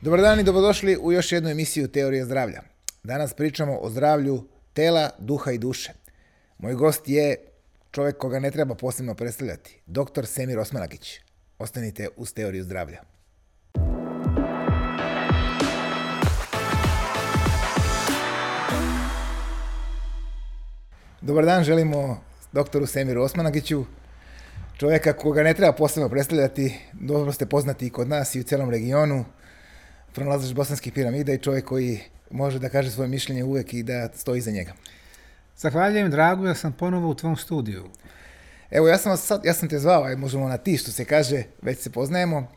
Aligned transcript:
Dobar 0.00 0.20
dan 0.20 0.40
i 0.40 0.42
dobrodošli 0.42 0.98
u 1.00 1.12
još 1.12 1.32
jednu 1.32 1.50
emisiju 1.50 1.88
Teorije 1.88 2.24
zdravlja. 2.24 2.62
Danas 3.02 3.34
pričamo 3.34 3.78
o 3.80 3.90
zdravlju 3.90 4.48
tela, 4.72 5.10
duha 5.18 5.52
i 5.52 5.58
duše. 5.58 5.92
Moj 6.58 6.74
gost 6.74 7.08
je 7.08 7.36
čovjek 7.90 8.16
koga 8.16 8.38
ne 8.38 8.50
treba 8.50 8.74
posebno 8.74 9.14
predstavljati, 9.14 9.80
dr. 9.86 10.26
Semir 10.26 10.58
Osmanagić. 10.58 11.20
Ostanite 11.58 12.08
uz 12.16 12.32
Teoriju 12.32 12.64
zdravlja. 12.64 13.02
Dobar 21.20 21.44
dan, 21.44 21.64
želimo 21.64 22.20
doktoru 22.52 22.86
Semiru 22.86 23.22
Osmanagiću, 23.22 23.84
čovjeka 24.78 25.12
koga 25.12 25.42
ne 25.42 25.54
treba 25.54 25.72
posebno 25.72 26.08
predstavljati, 26.08 26.78
dobro 26.92 27.32
ste 27.32 27.46
poznati 27.46 27.86
i 27.86 27.90
kod 27.90 28.08
nas 28.08 28.34
i 28.34 28.40
u 28.40 28.42
cijelom 28.42 28.70
regionu, 28.70 29.24
pronalazač 30.16 30.54
bosanskih 30.54 30.92
piramida 30.92 31.32
i 31.32 31.38
čovjek 31.38 31.64
koji 31.64 32.00
može 32.30 32.58
da 32.58 32.68
kaže 32.68 32.90
svoje 32.90 33.08
mišljenje 33.08 33.44
uvijek 33.44 33.74
i 33.74 33.82
da 33.82 34.08
stoji 34.14 34.38
iza 34.38 34.50
njega. 34.50 34.72
Zahvaljujem, 35.56 36.10
drago, 36.10 36.46
ja 36.46 36.54
sam 36.54 36.72
ponovo 36.72 37.08
u 37.08 37.14
tvom 37.14 37.36
studiju. 37.36 37.84
Evo, 38.70 38.88
ja 38.88 38.98
sam, 38.98 39.10
vas 39.10 39.26
sad, 39.26 39.44
ja 39.44 39.54
sam 39.54 39.68
te 39.68 39.78
zvao, 39.78 40.04
aj 40.04 40.16
možemo 40.16 40.48
na 40.48 40.56
ti 40.56 40.76
što 40.76 40.90
se 40.90 41.04
kaže, 41.04 41.42
već 41.62 41.78
se 41.78 41.90
poznajemo. 41.90 42.48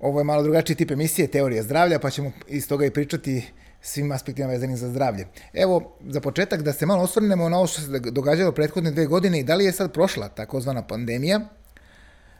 Ovo 0.00 0.20
je 0.20 0.24
malo 0.24 0.42
drugačiji 0.42 0.76
tip 0.76 0.90
emisije, 0.90 1.28
teorija 1.28 1.62
zdravlja, 1.62 1.98
pa 1.98 2.10
ćemo 2.10 2.32
iz 2.48 2.68
toga 2.68 2.86
i 2.86 2.90
pričati 2.90 3.44
svim 3.80 4.12
aspektima 4.12 4.48
vezanim 4.48 4.76
za 4.76 4.90
zdravlje. 4.90 5.26
Evo, 5.52 5.96
za 6.08 6.20
početak 6.20 6.62
da 6.62 6.72
se 6.72 6.86
malo 6.86 7.02
osvrnemo 7.02 7.48
na 7.48 7.58
ovo 7.58 7.66
što 7.66 7.80
se 7.80 8.00
događalo 8.00 8.52
prethodne 8.52 8.90
dve 8.90 9.06
godine 9.06 9.40
i 9.40 9.44
da 9.44 9.54
li 9.54 9.64
je 9.64 9.72
sad 9.72 9.92
prošla 9.92 10.28
takozvana 10.28 10.86
pandemija, 10.86 11.40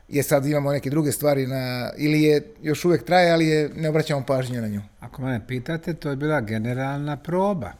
je 0.08 0.22
sad 0.22 0.46
imamo 0.46 0.72
neke 0.72 0.90
druge 0.90 1.12
stvari 1.12 1.46
na, 1.46 1.90
ili 1.96 2.22
je 2.22 2.42
još 2.62 2.84
uvijek 2.84 3.04
traje, 3.04 3.32
ali 3.32 3.46
je, 3.46 3.70
ne 3.76 3.88
obraćamo 3.88 4.26
pažnju 4.26 4.60
na 4.60 4.68
nju. 4.68 4.82
Ako 5.00 5.22
mene 5.22 5.46
pitate, 5.46 5.94
to 5.94 6.10
je 6.10 6.16
bila 6.16 6.40
generalna 6.40 7.16
proba, 7.16 7.72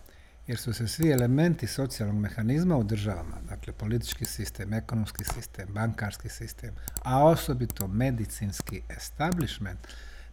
jer 0.46 0.58
su 0.58 0.72
se 0.72 0.88
svi 0.88 1.10
elementi 1.10 1.66
socijalnog 1.66 2.16
mehanizma 2.16 2.76
u 2.76 2.82
državama, 2.82 3.36
dakle 3.48 3.72
politički 3.72 4.24
sistem, 4.24 4.72
ekonomski 4.72 5.24
sistem, 5.24 5.68
bankarski 5.70 6.28
sistem, 6.28 6.74
a 7.02 7.24
osobito 7.24 7.86
medicinski 7.86 8.82
establishment, 8.96 9.78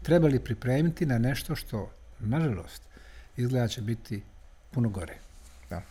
trebali 0.01 0.39
pripremiti 0.39 1.05
na 1.05 1.17
nešto 1.17 1.55
što, 1.55 1.91
nažalost, 2.19 2.83
izgleda 3.37 3.67
će 3.67 3.81
biti 3.81 4.23
puno 4.71 4.89
gore. 4.89 5.17
Da. 5.69 5.81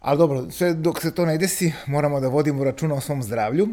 Ali 0.00 0.18
dobro, 0.18 0.50
sve 0.50 0.74
dok 0.74 1.00
se 1.00 1.14
to 1.14 1.26
ne 1.26 1.38
desi, 1.38 1.72
moramo 1.86 2.20
da 2.20 2.28
vodimo 2.28 2.64
računa 2.64 2.94
o 2.94 3.00
svom 3.00 3.22
zdravlju. 3.22 3.68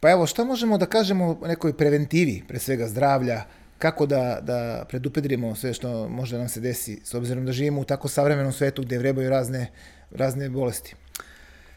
Pa 0.00 0.10
evo, 0.10 0.26
što 0.26 0.44
možemo 0.44 0.78
da 0.78 0.86
kažemo 0.86 1.38
o 1.40 1.46
nekoj 1.46 1.76
preventivi, 1.76 2.42
pre 2.48 2.58
svega 2.58 2.88
zdravlja, 2.88 3.42
kako 3.78 4.06
da, 4.06 4.38
da 4.42 4.84
predupedrimo 4.88 5.54
sve 5.54 5.74
što 5.74 6.08
može 6.08 6.38
nam 6.38 6.48
se 6.48 6.60
desi, 6.60 7.00
s 7.04 7.14
obzirom 7.14 7.46
da 7.46 7.52
živimo 7.52 7.80
u 7.80 7.84
tako 7.84 8.08
savremenom 8.08 8.52
svetu 8.52 8.82
gdje 8.82 8.98
vrebaju 8.98 9.30
razne, 9.30 9.70
razne 10.10 10.48
bolesti? 10.48 10.94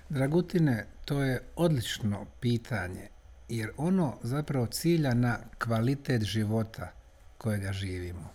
Dragutine, 0.09 0.85
to 1.05 1.23
je 1.23 1.41
odlično 1.55 2.25
pitanje, 2.39 3.07
jer 3.49 3.71
ono 3.77 4.17
zapravo 4.23 4.65
cilja 4.65 5.13
na 5.13 5.37
kvalitet 5.57 6.23
života 6.23 6.91
kojega 7.37 7.73
živimo. 7.73 8.29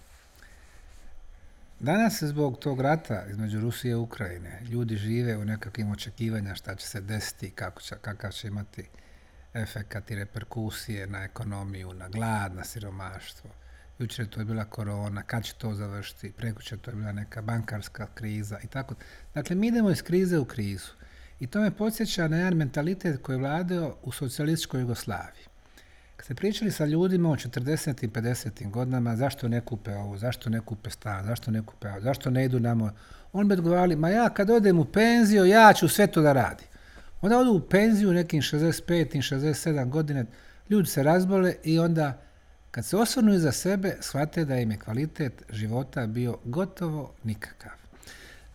Danas 1.80 2.22
zbog 2.22 2.58
tog 2.58 2.80
rata 2.80 3.24
između 3.30 3.60
Rusije 3.60 3.92
i 3.92 3.94
Ukrajine 3.94 4.60
ljudi 4.70 4.96
žive 4.96 5.36
u 5.36 5.44
nekakvim 5.44 5.90
očekivanja 5.90 6.54
šta 6.54 6.74
će 6.74 6.86
se 6.86 7.00
desiti, 7.00 7.50
kako 7.50 7.82
će, 7.82 7.94
kakav 8.00 8.32
će 8.32 8.48
imati 8.48 8.88
efekat 9.54 10.10
i 10.10 10.16
reperkusije 10.16 11.06
na 11.06 11.24
ekonomiju, 11.24 11.94
na 11.94 12.08
glad, 12.08 12.54
na 12.54 12.64
siromaštvo. 12.64 13.50
Jučer 13.98 14.26
to 14.26 14.40
je 14.40 14.44
bila 14.44 14.64
korona, 14.64 15.22
kad 15.22 15.44
će 15.44 15.54
to 15.54 15.74
završiti, 15.74 16.32
prekuće 16.32 16.76
to 16.76 16.90
je 16.90 16.94
bila 16.94 17.12
neka 17.12 17.42
bankarska 17.42 18.06
kriza 18.14 18.58
i 18.64 18.66
tako. 18.66 18.94
Dakle, 19.34 19.56
mi 19.56 19.66
idemo 19.66 19.90
iz 19.90 20.02
krize 20.02 20.38
u 20.38 20.44
krizu. 20.44 20.90
I 21.40 21.46
to 21.46 21.60
me 21.60 21.70
podsjeća 21.70 22.28
na 22.28 22.36
jedan 22.36 22.54
mentalitet 22.54 23.22
koji 23.22 23.34
je 23.34 23.40
vladao 23.40 23.96
u 24.02 24.12
socijalističkoj 24.12 24.80
Jugoslaviji. 24.80 25.44
Kad 26.16 26.24
ste 26.24 26.34
pričali 26.34 26.70
sa 26.70 26.84
ljudima 26.84 27.30
o 27.30 27.36
40. 27.36 28.04
i 28.04 28.08
50. 28.08 28.70
godinama, 28.70 29.16
zašto 29.16 29.48
ne 29.48 29.60
kupe 29.60 29.94
ovo, 29.94 30.18
zašto 30.18 30.50
ne 30.50 30.60
kupe 30.60 30.90
stan, 30.90 31.24
zašto 31.24 31.50
ne 31.50 31.62
kupe 31.66 31.90
ovo, 31.90 32.00
zašto 32.00 32.30
ne 32.30 32.44
idu 32.44 32.60
namo, 32.60 32.90
on 33.32 33.48
bi 33.48 33.54
odgovarali, 33.54 33.96
ma 33.96 34.08
ja 34.08 34.28
kad 34.28 34.50
odem 34.50 34.78
u 34.78 34.84
penziju, 34.84 35.44
ja 35.44 35.72
ću 35.72 35.88
sve 35.88 36.06
to 36.06 36.22
da 36.22 36.32
radim. 36.32 36.66
Onda 37.24 37.38
odu 37.38 37.50
u 37.52 37.60
penziju 37.60 38.12
nekim 38.12 38.42
65. 38.42 39.16
i 39.16 39.22
67 39.22 39.88
godine, 39.88 40.24
ljudi 40.70 40.88
se 40.88 41.02
razbole 41.02 41.54
i 41.62 41.78
onda 41.78 42.22
kad 42.70 42.84
se 42.84 42.96
osvrnu 42.96 43.34
iza 43.34 43.52
sebe, 43.52 43.96
shvate 44.00 44.44
da 44.44 44.56
im 44.56 44.70
je 44.70 44.78
kvalitet 44.78 45.42
života 45.50 46.06
bio 46.06 46.38
gotovo 46.44 47.12
nikakav. 47.22 47.72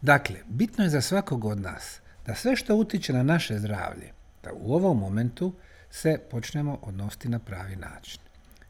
Dakle, 0.02 0.36
bitno 0.48 0.84
je 0.84 0.90
za 0.90 1.02
svakog 1.02 1.46
od 1.46 1.60
nas 1.62 2.00
da 2.26 2.36
sve 2.36 2.56
što 2.56 2.76
utiče 2.76 3.14
na 3.14 3.24
naše 3.24 3.60
zdravlje, 3.60 4.12
da 4.44 4.50
u 4.54 4.74
ovom 4.74 5.00
momentu 5.00 5.54
se 5.92 6.18
počnemo 6.32 6.80
odnositi 6.82 7.30
na 7.30 7.40
pravi 7.40 7.76
način. 7.76 8.22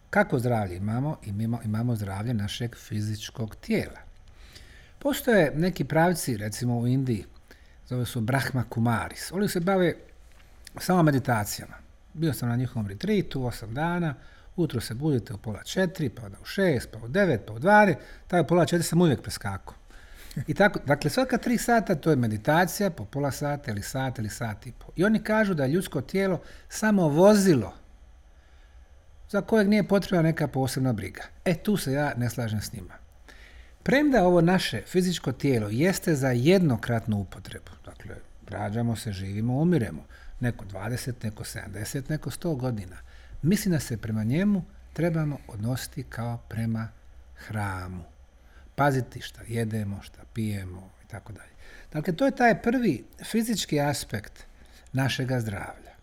Kako 0.10 0.40
zdravlje 0.40 0.76
imamo? 0.76 1.18
Imamo, 1.66 1.96
zdravlje 1.96 2.34
našeg 2.34 2.76
fizičkog 2.76 3.56
tijela. 3.56 4.00
Postoje 5.00 5.52
neki 5.56 5.84
pravci, 5.84 6.38
recimo 6.38 6.80
u 6.80 6.88
Indiji, 6.88 7.26
zove 7.90 8.06
su 8.06 8.22
Brahma 8.22 8.64
Kumaris. 8.70 9.32
Oni 9.32 9.48
se 9.48 9.60
bave 9.60 9.94
samo 10.78 11.04
meditacijama. 11.04 11.74
Bio 12.14 12.34
sam 12.34 12.50
na 12.50 12.56
njihovom 12.56 12.88
retritu, 12.88 13.46
osam 13.46 13.74
dana, 13.74 14.16
utro 14.56 14.82
se 14.82 14.94
budite 14.94 15.34
u 15.34 15.38
pola 15.38 15.64
četiri, 15.64 16.10
pa 16.10 16.26
onda 16.26 16.38
u 16.42 16.46
šest, 16.46 16.90
pa 16.92 17.00
u 17.06 17.08
devet, 17.08 17.42
pa 17.48 17.54
u 17.54 17.60
dvane, 17.60 17.96
taj 18.28 18.48
pola 18.48 18.66
četiri 18.66 18.84
sam 18.84 19.02
uvijek 19.02 19.22
preskakao. 19.22 19.74
I 20.48 20.54
tako, 20.54 20.80
dakle, 20.86 21.10
svaka 21.10 21.38
tri 21.38 21.58
sata 21.58 21.96
to 21.96 22.10
je 22.10 22.16
meditacija, 22.16 22.90
po 22.90 23.06
pola 23.06 23.32
sata 23.32 23.72
ili 23.72 23.82
sat 23.82 24.20
ili 24.20 24.30
sat 24.30 24.68
i 24.68 24.72
pol. 24.72 24.90
I 24.96 25.04
oni 25.06 25.24
kažu 25.24 25.54
da 25.54 25.64
je 25.64 25.70
ljudsko 25.70 26.02
tijelo 26.02 26.42
samo 26.70 27.08
vozilo 27.08 27.74
za 29.30 29.42
kojeg 29.42 29.68
nije 29.68 29.88
potrebna 29.88 30.22
neka 30.22 30.48
posebna 30.48 30.94
briga. 30.94 31.24
E, 31.46 31.56
tu 31.56 31.78
se 31.78 31.94
ja 31.94 32.14
ne 32.18 32.30
slažem 32.30 32.62
s 32.62 32.74
njima. 32.74 32.94
Premda 33.84 34.24
ovo 34.24 34.42
naše 34.42 34.82
fizičko 34.82 35.32
tijelo 35.32 35.70
jeste 35.72 36.16
za 36.16 36.30
jednokratnu 36.30 37.18
upotrebu, 37.18 37.72
rađamo 38.50 38.96
se, 38.96 39.12
živimo, 39.12 39.62
umiremo, 39.62 40.06
neko 40.40 40.66
20, 40.66 41.24
neko 41.24 41.44
70, 41.44 42.10
neko 42.10 42.30
100 42.30 42.58
godina, 42.58 42.98
mislim 43.42 43.72
da 43.72 43.80
se 43.80 43.98
prema 43.98 44.24
njemu 44.24 44.64
trebamo 44.94 45.38
odnositi 45.48 46.04
kao 46.04 46.38
prema 46.38 46.88
hramu 47.36 48.04
paziti 48.76 49.22
šta 49.22 49.42
jedemo, 49.48 50.02
šta 50.02 50.22
pijemo 50.34 50.90
i 51.06 51.08
tako 51.08 51.34
dalje. 51.34 51.52
Dakle, 51.94 52.16
to 52.16 52.26
je 52.26 52.36
taj 52.36 52.62
prvi 52.62 53.06
fizički 53.24 53.80
aspekt 53.80 54.46
našega 54.94 55.40
zdravlja. 55.40 55.94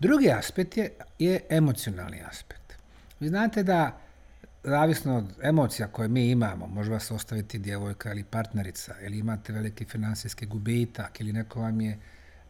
Drugi 0.00 0.30
aspekt 0.30 0.76
je, 0.76 0.90
je 1.18 1.40
emocionalni 1.48 2.22
aspekt. 2.30 2.72
Vi 3.20 3.28
znate 3.28 3.62
da, 3.62 3.98
zavisno 4.66 5.16
od 5.16 5.24
emocija 5.42 5.88
koje 5.88 6.08
mi 6.08 6.30
imamo, 6.30 6.66
može 6.66 6.90
vas 6.90 7.10
ostaviti 7.10 7.58
djevojka 7.58 8.12
ili 8.12 8.24
partnerica, 8.24 8.94
ili 9.00 9.18
imate 9.18 9.52
veliki 9.52 9.84
financijski 9.84 10.46
gubitak, 10.46 11.20
ili 11.20 11.32
neko 11.32 11.60
vam 11.60 11.80
je, 11.80 11.98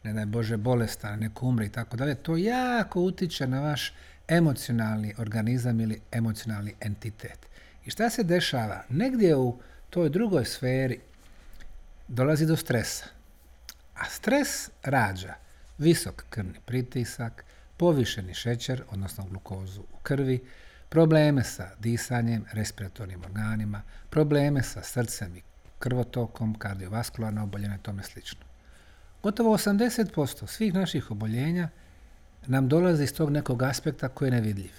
ne 0.03 0.13
daj 0.13 0.27
Bože, 0.27 0.57
bolestan, 0.57 1.19
neko 1.19 1.47
umre 1.47 1.67
i 1.67 1.69
tako 1.69 1.97
dalje, 1.97 2.15
to 2.15 2.37
jako 2.37 3.01
utiče 3.01 3.47
na 3.47 3.61
vaš 3.61 3.93
emocionalni 4.29 5.15
organizam 5.19 5.81
ili 5.81 6.01
emocionalni 6.13 6.75
entitet. 6.81 7.39
I 7.87 7.91
šta 7.91 8.11
se 8.11 8.23
dešava? 8.23 8.83
Negdje 8.89 9.37
u 9.37 9.59
toj 9.91 10.09
drugoj 10.09 10.45
sferi 10.45 11.01
dolazi 12.09 12.47
do 12.47 12.57
stresa. 12.57 13.05
A 13.95 14.05
stres 14.05 14.71
rađa 14.83 15.35
visok 15.79 16.25
krvni 16.31 16.61
pritisak, 16.65 17.45
povišeni 17.77 18.35
šećer, 18.35 18.83
odnosno 18.91 19.25
glukozu 19.25 19.81
u 19.81 19.99
krvi, 20.03 20.41
probleme 20.89 21.45
sa 21.45 21.71
disanjem, 21.79 22.45
respiratornim 22.53 23.25
organima, 23.25 23.83
probleme 24.11 24.63
sa 24.63 24.83
srcem 24.83 25.37
i 25.37 25.43
krvotokom, 25.79 26.55
kardiovaskularna 26.55 27.43
oboljenja 27.43 27.75
i 27.75 27.83
tome 27.83 28.03
slično. 28.03 28.41
Gotovo 29.23 29.57
80% 29.57 30.47
svih 30.47 30.75
naših 30.75 31.11
oboljenja 31.11 31.69
nam 32.47 32.69
dolazi 32.69 33.05
iz 33.05 33.15
tog 33.15 33.31
nekog 33.31 33.63
aspekta 33.63 34.09
koji 34.09 34.27
je 34.27 34.33
nevidljiv. 34.33 34.73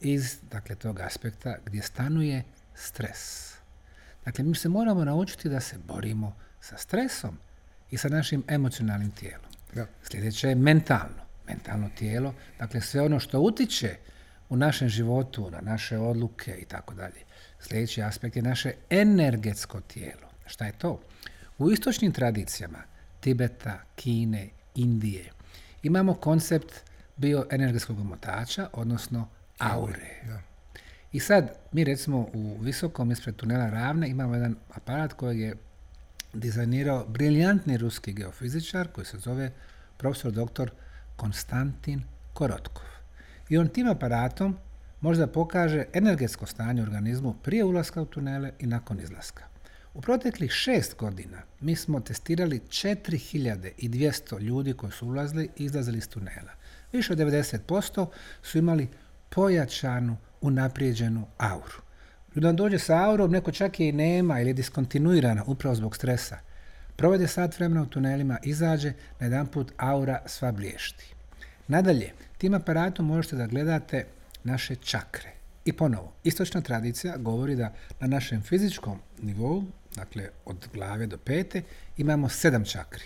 Iz, 0.00 0.38
dakle, 0.50 0.74
tog 0.74 1.00
aspekta 1.00 1.56
gdje 1.64 1.82
stanuje 1.82 2.44
stres. 2.74 3.52
Dakle, 4.24 4.44
mi 4.44 4.54
se 4.54 4.68
moramo 4.68 5.04
naučiti 5.04 5.48
da 5.48 5.60
se 5.60 5.78
borimo 5.78 6.36
sa 6.60 6.76
stresom 6.76 7.38
i 7.90 7.96
sa 7.96 8.08
našim 8.08 8.44
emocionalnim 8.48 9.10
tijelom. 9.10 9.50
Da. 9.74 9.86
Sljedeće 10.02 10.48
je 10.48 10.54
mentalno. 10.54 11.26
Mentalno 11.48 11.90
tijelo, 11.98 12.34
dakle 12.58 12.80
sve 12.80 13.02
ono 13.02 13.20
što 13.20 13.40
utiče 13.40 13.96
u 14.48 14.56
našem 14.56 14.88
životu, 14.88 15.50
na 15.50 15.60
naše 15.60 15.98
odluke 15.98 16.56
i 16.62 16.64
tako 16.64 16.94
dalje. 16.94 17.20
Sljedeći 17.60 18.02
aspekt 18.02 18.36
je 18.36 18.42
naše 18.42 18.72
energetsko 18.90 19.80
tijelo. 19.80 20.28
Šta 20.46 20.66
je 20.66 20.72
to? 20.72 21.00
U 21.58 21.70
istočnim 21.70 22.12
tradicijama 22.12 22.78
Tibeta, 23.20 23.78
Kine, 23.96 24.48
Indije 24.74 25.36
imamo 25.82 26.14
koncept 26.14 26.72
bioenergetskog 27.16 28.00
omotača, 28.00 28.68
odnosno 28.72 29.28
aure. 29.58 30.22
Da. 30.26 30.40
I 31.12 31.20
sad, 31.20 31.52
mi 31.72 31.84
recimo 31.84 32.18
u 32.18 32.58
visokom 32.60 33.10
ispred 33.10 33.36
tunela 33.36 33.70
Ravne 33.70 34.08
imamo 34.08 34.34
jedan 34.34 34.56
aparat 34.74 35.12
kojeg 35.12 35.40
je 35.40 35.56
dizajnirao 36.32 37.04
briljantni 37.08 37.76
ruski 37.76 38.12
geofizičar 38.12 38.88
koji 38.88 39.04
se 39.04 39.18
zove 39.18 39.52
profesor 39.96 40.32
dr. 40.32 40.70
Konstantin 41.16 42.02
Korotkov. 42.32 42.95
I 43.48 43.58
on 43.58 43.68
tim 43.68 43.88
aparatom 43.88 44.56
možda 45.00 45.26
pokaže 45.26 45.84
energetsko 45.92 46.46
stanje 46.46 46.82
organizmu 46.82 47.34
prije 47.42 47.64
ulaska 47.64 48.02
u 48.02 48.06
tunele 48.06 48.52
i 48.58 48.66
nakon 48.66 49.00
izlaska. 49.00 49.44
U 49.94 50.00
proteklih 50.00 50.50
šest 50.50 50.96
godina 50.96 51.42
mi 51.60 51.76
smo 51.76 52.00
testirali 52.00 52.60
4200 52.68 54.40
ljudi 54.40 54.72
koji 54.72 54.92
su 54.92 55.06
ulazili 55.06 55.48
i 55.56 55.64
izlazili 55.64 55.98
iz 55.98 56.08
tunela. 56.08 56.52
Više 56.92 57.12
od 57.12 57.18
90% 57.18 58.06
su 58.42 58.58
imali 58.58 58.88
pojačanu, 59.28 60.16
unaprijeđenu 60.40 61.26
auru. 61.38 61.80
Kada 62.34 62.52
dođe 62.52 62.78
sa 62.78 63.04
aurom, 63.04 63.30
neko 63.30 63.52
čak 63.52 63.80
je 63.80 63.88
i 63.88 63.92
nema 63.92 64.40
ili 64.40 64.50
je 64.50 64.54
diskontinuirana 64.54 65.44
upravo 65.46 65.74
zbog 65.74 65.96
stresa. 65.96 66.38
Provede 66.96 67.28
sat 67.28 67.58
vremena 67.58 67.82
u 67.82 67.86
tunelima, 67.86 68.38
izađe, 68.42 68.92
na 69.20 69.26
jedan 69.26 69.46
put 69.46 69.72
aura 69.76 70.22
sva 70.26 70.52
blješti. 70.52 71.14
Nadalje, 71.68 72.12
tim 72.38 72.54
aparatom 72.54 73.06
možete 73.06 73.36
da 73.36 73.46
gledate 73.46 74.06
naše 74.44 74.76
čakre. 74.76 75.32
I 75.64 75.72
ponovo, 75.72 76.12
istočna 76.24 76.60
tradicija 76.60 77.16
govori 77.16 77.56
da 77.56 77.74
na 78.00 78.06
našem 78.06 78.42
fizičkom 78.42 78.98
nivou, 79.22 79.64
dakle 79.96 80.28
od 80.44 80.68
glave 80.74 81.06
do 81.06 81.18
pete, 81.18 81.62
imamo 81.96 82.28
sedam 82.28 82.64
čakri. 82.64 83.04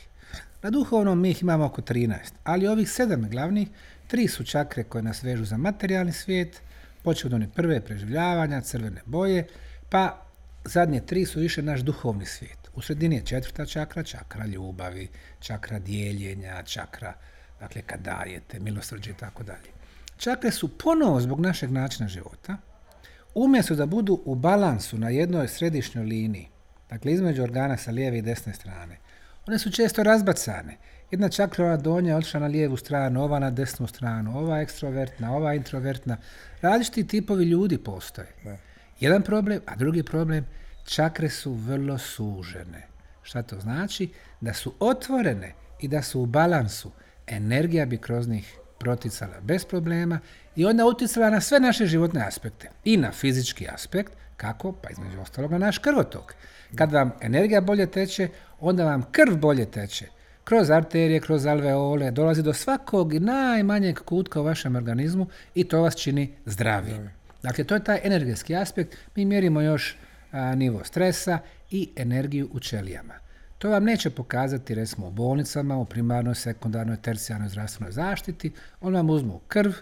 Na 0.62 0.70
duhovnom 0.70 1.20
mi 1.20 1.30
ih 1.30 1.42
imamo 1.42 1.64
oko 1.64 1.82
13, 1.82 2.16
ali 2.44 2.66
ovih 2.66 2.90
sedam 2.90 3.28
glavnih, 3.30 3.68
tri 4.06 4.28
su 4.28 4.44
čakre 4.44 4.84
koje 4.84 5.02
nas 5.02 5.22
vežu 5.22 5.44
za 5.44 5.56
materijalni 5.56 6.12
svijet, 6.12 6.62
počeo 7.02 7.28
od 7.28 7.34
one 7.34 7.48
prve 7.54 7.80
preživljavanja, 7.80 8.60
crvene 8.60 9.00
boje, 9.06 9.46
pa 9.90 10.22
zadnje 10.64 11.00
tri 11.00 11.26
su 11.26 11.40
više 11.40 11.62
naš 11.62 11.80
duhovni 11.80 12.26
svijet. 12.26 12.70
U 12.74 12.82
sredini 12.82 13.16
je 13.16 13.26
četvrta 13.26 13.66
čakra, 13.66 14.02
čakra 14.02 14.46
ljubavi, 14.46 15.08
čakra 15.40 15.78
dijeljenja, 15.78 16.62
čakra, 16.62 17.14
dakle 17.60 17.82
kad 17.82 18.00
dajete, 18.00 18.60
milosrđe 18.60 19.10
i 19.10 19.14
tako 19.14 19.42
dalje. 19.42 19.70
Čakre 20.16 20.50
su 20.50 20.78
ponovo 20.78 21.20
zbog 21.20 21.40
našeg 21.40 21.70
načina 21.70 22.08
života, 22.08 22.56
umjesto 23.34 23.74
da 23.74 23.86
budu 23.86 24.22
u 24.24 24.34
balansu 24.34 24.98
na 24.98 25.08
jednoj 25.08 25.48
središnjoj 25.48 26.04
liniji, 26.04 26.48
dakle 26.90 27.12
između 27.12 27.42
organa 27.42 27.76
sa 27.76 27.90
lijeve 27.90 28.18
i 28.18 28.22
desne 28.22 28.54
strane, 28.54 28.98
one 29.46 29.58
su 29.58 29.70
često 29.70 30.02
razbacane. 30.02 30.76
Jedna 31.10 31.28
čakra 31.28 31.64
ona 31.64 31.76
donja 31.76 32.16
otišla 32.16 32.40
na 32.40 32.46
lijevu 32.46 32.76
stranu, 32.76 33.22
ova 33.22 33.38
na 33.38 33.50
desnu 33.50 33.86
stranu, 33.86 34.38
ova 34.38 34.60
ekstrovertna, 34.60 35.36
ova 35.36 35.54
introvertna. 35.54 36.16
Različiti 36.60 37.06
tipovi 37.06 37.44
ljudi 37.44 37.78
postoje. 37.78 38.28
Jedan 39.00 39.22
problem, 39.22 39.60
a 39.66 39.76
drugi 39.76 40.02
problem, 40.02 40.46
čakre 40.84 41.28
su 41.28 41.52
vrlo 41.52 41.98
sužene. 41.98 42.86
Šta 43.22 43.42
to 43.42 43.60
znači? 43.60 44.12
Da 44.40 44.54
su 44.54 44.74
otvorene 44.80 45.52
i 45.80 45.88
da 45.88 46.02
su 46.02 46.20
u 46.20 46.26
balansu. 46.26 46.92
Energija 47.30 47.86
bi 47.86 47.98
kroz 47.98 48.28
njih 48.28 48.56
proticala 48.78 49.40
bez 49.42 49.64
problema 49.64 50.20
i 50.56 50.66
onda 50.66 50.86
utjecala 50.86 51.30
na 51.30 51.40
sve 51.40 51.60
naše 51.60 51.86
životne 51.86 52.26
aspekte. 52.26 52.70
I 52.84 52.96
na 52.96 53.12
fizički 53.12 53.68
aspekt, 53.68 54.12
kako? 54.36 54.72
Pa 54.72 54.90
između 54.90 55.20
ostaloga 55.20 55.58
naš 55.58 55.78
krvotok. 55.78 56.34
Kad 56.74 56.92
vam 56.92 57.12
energija 57.20 57.60
bolje 57.60 57.86
teče, 57.86 58.28
onda 58.60 58.84
vam 58.84 59.02
krv 59.12 59.36
bolje 59.36 59.70
teče. 59.70 60.06
Kroz 60.44 60.70
arterije, 60.70 61.20
kroz 61.20 61.46
alveole, 61.46 62.10
dolazi 62.10 62.42
do 62.42 62.52
svakog 62.52 63.14
najmanjeg 63.14 63.98
kutka 63.98 64.40
u 64.40 64.44
vašem 64.44 64.76
organizmu 64.76 65.26
i 65.54 65.64
to 65.64 65.82
vas 65.82 65.96
čini 65.96 66.34
zdravim. 66.46 67.10
Dakle, 67.42 67.64
to 67.64 67.74
je 67.74 67.84
taj 67.84 68.00
energetski 68.04 68.56
aspekt. 68.56 68.96
Mi 69.16 69.24
mjerimo 69.24 69.60
još 69.60 69.96
nivo 70.56 70.84
stresa 70.84 71.38
i 71.70 71.90
energiju 71.96 72.48
u 72.52 72.60
ćelijama. 72.60 73.14
To 73.60 73.70
vam 73.70 73.84
neće 73.84 74.10
pokazati 74.10 74.74
recimo 74.74 75.06
u 75.06 75.10
bolnicama, 75.10 75.76
u 75.76 75.84
primarnoj, 75.84 76.34
sekundarnoj, 76.34 76.96
tercijarnoj 76.96 77.48
zdravstvenoj 77.48 77.92
zaštiti. 77.92 78.52
On 78.80 78.94
vam 78.94 79.10
uzmu 79.10 79.40
krv, 79.48 79.72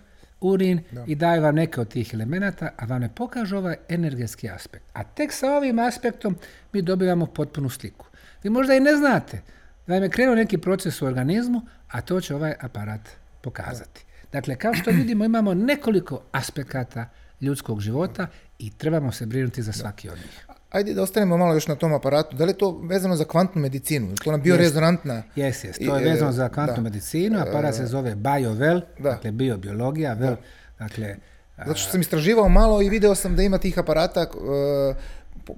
urin 0.40 0.80
i 1.06 1.14
daju 1.14 1.42
vam 1.42 1.54
neke 1.54 1.80
od 1.80 1.88
tih 1.88 2.14
elemenata, 2.14 2.70
a 2.76 2.84
vam 2.84 3.00
ne 3.00 3.14
pokažu 3.14 3.56
ovaj 3.56 3.76
energetski 3.88 4.50
aspekt. 4.50 4.84
A 4.92 5.04
tek 5.04 5.32
sa 5.32 5.52
ovim 5.52 5.78
aspektom 5.78 6.36
mi 6.72 6.82
dobivamo 6.82 7.26
potpunu 7.26 7.70
sliku. 7.70 8.06
Vi 8.42 8.50
možda 8.50 8.74
i 8.74 8.80
ne 8.80 8.96
znate 8.96 9.42
da 9.86 9.94
vam 9.94 10.02
je 10.02 10.10
krenuo 10.10 10.34
neki 10.34 10.58
proces 10.58 11.02
u 11.02 11.06
organizmu, 11.06 11.62
a 11.88 12.00
to 12.00 12.20
će 12.20 12.34
ovaj 12.34 12.54
aparat 12.60 13.08
pokazati. 13.42 14.04
Dakle, 14.32 14.56
kao 14.56 14.74
što 14.74 14.90
vidimo, 14.90 15.24
imamo 15.24 15.54
nekoliko 15.54 16.22
aspekata 16.32 17.08
ljudskog 17.40 17.80
života 17.80 18.26
i 18.58 18.70
trebamo 18.70 19.12
se 19.12 19.26
brinuti 19.26 19.62
za 19.62 19.72
svaki 19.72 20.10
od 20.10 20.16
njih. 20.16 20.47
Ajde 20.70 20.94
da 20.94 21.02
ostanemo 21.02 21.36
malo 21.36 21.54
još 21.54 21.66
na 21.66 21.74
tom 21.74 21.92
aparatu. 21.92 22.36
Da 22.36 22.44
li 22.44 22.50
je 22.50 22.58
to 22.58 22.80
vezano 22.82 23.16
za 23.16 23.24
kvantnu 23.24 23.62
medicinu? 23.62 24.14
To 24.24 24.30
nam 24.30 24.42
biorezonantna... 24.42 25.22
Jes, 25.36 25.64
jes. 25.64 25.78
To 25.78 25.96
je 25.96 26.04
vezano 26.10 26.32
za 26.32 26.48
kvantnu 26.48 26.82
medicinu. 26.82 27.40
Aparat 27.40 27.74
se 27.74 27.86
zove 27.86 28.14
BioVel, 28.14 28.80
dakle 28.98 29.32
biobiologija, 29.32 30.14
vel, 30.14 30.36
dakle... 30.78 31.16
Zato 31.58 31.74
što 31.74 31.90
sam 31.90 32.00
istraživao 32.00 32.48
malo 32.48 32.82
i 32.82 32.88
video 32.88 33.14
sam 33.14 33.36
da 33.36 33.42
ima 33.42 33.58
tih 33.58 33.78
aparata 33.78 34.26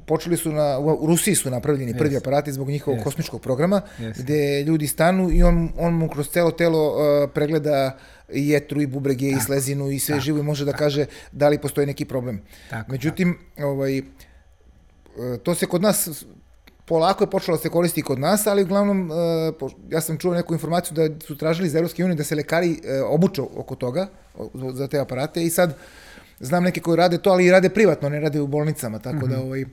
počeli 0.07 0.37
su 0.37 0.53
na, 0.53 0.79
u 0.79 1.07
Rusiji 1.07 1.35
su 1.35 1.51
napravljeni 1.51 1.99
prvi 1.99 2.17
aparati 2.17 2.53
zbog 2.53 2.69
njihovog 2.69 3.05
kosmičkog 3.05 3.43
programa, 3.43 3.81
gdje 4.19 4.63
ljudi 4.63 4.87
stanu 4.87 5.31
i 5.31 5.43
on, 5.43 5.73
on 5.79 5.95
mu 5.95 6.09
kroz 6.09 6.29
celo 6.29 6.51
telo 6.51 6.97
pregleda 7.35 7.97
i 8.33 8.49
jetru 8.49 8.81
i 8.81 8.87
bubrege 8.87 9.29
i 9.29 9.41
slezinu 9.47 9.91
i 9.91 9.99
sve 9.99 10.21
živo 10.21 10.39
i 10.39 10.43
može 10.43 10.65
da 10.65 10.73
kaže 10.73 11.07
da 11.33 11.49
li 11.49 11.59
postoji 11.59 11.87
neki 11.87 12.05
problem. 12.05 12.43
Međutim, 12.89 13.39
ovaj, 13.59 14.03
to 15.43 15.55
se 15.55 15.67
kod 15.67 15.83
nas 15.83 16.25
polako 16.85 17.25
je 17.25 17.31
počelo 17.31 17.57
da 17.57 17.63
se 17.63 17.69
koristi 17.69 18.03
kod 18.03 18.19
nas, 18.19 18.47
ali 18.47 18.63
uglavnom 18.63 19.11
ja 19.91 20.01
sam 20.01 20.19
čuo 20.19 20.35
neku 20.35 20.55
informaciju 20.55 20.95
da 20.95 21.27
su 21.27 21.37
tražili 21.37 21.67
iz 21.69 21.75
Europske 21.75 22.05
unije 22.05 22.17
da 22.17 22.25
se 22.25 22.35
lekari 22.35 22.81
obuču 23.07 23.49
oko 23.57 23.75
toga, 23.75 24.07
za 24.73 24.89
te 24.89 24.99
aparate 24.99 25.45
i 25.45 25.51
sad 25.51 25.77
znam 26.41 26.65
neke 26.65 26.81
koji 26.81 26.97
rade 26.97 27.19
to, 27.19 27.31
ali 27.31 27.47
i 27.47 27.51
rade 27.51 27.69
privatno, 27.69 28.09
ne 28.09 28.21
rade 28.21 28.41
u 28.41 28.47
bolnicama, 28.47 28.99
tako 28.99 29.27
da 29.27 29.37
mhm. 29.37 29.47
ovaj... 29.47 29.65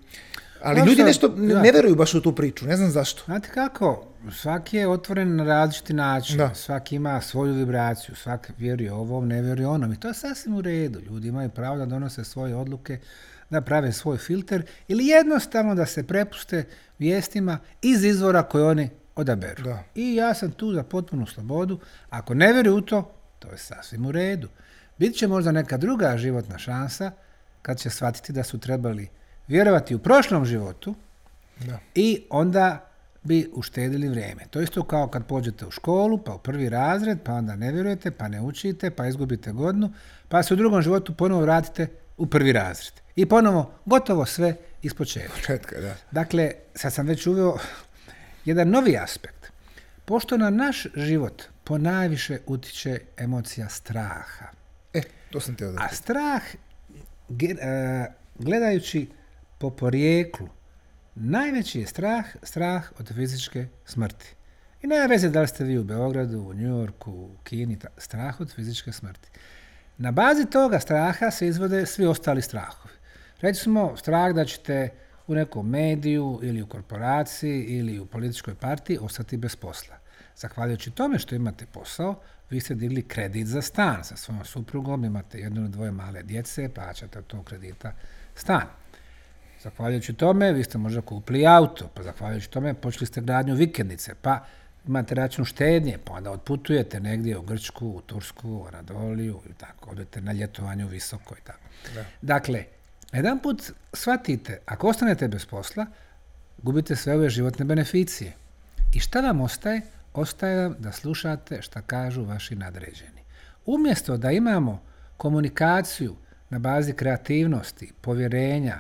Ali 0.61 0.81
ljudi 0.81 1.03
nešto 1.03 1.33
ne 1.38 1.71
veruju 1.71 1.95
baš 1.95 2.13
u 2.13 2.21
tu 2.21 2.35
priču, 2.35 2.65
ne 2.65 2.77
znam 2.77 2.91
zašto. 2.91 3.23
Znate 3.25 3.50
kako, 3.53 4.03
svaki 4.41 4.77
je 4.77 4.88
otvoren 4.88 5.35
na 5.35 5.43
različiti 5.43 5.93
način, 5.93 6.41
svaki 6.53 6.95
ima 6.95 7.21
svoju 7.21 7.53
vibraciju, 7.53 8.15
svaki 8.15 8.53
vjeruje 8.57 8.93
ovom, 8.93 9.27
ne 9.27 9.41
vjeruje 9.41 9.67
onom 9.67 9.93
i 9.93 10.00
to 10.00 10.07
je 10.07 10.13
sasvim 10.13 10.55
u 10.55 10.61
redu. 10.61 11.00
Ljudi 11.00 11.27
imaju 11.27 11.50
pravo 11.50 11.77
da 11.77 11.85
donose 11.85 12.23
svoje 12.23 12.55
odluke, 12.55 13.00
da 13.49 13.61
prave 13.61 13.91
svoj 13.91 14.17
filter 14.17 14.65
ili 14.88 15.07
jednostavno 15.07 15.75
da 15.75 15.85
se 15.85 16.07
prepuste 16.07 16.63
vijestima 17.00 17.60
iz 17.81 18.03
izvora 18.03 18.43
koje 18.43 18.63
oni 18.63 18.89
odaberu. 19.15 19.75
I 19.95 20.15
ja 20.15 20.33
sam 20.33 20.51
tu 20.51 20.74
za 20.74 20.83
potpunu 20.83 21.25
slobodu. 21.25 21.79
Ako 22.10 22.33
ne 22.33 22.53
vjeruju 22.53 22.75
u 22.75 22.81
to, 22.81 23.12
to 23.39 23.51
je 23.51 23.57
sasvim 23.57 24.05
u 24.05 24.12
redu. 24.12 24.50
Bit 24.98 25.15
će 25.15 25.27
možda 25.27 25.51
neka 25.51 25.77
druga 25.77 26.17
životna 26.17 26.57
šansa 26.57 27.12
kad 27.62 27.79
će 27.79 27.89
shvatiti 27.89 28.33
da 28.33 28.43
su 28.43 28.60
trebali 28.60 29.07
vjerovati 29.48 29.95
u 29.95 30.00
prošlom 30.00 30.45
životu 30.45 30.95
da. 31.60 31.79
i 31.95 32.24
onda 32.29 32.89
bi 33.24 33.50
uštedili 33.53 34.10
vrijeme. 34.10 34.43
To 34.50 34.62
isto 34.62 34.83
kao 34.83 35.07
kad 35.07 35.25
pođete 35.25 35.65
u 35.65 35.72
školu, 35.72 36.17
pa 36.17 36.33
u 36.33 36.39
prvi 36.39 36.69
razred, 36.69 37.17
pa 37.24 37.33
onda 37.33 37.55
ne 37.55 37.72
vjerujete, 37.72 38.12
pa 38.12 38.27
ne 38.27 38.41
učite, 38.41 38.91
pa 38.91 39.07
izgubite 39.07 39.51
godinu, 39.51 39.93
pa 40.27 40.43
se 40.43 40.53
u 40.53 40.57
drugom 40.57 40.81
životu 40.81 41.13
ponovo 41.13 41.41
vratite 41.41 41.88
u 42.17 42.25
prvi 42.25 42.51
razred. 42.51 43.06
I 43.17 43.25
ponovo 43.25 43.71
gotovo 43.86 44.25
sve 44.25 44.55
iz 44.81 44.93
početka. 44.93 45.81
da. 45.81 45.95
Dakle, 46.12 46.51
sad 46.75 46.93
sam 46.93 47.07
već 47.07 47.27
uveo 47.27 47.57
jedan 48.45 48.69
novi 48.69 48.97
aspekt. 48.97 49.51
Pošto 50.05 50.38
na 50.38 50.50
naš 50.50 50.88
život 50.95 51.43
ponajviše 51.63 52.39
utiče 52.45 53.00
emocija 53.17 53.69
straha. 53.69 54.45
E, 54.93 55.01
to 55.31 55.39
sam 55.39 55.55
teo 55.55 55.71
da... 55.71 55.81
A 55.81 55.95
strah, 55.95 56.41
e, 57.39 58.05
gledajući 58.39 59.07
po 59.57 59.69
porijeklu, 59.69 60.47
najveći 61.15 61.79
je 61.79 61.88
strah, 61.88 62.25
strah 62.43 62.91
od 63.00 63.13
fizičke 63.15 63.67
smrti. 63.86 64.36
I 64.81 64.88
nema 64.88 65.05
veze 65.05 65.29
da 65.29 65.41
li 65.41 65.47
ste 65.47 65.63
vi 65.63 65.77
u 65.77 65.83
Beogradu, 65.83 66.39
u 66.39 66.53
Yorku, 66.53 67.12
u 67.12 67.29
Kini, 67.43 67.77
strah 67.97 68.41
od 68.41 68.53
fizičke 68.55 68.91
smrti. 68.91 69.29
Na 69.97 70.12
bazi 70.12 70.45
toga 70.45 70.79
straha 70.79 71.31
se 71.31 71.47
izvode 71.47 71.86
svi 71.86 72.05
ostali 72.05 72.41
strahovi. 72.41 72.97
Recimo, 73.41 73.98
strah 73.98 74.34
da 74.34 74.46
ćete 74.46 74.89
u 75.27 75.36
nekom 75.36 75.70
mediju 75.70 76.39
ili 76.44 76.62
u 76.62 76.67
korporaciji 76.67 77.63
ili 77.63 78.00
u 78.00 78.06
političkoj 78.06 78.56
partiji 78.56 78.98
ostati 79.01 79.38
bez 79.38 79.56
posla. 79.56 79.96
Zahvaljujući 80.36 80.91
tome 80.91 81.20
što 81.20 81.36
imate 81.36 81.65
posao, 81.65 82.15
vi 82.50 82.60
ste 82.60 82.75
digli 82.75 83.01
kredit 83.01 83.48
za 83.48 83.62
stan 83.62 84.03
sa 84.03 84.15
svojom 84.15 84.46
suprugom, 84.46 85.06
imate 85.06 85.39
jedno 85.39 85.62
ili 85.62 85.70
dvoje 85.70 85.91
male 85.91 86.24
djece, 86.24 86.70
plaćate 86.70 87.22
to 87.22 87.44
kredita 87.44 87.94
stan. 88.36 88.67
Zahvaljujući 89.63 90.13
tome, 90.13 90.53
vi 90.53 90.63
ste 90.63 90.77
možda 90.77 91.01
kupili 91.01 91.48
auto, 91.48 91.89
pa 91.94 92.03
zahvaljujući 92.03 92.50
tome 92.50 92.74
počeli 92.74 93.06
ste 93.06 93.22
gradnju 93.22 93.56
vikendice, 93.56 94.15
pa 94.22 94.46
imate 94.88 95.15
račun 95.15 95.46
štednje, 95.46 95.98
pa 96.06 96.13
onda 96.13 96.32
otputujete 96.32 97.00
negdje 97.00 97.38
u 97.38 97.41
Grčku, 97.41 97.88
u 97.88 98.01
Tursku, 98.01 98.50
u 98.50 98.65
Anadoliju 98.67 99.41
i 99.50 99.53
tako, 99.53 99.89
odete 99.89 100.22
na 100.22 100.34
ljetovanje 100.34 100.86
u 100.86 100.88
visoko 100.88 101.36
i 101.41 101.41
tako. 101.44 101.60
Dakle, 102.22 102.63
Jedan 103.13 103.39
put 103.39 103.71
shvatite, 103.93 104.59
ako 104.65 104.87
ostanete 104.87 105.27
bez 105.27 105.45
posla, 105.45 105.85
gubite 106.57 106.95
sve 106.95 107.15
ove 107.15 107.29
životne 107.29 107.65
beneficije. 107.65 108.33
I 108.93 108.99
šta 108.99 109.21
vam 109.21 109.41
ostaje? 109.41 109.81
Ostaje 110.13 110.61
vam 110.61 110.75
da 110.79 110.91
slušate 110.91 111.61
šta 111.61 111.81
kažu 111.81 112.23
vaši 112.23 112.55
nadređeni. 112.55 113.21
Umjesto 113.65 114.17
da 114.17 114.31
imamo 114.31 114.83
komunikaciju 115.17 116.15
na 116.49 116.59
bazi 116.59 116.93
kreativnosti, 116.93 117.91
povjerenja, 118.01 118.79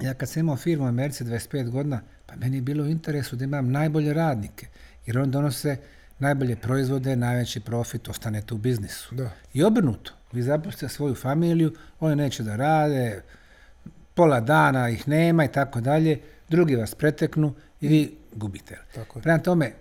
ja 0.00 0.14
kad 0.14 0.28
sam 0.28 0.40
imao 0.40 0.56
firmu 0.56 0.84
u 0.84 0.88
Americi 0.88 1.24
25 1.24 1.70
godina, 1.70 2.00
pa 2.26 2.36
meni 2.36 2.56
je 2.56 2.62
bilo 2.62 2.84
u 2.84 2.88
interesu 2.88 3.36
da 3.36 3.44
imam 3.44 3.70
najbolje 3.70 4.14
radnike, 4.14 4.66
jer 5.06 5.18
on 5.18 5.30
donose 5.30 5.76
najbolje 6.18 6.56
proizvode, 6.56 7.16
najveći 7.16 7.60
profit, 7.60 8.08
ostanete 8.08 8.54
u 8.54 8.58
biznisu. 8.58 9.14
Da. 9.14 9.30
I 9.54 9.64
obrnuto, 9.64 10.12
vi 10.32 10.42
zaposlite 10.42 10.88
svoju 10.88 11.14
familiju, 11.14 11.74
oni 12.00 12.16
neće 12.16 12.42
da 12.42 12.56
rade, 12.56 13.22
pola 14.14 14.40
dana 14.40 14.88
ih 14.88 15.08
nema 15.08 15.44
i 15.44 15.52
tako 15.52 15.80
dalje, 15.80 16.20
drugi 16.48 16.76
vas 16.76 16.94
preteknu 16.94 17.54
i 17.80 17.88
vi 17.88 18.16
gubite. 18.32 18.78
Tako 18.94 19.18
je. 19.18 19.22
Prema 19.22 19.38
tome, 19.38 19.72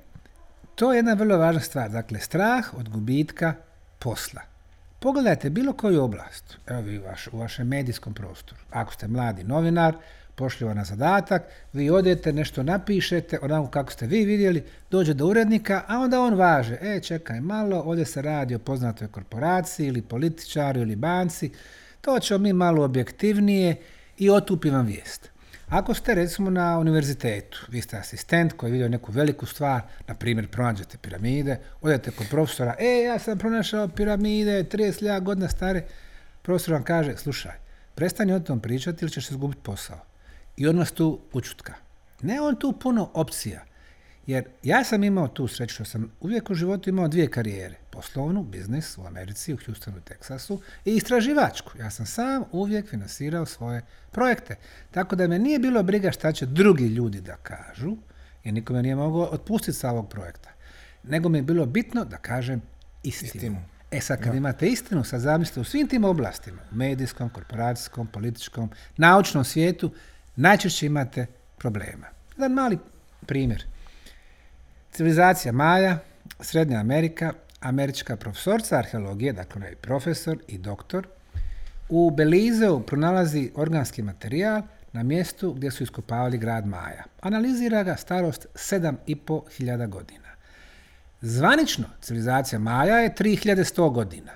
to 0.75 0.93
je 0.93 0.97
jedna 0.97 1.13
vrlo 1.13 1.37
važna 1.37 1.61
stvar. 1.61 1.89
Dakle, 1.89 2.19
strah 2.19 2.73
od 2.73 2.89
gubitka 2.89 3.53
posla. 3.99 4.41
Pogledajte 4.99 5.49
bilo 5.49 5.73
koju 5.73 6.03
oblast, 6.03 6.57
evo 6.67 6.81
vi 6.81 6.99
u, 6.99 7.03
vaš, 7.03 7.27
u 7.31 7.37
vašem 7.37 7.67
medijskom 7.67 8.13
prostoru. 8.13 8.61
Ako 8.71 8.93
ste 8.93 9.07
mladi 9.07 9.43
novinar, 9.43 9.95
pošli 10.35 10.67
vam 10.67 10.77
na 10.77 10.83
zadatak, 10.83 11.43
vi 11.73 11.89
odete, 11.89 12.33
nešto 12.33 12.63
napišete, 12.63 13.39
onako 13.41 13.67
kako 13.67 13.91
ste 13.91 14.07
vi 14.07 14.25
vidjeli, 14.25 14.63
dođe 14.91 15.13
do 15.13 15.27
urednika, 15.27 15.83
a 15.87 15.99
onda 15.99 16.21
on 16.21 16.33
važe, 16.33 16.77
e, 16.81 16.99
čekaj 16.99 17.41
malo, 17.41 17.83
ovdje 17.85 18.05
se 18.05 18.21
radi 18.21 18.55
o 18.55 18.59
poznatoj 18.59 19.07
korporaciji 19.07 19.87
ili 19.87 20.01
političaru 20.01 20.81
ili 20.81 20.95
banci, 20.95 21.51
to 22.01 22.19
ćemo 22.19 22.37
mi 22.37 22.53
malo 22.53 22.83
objektivnije 22.83 23.75
i 24.17 24.29
otupi 24.29 24.69
vam 24.69 24.85
vijest. 24.85 25.29
Ako 25.69 25.93
ste 25.93 26.15
recimo 26.15 26.49
na 26.49 26.79
univerzitetu, 26.79 27.65
vi 27.69 27.81
ste 27.81 27.97
asistent 27.97 28.53
koji 28.53 28.69
je 28.69 28.71
vidio 28.71 28.89
neku 28.89 29.11
veliku 29.11 29.45
stvar, 29.45 29.81
na 30.07 30.15
primjer 30.15 30.47
pronađete 30.47 30.97
piramide, 30.97 31.59
odete 31.81 32.11
kod 32.11 32.27
profesora, 32.29 32.75
e, 32.79 33.03
ja 33.03 33.19
sam 33.19 33.37
pronašao 33.37 33.87
piramide, 33.87 34.63
30 34.63 35.21
godina 35.21 35.49
stare, 35.49 35.83
profesor 36.41 36.73
vam 36.73 36.83
kaže, 36.83 37.17
slušaj, 37.17 37.51
prestani 37.95 38.33
o 38.33 38.39
tom 38.39 38.59
pričati 38.59 39.05
ili 39.05 39.11
ćeš 39.11 39.29
izgubiti 39.29 39.61
posao. 39.63 40.12
I 40.57 40.67
on 40.67 40.77
vas 40.77 40.91
tu 40.91 41.19
učutka. 41.33 41.73
Ne 42.21 42.41
on 42.41 42.55
tu 42.55 42.71
puno 42.79 43.11
opcija. 43.13 43.63
Jer 44.27 44.45
ja 44.63 44.83
sam 44.83 45.03
imao 45.03 45.27
tu 45.27 45.47
sreću 45.47 45.73
što 45.73 45.85
sam 45.85 46.11
uvijek 46.21 46.49
u 46.49 46.55
životu 46.55 46.89
imao 46.89 47.07
dvije 47.07 47.31
karijere. 47.31 47.75
Poslovnu, 47.89 48.43
biznis 48.43 48.97
u 48.97 49.05
Americi, 49.05 49.53
u 49.53 49.57
Houstonu, 49.65 50.01
Teksasu 50.01 50.61
i 50.85 50.95
istraživačku. 50.95 51.71
Ja 51.79 51.89
sam 51.89 52.05
sam 52.05 52.43
uvijek 52.51 52.89
finansirao 52.89 53.45
svoje 53.45 53.81
projekte. 54.11 54.55
Tako 54.91 55.15
da 55.15 55.27
me 55.27 55.39
nije 55.39 55.59
bilo 55.59 55.83
briga 55.83 56.11
šta 56.11 56.31
će 56.31 56.45
drugi 56.45 56.87
ljudi 56.87 57.21
da 57.21 57.35
kažu, 57.35 57.97
jer 58.43 58.53
nikome 58.53 58.81
nije 58.81 58.95
mogao 58.95 59.21
otpustiti 59.21 59.77
sa 59.77 59.89
ovog 59.89 60.09
projekta. 60.09 60.49
Nego 61.03 61.29
mi 61.29 61.37
je 61.37 61.41
bilo 61.41 61.65
bitno 61.65 62.05
da 62.05 62.17
kažem 62.17 62.61
istinu. 63.03 63.31
Istinu. 63.35 63.57
E 63.91 64.01
sad, 64.01 64.23
kad 64.23 64.35
imate 64.35 64.67
istinu, 64.67 65.03
sad 65.03 65.21
zamislite 65.21 65.59
u 65.59 65.63
svim 65.63 65.87
tim 65.87 66.03
oblastima, 66.03 66.61
medijskom, 66.71 67.29
korporacijskom, 67.29 68.07
političkom, 68.07 68.69
naučnom 68.97 69.43
svijetu, 69.43 69.91
najčešće 70.35 70.85
imate 70.85 71.25
problema. 71.57 72.07
Jedan 72.37 72.51
mali 72.51 72.77
primjer. 73.25 73.65
Civilizacija 74.91 75.51
Maja, 75.51 75.97
Srednja 76.39 76.79
Amerika, 76.79 77.33
američka 77.59 78.15
profesorca 78.15 78.77
arheologije, 78.77 79.33
dakle 79.33 79.67
je 79.67 79.75
profesor 79.75 80.37
i 80.47 80.57
doktor, 80.57 81.07
u 81.89 82.11
Belizeu 82.11 82.79
pronalazi 82.79 83.51
organski 83.55 84.01
materijal 84.01 84.61
na 84.93 85.03
mjestu 85.03 85.53
gdje 85.53 85.71
su 85.71 85.83
iskopavali 85.83 86.37
grad 86.37 86.67
Maja. 86.67 87.03
Analizira 87.21 87.83
ga 87.83 87.95
starost 87.95 88.47
7.500 88.53 89.89
godina. 89.89 90.29
Zvanično 91.21 91.85
civilizacija 92.01 92.59
Maja 92.59 92.97
je 92.97 93.15
3100 93.19 93.91
godina. 93.93 94.31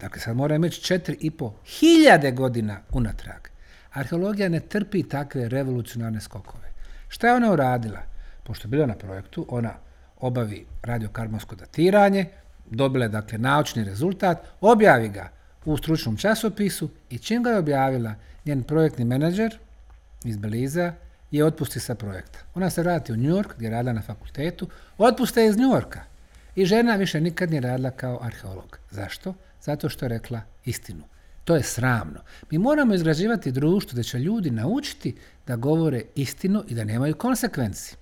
Dakle, 0.00 0.20
sad 0.20 0.36
mora 0.36 0.54
imati 0.54 0.74
4.500 0.74 2.34
godina 2.34 2.80
unatrag. 2.92 3.51
Arheologija 3.92 4.48
ne 4.48 4.60
trpi 4.60 5.02
takve 5.02 5.48
revolucionarne 5.48 6.20
skokove. 6.20 6.72
Šta 7.08 7.26
je 7.28 7.34
ona 7.34 7.52
uradila? 7.52 8.00
Pošto 8.44 8.66
je 8.66 8.70
bila 8.70 8.86
na 8.86 8.94
projektu, 8.94 9.46
ona 9.48 9.72
obavi 10.16 10.66
radiokarbonsko 10.82 11.56
datiranje, 11.56 12.26
dobila 12.70 13.04
je 13.04 13.08
dakle 13.08 13.38
naučni 13.38 13.84
rezultat, 13.84 14.46
objavi 14.60 15.08
ga 15.08 15.28
u 15.64 15.76
stručnom 15.76 16.16
časopisu 16.16 16.90
i 17.10 17.18
čim 17.18 17.42
ga 17.42 17.50
je 17.50 17.58
objavila, 17.58 18.14
njen 18.44 18.62
projektni 18.62 19.04
menadžer 19.04 19.58
iz 20.24 20.36
Beliza 20.36 20.92
je 21.30 21.44
otpusti 21.44 21.80
sa 21.80 21.94
projekta. 21.94 22.38
Ona 22.54 22.70
se 22.70 22.82
vrati 22.82 23.12
u 23.12 23.16
New 23.16 23.36
York 23.36 23.54
gdje 23.56 23.66
je 23.66 23.70
radila 23.70 23.92
na 23.92 24.02
fakultetu, 24.02 24.68
otpuste 24.98 25.46
iz 25.46 25.56
New 25.56 25.70
Yorka. 25.72 26.00
I 26.56 26.64
žena 26.64 26.96
više 26.96 27.20
nikad 27.20 27.50
nije 27.50 27.60
radila 27.60 27.90
kao 27.90 28.18
arheolog. 28.22 28.78
Zašto? 28.90 29.34
Zato 29.60 29.88
što 29.88 30.04
je 30.04 30.08
rekla 30.08 30.40
istinu. 30.64 31.04
To 31.44 31.56
je 31.56 31.62
sramno. 31.62 32.20
Mi 32.50 32.58
moramo 32.58 32.94
izgrađivati 32.94 33.52
društvo 33.52 33.96
da 33.96 34.02
će 34.02 34.18
ljudi 34.18 34.50
naučiti 34.50 35.14
da 35.46 35.56
govore 35.56 36.02
istinu 36.14 36.64
i 36.68 36.74
da 36.74 36.84
nemaju 36.84 37.14
konsekvenci. 37.14 37.96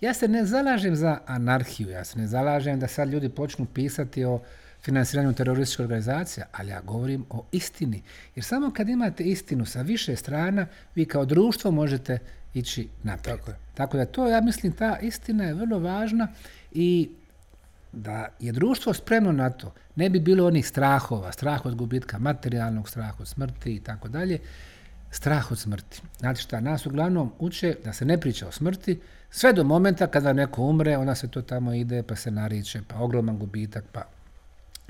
Ja 0.00 0.14
se 0.14 0.28
ne 0.28 0.44
zalažem 0.44 0.96
za 0.96 1.18
anarhiju, 1.26 1.88
ja 1.88 2.04
se 2.04 2.18
ne 2.18 2.26
zalažem 2.26 2.80
da 2.80 2.88
sad 2.88 3.08
ljudi 3.08 3.28
počnu 3.28 3.66
pisati 3.74 4.24
o 4.24 4.40
financiranju 4.82 5.32
terorističkih 5.32 5.84
organizacija, 5.84 6.46
ali 6.52 6.70
ja 6.70 6.80
govorim 6.80 7.24
o 7.30 7.44
istini. 7.52 8.02
Jer 8.34 8.44
samo 8.44 8.70
kad 8.70 8.88
imate 8.88 9.24
istinu 9.24 9.66
sa 9.66 9.82
više 9.82 10.16
strana, 10.16 10.66
vi 10.94 11.04
kao 11.04 11.24
društvo 11.24 11.70
možete 11.70 12.18
ići 12.54 12.88
naprijed. 13.02 13.38
Tako 13.38 13.50
je. 13.50 13.56
Tako 13.74 13.96
da 13.96 14.04
to, 14.04 14.28
ja 14.28 14.40
mislim, 14.40 14.72
ta 14.72 14.98
istina 14.98 15.44
je 15.44 15.54
vrlo 15.54 15.78
važna 15.78 16.28
i 16.72 17.10
da 17.92 18.28
je 18.40 18.52
društvo 18.52 18.94
spremno 18.94 19.32
na 19.32 19.50
to, 19.50 19.74
ne 19.96 20.10
bi 20.10 20.20
bilo 20.20 20.46
onih 20.46 20.66
strahova, 20.68 21.32
strah 21.32 21.66
od 21.66 21.74
gubitka 21.74 22.18
materijalnog, 22.18 22.88
strah 22.88 23.20
od 23.20 23.28
smrti 23.28 23.74
i 23.74 23.80
tako 23.80 24.08
dalje, 24.08 24.38
strah 25.10 25.52
od 25.52 25.58
smrti. 25.58 26.02
Znate 26.18 26.40
šta, 26.40 26.60
nas 26.60 26.86
uglavnom 26.86 27.32
uče 27.38 27.76
da 27.84 27.92
se 27.92 28.04
ne 28.04 28.20
priča 28.20 28.48
o 28.48 28.52
smrti, 28.52 29.00
sve 29.30 29.52
do 29.52 29.64
momenta 29.64 30.06
kada 30.06 30.32
neko 30.32 30.62
umre, 30.62 30.96
onda 30.96 31.14
se 31.14 31.28
to 31.28 31.42
tamo 31.42 31.72
ide, 31.74 32.02
pa 32.02 32.16
se 32.16 32.30
nariče, 32.30 32.80
pa 32.88 32.96
ogroman 32.96 33.38
gubitak, 33.38 33.84
pa 33.92 34.02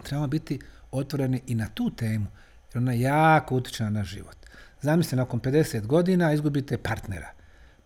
trebamo 0.03 0.27
biti 0.27 0.59
otvoreni 0.91 1.43
i 1.47 1.55
na 1.55 1.69
tu 1.75 1.91
temu, 1.91 2.27
jer 2.75 2.79
ona 2.79 2.93
jako 2.93 3.57
utječe 3.57 3.91
na 3.91 4.05
život. 4.05 4.37
Zamislite, 4.81 5.17
nakon 5.17 5.41
50 5.41 5.87
godina 5.87 6.33
izgubite 6.33 6.79
partnera, 6.79 7.31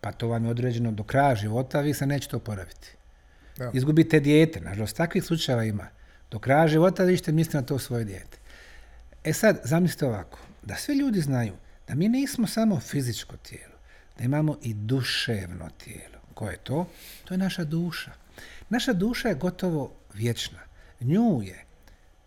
pa 0.01 0.13
to 0.13 0.29
vam 0.29 0.45
je 0.45 0.51
određeno 0.51 0.93
do 0.93 1.03
kraja 1.03 1.35
života, 1.35 1.81
vi 1.81 1.95
se 1.95 2.07
nećete 2.07 2.37
oporaviti. 2.37 2.96
Da. 3.57 3.71
Izgubite 3.75 4.21
dijete, 4.21 4.61
nažalost, 4.61 4.97
takvih 4.97 5.25
slučajeva 5.25 5.65
ima. 5.65 5.89
Do 6.31 6.39
kraja 6.39 6.69
života 6.69 7.05
vi 7.05 7.17
ćete 7.17 7.33
misliti 7.33 7.57
na 7.57 7.63
to 7.63 7.79
svoje 7.79 8.05
dijete. 8.05 8.39
E 9.25 9.33
sad, 9.33 9.61
zamislite 9.65 10.07
ovako, 10.07 10.39
da 10.63 10.75
svi 10.75 10.95
ljudi 10.95 11.21
znaju 11.21 11.53
da 11.89 11.95
mi 11.95 12.09
nismo 12.09 12.47
samo 12.47 12.81
fizičko 12.81 13.37
tijelo, 13.37 13.75
da 14.19 14.25
imamo 14.25 14.59
i 14.63 14.75
duševno 14.75 15.69
tijelo. 15.85 16.19
Koje 16.35 16.53
je 16.53 16.59
to? 16.59 16.89
To 17.25 17.35
je 17.35 17.39
naša 17.39 17.65
duša. 17.65 18.11
Naša 18.69 18.93
duša 18.93 19.29
je 19.29 19.35
gotovo 19.35 19.93
vječna. 20.15 20.59
Nju 21.01 21.43
je 21.43 21.65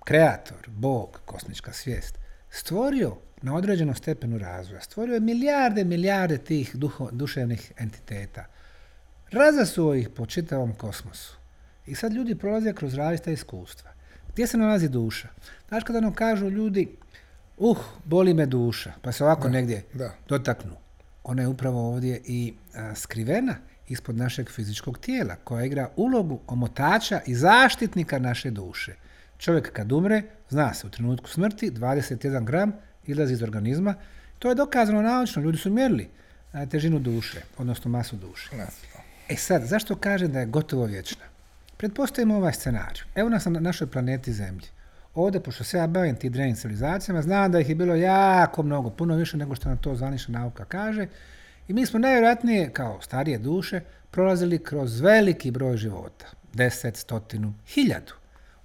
kreator, 0.03 0.67
Bog, 0.67 1.21
kosmička 1.25 1.73
svijest, 1.73 2.17
stvorio 2.49 3.17
na 3.41 3.55
određenom 3.55 3.95
stepenu 3.95 4.37
razvoja. 4.37 4.81
Stvorio 4.81 5.13
je 5.13 5.19
milijarde, 5.19 5.83
milijarde 5.83 6.37
tih 6.37 6.75
duho, 6.75 7.09
duševnih 7.11 7.71
entiteta. 7.77 8.45
Razasuo 9.31 9.95
ih 9.95 10.09
po 10.09 10.25
čitavom 10.25 10.73
kosmosu. 10.73 11.37
I 11.85 11.95
sad 11.95 12.13
ljudi 12.13 12.35
prolaze 12.35 12.73
kroz 12.73 12.93
različita 12.93 13.31
iskustva. 13.31 13.91
Gdje 14.33 14.47
se 14.47 14.57
nalazi 14.57 14.89
duša? 14.89 15.27
Znaš 15.67 15.83
kada 15.83 15.99
nam 15.99 16.13
kažu 16.13 16.49
ljudi, 16.49 16.87
uh, 17.57 17.77
boli 18.05 18.33
me 18.33 18.45
duša, 18.45 18.93
pa 19.01 19.11
se 19.11 19.23
ovako 19.23 19.49
negdje 19.49 19.83
da. 19.93 20.11
dotaknu. 20.29 20.75
Ona 21.23 21.41
je 21.41 21.47
upravo 21.47 21.89
ovdje 21.93 22.21
i 22.25 22.53
a, 22.75 22.95
skrivena 22.95 23.55
ispod 23.87 24.17
našeg 24.17 24.49
fizičkog 24.49 24.97
tijela, 24.97 25.35
koja 25.43 25.65
igra 25.65 25.89
ulogu 25.95 26.39
omotača 26.47 27.21
i 27.25 27.35
zaštitnika 27.35 28.19
naše 28.19 28.51
duše. 28.51 28.95
Čovjek 29.37 29.71
kad 29.73 29.91
umre, 29.91 30.21
zna 30.49 30.73
se, 30.73 30.87
u 30.87 30.89
trenutku 30.89 31.29
smrti 31.29 31.71
21 31.71 32.43
gram 32.43 32.71
izlazi 33.05 33.33
iz 33.33 33.43
organizma. 33.43 33.95
To 34.39 34.49
je 34.49 34.55
dokazano 34.55 35.01
naučno, 35.01 35.41
ljudi 35.41 35.57
su 35.57 35.69
mjerili 35.69 36.09
težinu 36.69 36.99
duše, 36.99 37.41
odnosno 37.57 37.91
masu 37.91 38.15
duše. 38.15 38.49
E 39.29 39.35
sad, 39.35 39.63
zašto 39.63 39.95
kažem 39.95 40.31
da 40.31 40.39
je 40.39 40.45
gotovo 40.45 40.85
vječna? 40.85 41.25
Pretpostavimo 41.77 42.35
ovaj 42.35 42.53
scenarij. 42.53 43.01
Evo 43.15 43.29
nas 43.29 43.45
na 43.45 43.59
našoj 43.59 43.87
planeti 43.87 44.33
Zemlji. 44.33 44.67
Ovdje, 45.15 45.41
pošto 45.41 45.63
se 45.63 45.77
ja 45.77 45.87
bavim 45.87 46.15
ti 46.15 46.29
drevnim 46.29 46.55
civilizacijama, 46.55 47.21
znam 47.21 47.51
da 47.51 47.59
ih 47.59 47.69
je 47.69 47.75
bilo 47.75 47.95
jako 47.95 48.63
mnogo, 48.63 48.89
puno 48.89 49.15
više 49.15 49.37
nego 49.37 49.55
što 49.55 49.69
nam 49.69 49.77
to 49.77 49.95
zvanična 49.95 50.39
nauka 50.39 50.65
kaže. 50.65 51.07
I 51.67 51.73
mi 51.73 51.85
smo 51.85 51.99
najvjerojatnije, 51.99 52.69
kao 52.69 53.01
starije 53.01 53.37
duše, 53.37 53.81
prolazili 54.11 54.63
kroz 54.63 55.01
veliki 55.01 55.51
broj 55.51 55.77
života. 55.77 56.25
Deset, 56.53 56.95
stotinu, 56.95 57.53
hiljadu. 57.67 58.13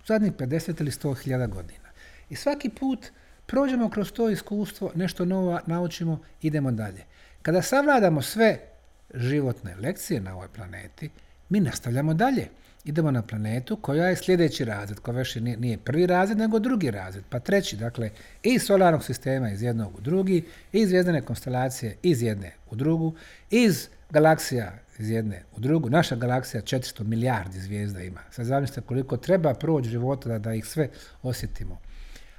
U 0.00 0.06
zadnjih 0.06 0.33
50 0.33 0.80
ili 0.80 0.90
100 0.90 1.23
hiljada 1.23 1.47
godina. 1.47 1.88
I 2.30 2.37
svaki 2.37 2.68
put 2.68 3.06
prođemo 3.47 3.90
kroz 3.90 4.12
to 4.12 4.30
iskustvo, 4.30 4.92
nešto 4.94 5.25
novo 5.25 5.61
naučimo, 5.66 6.21
idemo 6.42 6.73
dalje. 6.73 7.04
Kada 7.42 7.62
savladamo 7.62 8.23
sve 8.23 8.74
životne 9.14 9.76
lekcije 9.76 10.21
na 10.21 10.35
ovoj 10.35 10.49
planeti, 10.49 11.11
mi 11.49 11.61
nastavljamo 11.61 12.14
dalje. 12.14 12.49
Idemo 12.85 13.11
na 13.11 13.23
planetu 13.23 13.76
koja 13.76 14.09
je 14.09 14.16
sljedeći 14.16 14.64
razred, 14.64 14.99
koja 15.00 15.18
više 15.18 15.40
nije 15.40 15.78
prvi 15.78 16.06
razred, 16.06 16.38
nego 16.38 16.59
drugi 16.59 16.90
razred, 16.90 17.25
pa 17.28 17.38
treći, 17.38 17.76
dakle, 17.76 18.11
iz 18.42 18.62
solarnog 18.62 19.04
sistema 19.04 19.50
iz 19.50 19.62
jednog 19.62 19.99
u 19.99 20.00
drugi, 20.00 20.44
iz 20.73 20.88
zvijezdane 20.88 21.23
konstelacije 21.23 21.97
iz 22.02 22.23
jedne 22.23 22.52
u 22.71 22.76
drugu, 22.76 23.14
iz 23.50 23.88
galaksija 24.11 24.73
iz 24.99 25.11
jedne 25.11 25.42
u 25.56 25.61
drugu. 25.61 25.90
Naša 25.90 26.16
galaksija 26.16 26.62
400 26.62 27.04
milijardi 27.04 27.61
zvijezda 27.61 28.02
ima. 28.02 28.21
Sad 28.30 28.47
zamislite 28.47 28.80
koliko 28.80 29.16
treba 29.16 29.54
proći 29.54 29.88
života 29.88 30.38
da, 30.38 30.54
ih 30.54 30.64
sve 30.66 30.88
osjetimo. 31.23 31.80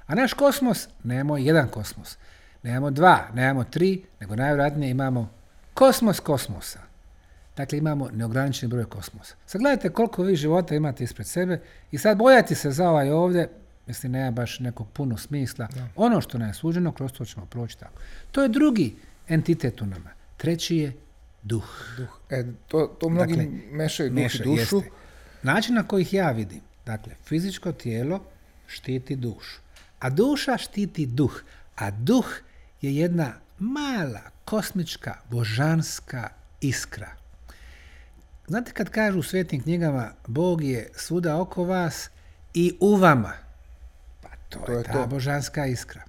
A 0.06 0.14
naš 0.14 0.32
kosmos, 0.32 0.88
nemamo 1.04 1.36
jedan 1.36 1.68
kosmos. 1.68 2.18
Nemamo 2.62 2.90
dva, 2.90 3.28
nemamo 3.34 3.64
tri, 3.64 4.04
nego 4.20 4.36
najvjerojatnije 4.36 4.90
imamo 4.90 5.35
kosmos 5.76 6.20
kosmosa. 6.20 6.80
Dakle, 7.56 7.78
imamo 7.78 8.08
neograničeni 8.12 8.70
broj 8.70 8.84
kosmosa. 8.84 9.34
Sad 9.46 9.60
gledajte 9.60 9.88
koliko 9.88 10.22
vi 10.22 10.36
života 10.36 10.74
imate 10.74 11.04
ispred 11.04 11.26
sebe 11.26 11.60
i 11.90 11.98
sad 11.98 12.18
bojati 12.18 12.54
se 12.54 12.70
za 12.70 12.90
ovaj 12.90 13.10
ovdje, 13.10 13.48
mislim, 13.86 14.12
nema 14.12 14.30
baš 14.30 14.60
nekog 14.60 14.88
puno 14.92 15.16
smisla. 15.16 15.68
Ono 15.96 16.20
što 16.20 16.38
nam 16.38 16.48
je 16.48 16.54
suđeno, 16.54 16.92
kroz 16.92 17.12
to 17.12 17.24
ćemo 17.24 17.46
proći 17.46 17.78
tako. 17.78 18.00
To 18.32 18.42
je 18.42 18.48
drugi 18.48 18.96
entitet 19.28 19.82
u 19.82 19.86
nama. 19.86 20.10
Treći 20.36 20.76
je 20.76 20.92
duh. 21.42 21.68
duh. 21.98 22.20
E, 22.30 22.44
to, 22.68 22.96
to 23.00 23.08
mnogi 23.08 23.36
dakle, 23.36 23.48
mešaju 23.70 24.10
duh 24.10 24.34
i 24.34 24.44
dušu. 24.44 24.82
Način 25.42 25.74
na 25.74 25.82
koji 25.82 26.02
ih 26.02 26.14
ja 26.14 26.30
vidim, 26.30 26.60
dakle, 26.86 27.12
fizičko 27.24 27.72
tijelo 27.72 28.20
štiti 28.66 29.16
dušu, 29.16 29.60
a 29.98 30.10
duša 30.10 30.56
štiti 30.56 31.06
duh, 31.06 31.42
a 31.76 31.90
duh 31.90 32.26
je 32.82 32.96
jedna 32.96 33.32
mala, 33.58 34.35
kosmička, 34.46 35.14
božanska 35.30 36.28
iskra. 36.60 37.08
Znate 38.46 38.72
kad 38.72 38.90
kažu 38.90 39.18
u 39.18 39.22
svetim 39.22 39.62
knjigama 39.62 40.12
Bog 40.26 40.64
je 40.64 40.90
svuda 40.94 41.40
oko 41.40 41.64
vas 41.64 42.10
i 42.54 42.76
u 42.80 42.96
vama, 42.96 43.32
pa 44.22 44.28
to, 44.48 44.72
je, 44.72 44.82
ta 44.82 45.06
božanska 45.06 45.66
iskra. 45.66 46.02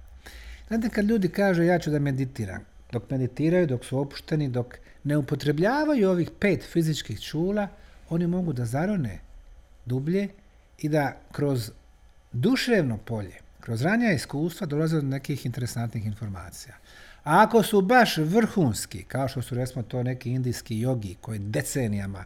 Znate 0.68 0.88
kad 0.88 1.04
ljudi 1.04 1.28
kažu 1.28 1.62
ja 1.62 1.78
ću 1.78 1.90
da 1.90 1.98
meditiram, 1.98 2.64
dok 2.92 3.10
meditiraju, 3.10 3.66
dok 3.66 3.84
su 3.84 3.98
opušteni, 3.98 4.48
dok 4.48 4.74
ne 5.04 5.16
upotrebljavaju 5.16 6.10
ovih 6.10 6.30
pet 6.40 6.64
fizičkih 6.72 7.20
čula, 7.20 7.68
oni 8.10 8.26
mogu 8.26 8.52
da 8.52 8.64
zarone 8.64 9.18
dublje 9.86 10.28
i 10.78 10.88
da 10.88 11.16
kroz 11.32 11.70
duševno 12.32 12.98
polje, 12.98 13.40
kroz 13.60 13.82
ranja 13.82 14.12
iskustva 14.12 14.66
dolaze 14.66 14.96
do 14.96 15.06
nekih 15.06 15.46
interesantnih 15.46 16.06
informacija. 16.06 16.74
A 17.28 17.42
ako 17.42 17.62
su 17.62 17.80
baš 17.80 18.16
vrhunski, 18.16 19.04
kao 19.04 19.28
što 19.28 19.42
su 19.42 19.54
recimo 19.54 19.82
to 19.82 20.02
neki 20.02 20.30
indijski 20.30 20.80
jogi 20.80 21.16
koji 21.20 21.38
decenijama 21.38 22.24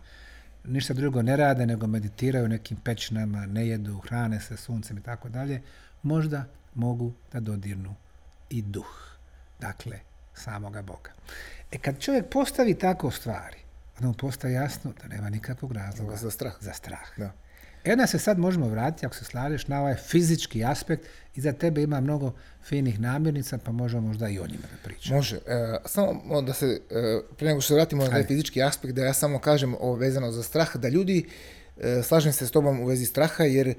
ništa 0.65 0.95
drugo 0.95 1.23
ne 1.23 1.37
rade 1.37 1.67
nego 1.67 1.87
meditiraju 1.87 2.49
nekim 2.49 2.77
pećinama, 2.77 3.47
ne 3.47 3.69
jedu, 3.69 3.99
hrane 3.99 4.41
se 4.41 4.57
suncem 4.57 4.99
i 4.99 5.03
tako 5.03 5.29
dalje, 5.29 5.63
možda 6.03 6.45
mogu 6.75 7.13
da 7.33 7.41
dodirnu 7.41 7.95
i 8.51 8.63
duh. 8.63 9.17
Dakle, 9.61 9.99
samoga 10.35 10.83
Boga. 10.83 11.11
E 11.73 11.79
kad 11.79 12.01
čovjek 12.01 12.29
postavi 12.31 12.75
tako 12.75 13.11
stvari, 13.11 13.59
onda 13.97 14.09
mu 14.09 14.15
postaje 14.15 14.55
jasno 14.55 14.93
da 15.03 15.09
nema 15.09 15.31
nikakvog 15.31 15.73
razloga 15.73 16.17
za 16.17 16.31
strah. 16.31 16.53
Za 16.61 16.73
strah. 16.73 17.19
Da. 17.19 17.33
E 17.85 17.93
onda 17.93 18.07
se 18.07 18.19
sad 18.19 18.39
možemo 18.39 18.69
vratiti, 18.69 19.07
ako 19.07 19.15
se 19.15 19.25
slažeš, 19.25 19.67
na 19.67 19.81
ovaj 19.81 19.95
fizički 19.95 20.65
aspekt 20.65 21.07
i 21.35 21.41
za 21.41 21.53
tebe 21.53 21.83
ima 21.83 22.01
mnogo 22.01 22.33
finih 22.65 23.01
namirnica, 23.01 23.59
pa 23.59 23.73
možemo 23.73 24.07
možda 24.07 24.29
i 24.29 24.39
o 24.39 24.47
njima 24.47 24.63
da 24.63 24.77
pričamo. 24.85 25.17
Može. 25.17 25.37
E, 25.37 25.77
samo 25.87 26.43
da 26.43 26.53
se, 26.53 26.67
e, 26.67 27.21
prije 27.37 27.49
nego 27.49 27.61
što 27.61 27.69
se 27.69 27.75
vratimo 27.75 28.05
na 28.05 28.11
taj 28.11 28.27
fizički 28.27 28.63
aspekt, 28.63 28.95
da 28.95 29.05
ja 29.05 29.15
samo 29.15 29.39
kažem 29.39 29.75
ovo 29.75 29.95
vezano 29.95 30.33
za 30.33 30.43
strah, 30.43 30.77
da 30.77 30.89
ljudi, 30.89 31.29
e, 31.81 32.03
slažem 32.03 32.33
se 32.33 32.47
s 32.47 32.51
tobom 32.51 32.81
u 32.81 32.87
vezi 32.87 33.07
straha, 33.07 33.45
jer 33.45 33.69
e, 33.69 33.75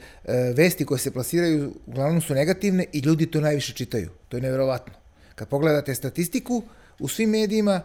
vesti 0.56 0.86
koje 0.86 1.00
se 1.00 1.12
plasiraju 1.12 1.74
uglavnom 1.86 2.22
su 2.22 2.34
negativne 2.34 2.86
i 2.94 3.00
ljudi 3.00 3.26
to 3.26 3.42
najviše 3.42 3.74
čitaju. 3.74 4.10
To 4.30 4.38
je 4.38 4.42
nevjerovatno. 4.42 4.94
Kad 5.36 5.48
pogledate 5.48 5.96
statistiku, 5.96 6.63
u 7.00 7.08
svim 7.08 7.30
medijima 7.30 7.82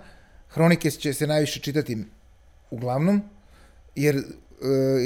hronike 0.49 0.91
će 0.91 1.13
se 1.13 1.27
najviše 1.27 1.61
čitati 1.61 2.05
uglavnom, 2.71 3.23
jer 3.95 4.23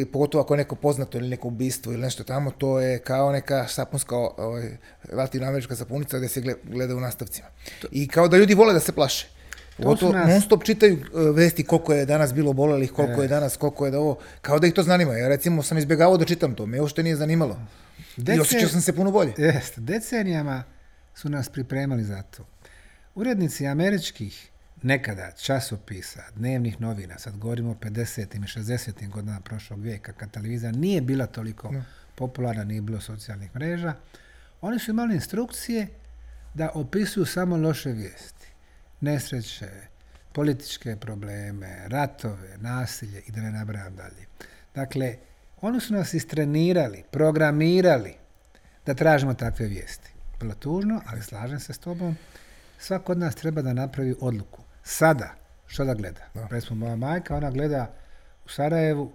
e, 0.02 0.04
pogotovo 0.12 0.42
ako 0.44 0.54
je 0.54 0.58
neko 0.58 0.74
poznato 0.74 1.18
ili 1.18 1.28
neko 1.28 1.48
ubistvo 1.48 1.92
ili 1.92 2.02
nešto 2.02 2.24
tamo, 2.24 2.50
to 2.50 2.80
je 2.80 2.98
kao 2.98 3.32
neka 3.32 3.68
sapunska 3.68 4.16
ovaj, 4.16 4.76
latinoamerička 5.12 5.76
sapunica 5.76 6.16
gdje 6.16 6.28
se 6.28 6.42
gleda 6.64 6.96
u 6.96 7.00
nastavcima. 7.00 7.48
I 7.90 8.08
kao 8.08 8.28
da 8.28 8.36
ljudi 8.36 8.54
vole 8.54 8.72
da 8.72 8.80
se 8.80 8.92
plaše. 8.92 9.28
Pogotovo 9.76 10.12
nas... 10.12 10.28
non 10.28 10.40
stop 10.40 10.64
čitaju 10.64 10.96
e, 10.96 11.02
vesti 11.34 11.64
koliko 11.64 11.92
je 11.92 12.06
danas 12.06 12.34
bilo 12.34 12.52
bolelih, 12.52 12.92
koliko 12.92 13.22
je 13.22 13.28
danas, 13.28 13.56
koliko 13.56 13.84
je 13.84 13.90
da 13.90 13.98
ovo, 13.98 14.18
kao 14.40 14.58
da 14.58 14.66
ih 14.66 14.74
to 14.74 14.82
zanima. 14.82 15.14
Ja 15.14 15.28
recimo 15.28 15.62
sam 15.62 15.78
izbjegavao 15.78 16.16
da 16.16 16.24
čitam 16.24 16.54
to, 16.54 16.66
me 16.66 16.80
uopšte 16.80 17.02
nije 17.02 17.16
zanimalo. 17.16 17.58
I 18.16 18.40
osjećao 18.40 18.68
sam 18.68 18.80
se 18.80 18.92
puno 18.92 19.10
bolje. 19.10 19.32
Jeste, 19.38 19.80
decenijama 19.80 20.64
su 21.14 21.28
nas 21.28 21.48
pripremali 21.48 22.04
za 22.04 22.22
to. 22.22 22.46
Urednici 23.14 23.66
američkih 23.66 24.51
nekada 24.82 25.30
časopisa, 25.30 26.22
dnevnih 26.36 26.80
novina, 26.80 27.18
sad 27.18 27.36
govorimo 27.36 27.70
o 27.70 27.74
50. 27.74 28.36
i 28.36 28.40
60. 28.40 29.08
godina 29.08 29.40
prošlog 29.40 29.80
vijeka, 29.80 30.12
kad 30.12 30.30
televizija 30.30 30.72
nije 30.72 31.00
bila 31.00 31.26
toliko 31.26 31.74
popularna, 32.14 32.64
nije 32.64 32.80
bilo 32.80 33.00
socijalnih 33.00 33.54
mreža, 33.54 33.94
oni 34.60 34.78
su 34.78 34.90
imali 34.90 35.14
instrukcije 35.14 35.88
da 36.54 36.70
opisuju 36.74 37.26
samo 37.26 37.56
loše 37.56 37.90
vijesti, 37.90 38.46
nesreće, 39.00 39.70
političke 40.32 40.96
probleme, 40.96 41.88
ratove, 41.88 42.56
nasilje 42.58 43.22
i 43.26 43.32
da 43.32 43.40
ne 43.40 43.50
nabrajam 43.50 43.96
dalje. 43.96 44.26
Dakle, 44.74 45.16
oni 45.60 45.80
su 45.80 45.94
nas 45.94 46.14
istrenirali, 46.14 47.04
programirali 47.10 48.14
da 48.86 48.94
tražimo 48.94 49.34
takve 49.34 49.66
vijesti. 49.66 50.10
Bilo 50.40 50.54
tužno, 50.54 51.02
ali 51.06 51.22
slažem 51.22 51.60
se 51.60 51.72
s 51.72 51.78
tobom 51.78 52.16
svako 52.78 53.12
od 53.12 53.18
nas 53.18 53.34
treba 53.34 53.62
da 53.62 53.72
napravi 53.72 54.14
odluku. 54.20 54.62
Sada, 54.82 55.34
što 55.66 55.84
da 55.84 55.94
gleda? 55.94 56.20
Recimo, 56.50 56.76
moja 56.76 56.96
majka, 56.96 57.36
ona 57.36 57.50
gleda 57.50 57.94
u 58.44 58.48
Sarajevu, 58.48 59.12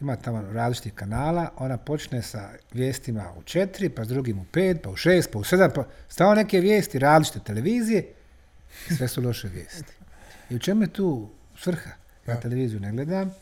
ima 0.00 0.16
tamo 0.16 0.42
različitih 0.52 0.94
kanala, 0.94 1.50
ona 1.56 1.76
počne 1.76 2.22
sa 2.22 2.50
vijestima 2.72 3.32
u 3.38 3.42
četiri, 3.42 3.88
pa 3.88 4.04
s 4.04 4.08
drugim 4.08 4.38
u 4.38 4.44
pet, 4.52 4.82
pa 4.82 4.90
u 4.90 4.96
šest, 4.96 5.32
pa 5.32 5.38
u 5.38 5.44
sedam, 5.44 5.70
pa 5.74 5.84
stao 6.08 6.34
neke 6.34 6.60
vijesti, 6.60 6.98
različite 6.98 7.40
televizije, 7.40 8.06
sve 8.96 9.08
su 9.08 9.22
loše 9.22 9.48
vijesti. 9.48 9.92
I 10.50 10.56
u 10.56 10.58
čemu 10.58 10.82
je 10.82 10.92
tu 10.92 11.30
svrha? 11.56 11.90
Ja 12.26 12.40
televiziju 12.40 12.80
ne 12.80 12.92
gledam, 12.92 13.34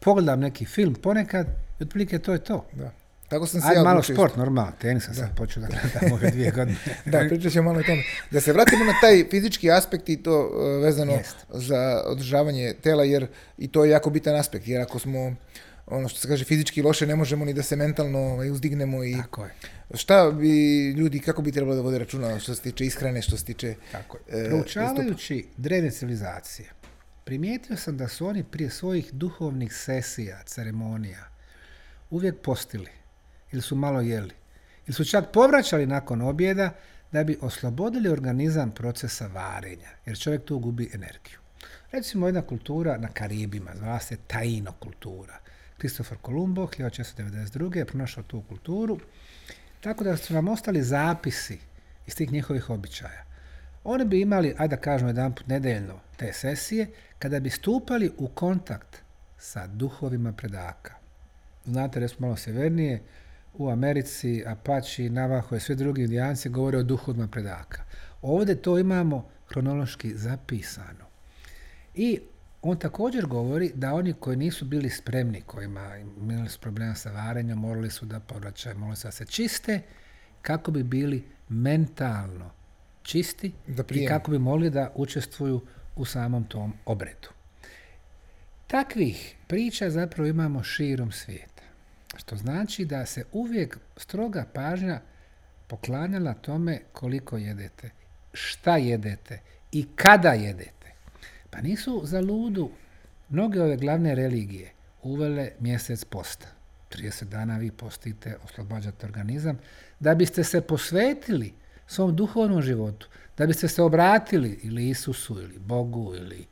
pogledam 0.00 0.40
neki 0.40 0.64
film 0.64 0.94
ponekad 0.94 1.46
i 1.80 1.82
otprilike 1.82 2.18
to 2.18 2.32
je 2.32 2.38
to. 2.38 2.66
Da. 2.72 2.90
Tako 3.28 3.46
sam 3.46 3.60
se 3.60 3.66
Ajde, 3.68 3.82
malo 3.82 4.02
sport, 4.02 4.36
normalno, 4.36 4.72
tenis 4.80 5.04
sam 5.04 5.14
sad 5.14 5.36
počeo 5.36 5.60
da 5.60 5.68
gledam 5.68 6.12
ove 6.12 6.30
dvije 6.30 6.50
godine. 6.56 6.78
da, 7.04 7.24
pričat 7.28 7.52
ćemo 7.52 7.72
malo 7.72 7.80
o 7.80 7.82
tome. 7.82 8.02
Da 8.30 8.40
se 8.40 8.52
vratimo 8.52 8.84
na 8.84 8.92
taj 9.00 9.24
fizički 9.30 9.70
aspekt 9.70 10.08
i 10.08 10.22
to 10.22 10.40
uh, 10.40 10.82
vezano 10.82 11.18
za 11.50 12.02
održavanje 12.06 12.74
tela, 12.82 13.04
jer 13.04 13.26
i 13.58 13.68
to 13.68 13.84
je 13.84 13.90
jako 13.90 14.10
bitan 14.10 14.36
aspekt, 14.36 14.68
jer 14.68 14.80
ako 14.80 14.98
smo 14.98 15.36
ono 15.86 16.08
što 16.08 16.20
se 16.20 16.28
kaže 16.28 16.44
fizički 16.44 16.82
loše, 16.82 17.06
ne 17.06 17.16
možemo 17.16 17.44
ni 17.44 17.52
da 17.52 17.62
se 17.62 17.76
mentalno 17.76 18.18
ovaj, 18.18 18.50
uzdignemo 18.50 19.04
i 19.04 19.16
Tako 19.16 19.44
je. 19.44 19.50
šta 19.94 20.30
bi 20.30 20.88
ljudi, 20.90 21.20
kako 21.20 21.42
bi 21.42 21.52
trebalo 21.52 21.74
da 21.76 21.82
vode 21.82 21.98
računa 21.98 22.38
što 22.38 22.54
se 22.54 22.62
tiče 22.62 22.84
ishrane, 22.84 23.22
što 23.22 23.36
se 23.36 23.44
tiče 23.44 23.74
Tako 23.92 24.18
je. 24.28 24.46
E, 24.46 24.48
Proučavajući 24.48 25.46
drevne 25.56 25.90
civilizacije, 25.90 26.70
primijetio 27.24 27.76
sam 27.76 27.96
da 27.96 28.08
su 28.08 28.26
oni 28.26 28.44
prije 28.44 28.70
svojih 28.70 29.12
duhovnih 29.12 29.74
sesija, 29.74 30.42
ceremonija, 30.44 31.28
uvijek 32.10 32.40
postili 32.42 32.90
ili 33.52 33.62
su 33.62 33.76
malo 33.76 34.00
jeli. 34.00 34.34
Ili 34.86 34.94
su 34.94 35.04
čak 35.04 35.24
povraćali 35.32 35.86
nakon 35.86 36.22
objeda 36.22 36.70
da 37.12 37.24
bi 37.24 37.38
oslobodili 37.40 38.08
organizam 38.08 38.70
procesa 38.70 39.26
varenja, 39.26 39.88
jer 40.06 40.18
čovjek 40.18 40.44
tu 40.44 40.58
gubi 40.58 40.90
energiju. 40.94 41.38
Recimo 41.92 42.26
jedna 42.26 42.42
kultura 42.42 42.98
na 42.98 43.08
Karibima, 43.08 43.70
zvala 43.76 44.00
se 44.00 44.16
Taino 44.26 44.72
kultura. 44.72 45.38
Kristofor 45.78 46.18
Kolumbo, 46.22 46.66
1692. 46.66 47.76
je 47.76 47.84
pronašao 47.84 48.22
tu 48.22 48.42
kulturu, 48.48 48.98
tako 49.80 50.04
da 50.04 50.16
su 50.16 50.34
nam 50.34 50.48
ostali 50.48 50.82
zapisi 50.82 51.58
iz 52.06 52.16
tih 52.16 52.32
njihovih 52.32 52.70
običaja. 52.70 53.24
Oni 53.84 54.04
bi 54.04 54.20
imali, 54.20 54.54
ajde 54.58 54.76
da 54.76 54.82
kažemo 54.82 55.10
jedan 55.10 55.34
put 55.34 55.46
nedeljno, 55.46 56.00
te 56.16 56.32
sesije, 56.32 56.90
kada 57.18 57.40
bi 57.40 57.50
stupali 57.50 58.12
u 58.16 58.28
kontakt 58.28 58.96
sa 59.38 59.66
duhovima 59.66 60.32
predaka. 60.32 60.94
Znate, 61.64 62.00
recimo 62.00 62.26
malo 62.26 62.36
severnije, 62.36 63.02
u 63.58 63.70
Americi, 63.70 64.44
Apache, 64.46 65.10
Navajo 65.10 65.56
i 65.56 65.60
svi 65.60 65.74
drugi 65.76 66.02
indijanci 66.02 66.48
govore 66.48 66.78
o 66.78 66.82
duhovima 66.82 67.28
predaka. 67.28 67.82
Ovdje 68.22 68.62
to 68.62 68.78
imamo 68.78 69.28
hronološki 69.48 70.14
zapisano. 70.14 71.06
I 71.94 72.20
on 72.62 72.78
također 72.78 73.26
govori 73.26 73.72
da 73.74 73.94
oni 73.94 74.12
koji 74.12 74.36
nisu 74.36 74.64
bili 74.64 74.90
spremni, 74.90 75.40
kojima 75.40 75.96
imali 75.96 76.48
su 76.48 76.60
problema 76.60 76.94
sa 76.94 77.10
varenjem, 77.10 77.58
morali 77.58 77.90
su 77.90 78.06
da 78.06 78.20
povraćaju, 78.20 78.78
morali 78.78 78.96
su 78.96 79.06
da 79.06 79.12
se 79.12 79.24
čiste 79.24 79.80
kako 80.42 80.70
bi 80.70 80.82
bili 80.82 81.24
mentalno 81.48 82.50
čisti 83.02 83.52
Da 83.66 83.84
i 83.90 84.06
kako 84.06 84.30
bi 84.30 84.38
mogli 84.38 84.70
da 84.70 84.92
učestvuju 84.94 85.60
u 85.96 86.04
samom 86.04 86.44
tom 86.44 86.72
obredu. 86.84 87.28
Takvih 88.66 89.36
priča 89.46 89.90
zapravo 89.90 90.28
imamo 90.28 90.62
širom 90.62 91.12
svijeta. 91.12 91.55
Što 92.16 92.36
znači 92.36 92.84
da 92.84 93.06
se 93.06 93.24
uvijek 93.32 93.78
stroga 93.96 94.44
pažnja 94.54 95.00
poklanjala 95.66 96.34
tome 96.34 96.80
koliko 96.92 97.36
jedete, 97.36 97.90
šta 98.32 98.76
jedete 98.76 99.40
i 99.72 99.86
kada 99.96 100.32
jedete. 100.32 100.92
Pa 101.50 101.60
nisu 101.60 102.02
za 102.04 102.20
ludu 102.20 102.70
mnoge 103.28 103.62
ove 103.62 103.76
glavne 103.76 104.14
religije 104.14 104.72
uvele 105.02 105.50
mjesec 105.60 106.04
posta. 106.04 106.46
30 106.90 107.24
dana 107.24 107.58
vi 107.58 107.70
postite, 107.70 108.36
oslobađate 108.44 109.06
organizam, 109.06 109.58
da 110.00 110.14
biste 110.14 110.44
se 110.44 110.60
posvetili 110.60 111.54
svom 111.86 112.16
duhovnom 112.16 112.62
životu, 112.62 113.08
da 113.38 113.46
biste 113.46 113.68
se 113.68 113.82
obratili 113.82 114.60
ili 114.62 114.88
Isusu, 114.88 115.40
ili 115.42 115.58
Bogu, 115.58 116.14
ili 116.16 116.46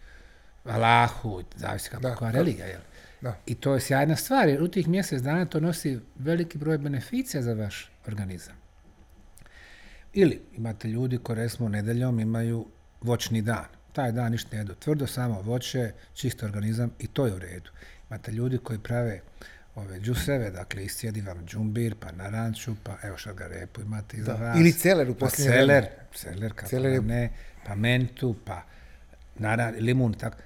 Allahu, 0.64 1.42
zavisi 1.57 1.90
kako 1.90 2.03
Da, 2.03 2.14
koja 2.14 2.31
religija, 2.31 2.66
jel? 2.66 2.81
Da. 3.25 3.37
I 3.47 3.55
to 3.55 3.75
je 3.75 3.81
sjajna 3.81 4.17
stvar, 4.17 4.49
jer 4.49 4.63
u 4.63 4.69
tih 4.69 4.89
mjesec 4.89 5.23
dana 5.23 5.45
to 5.45 5.61
nosi 5.61 5.99
veliki 6.19 6.59
broj 6.59 6.79
beneficija 6.79 7.43
za 7.43 7.53
vaš 7.55 7.91
organizam. 8.07 8.55
Ili 10.13 10.41
imate 10.57 10.89
ljudi 10.89 11.19
koji 11.19 11.37
recimo 11.37 11.69
nedeljom 11.69 12.21
imaju 12.21 12.67
voćni 13.01 13.43
dan. 13.43 13.65
Taj 13.93 14.13
dan 14.13 14.33
ništa 14.33 14.49
ne 14.53 14.59
jedu. 14.59 14.75
Tvrdo 14.75 15.07
samo 15.07 15.41
voće, 15.43 15.93
čist 16.15 16.43
organizam 16.43 16.91
i 16.99 17.07
to 17.07 17.27
je 17.27 17.35
u 17.35 17.39
redu. 17.39 17.71
Imate 18.11 18.33
ljudi 18.33 18.59
koji 18.59 18.79
prave 18.79 19.21
ove 19.75 20.01
džuseve, 20.01 20.51
dakle 20.51 20.85
iscijedi 20.85 21.21
vam 21.21 21.47
džumbir, 21.47 21.95
pa 22.01 22.13
naranču, 22.13 22.75
pa 22.83 22.97
evo 23.03 23.17
šargarepu 23.17 23.81
imate 23.81 24.17
iza 24.17 24.33
vas. 24.33 24.61
Ili 24.61 24.73
celer 24.73 25.11
u 25.11 25.15
pa 25.15 25.29
celer, 25.29 25.87
celer, 26.15 26.53
kako 26.53 26.69
Celer 26.69 26.93
je- 26.93 27.01
ne, 27.01 27.31
pa 27.67 27.75
mentu, 27.75 28.37
pa 28.45 28.63
naran, 29.39 29.75
limun, 29.79 30.13
tako. 30.15 30.37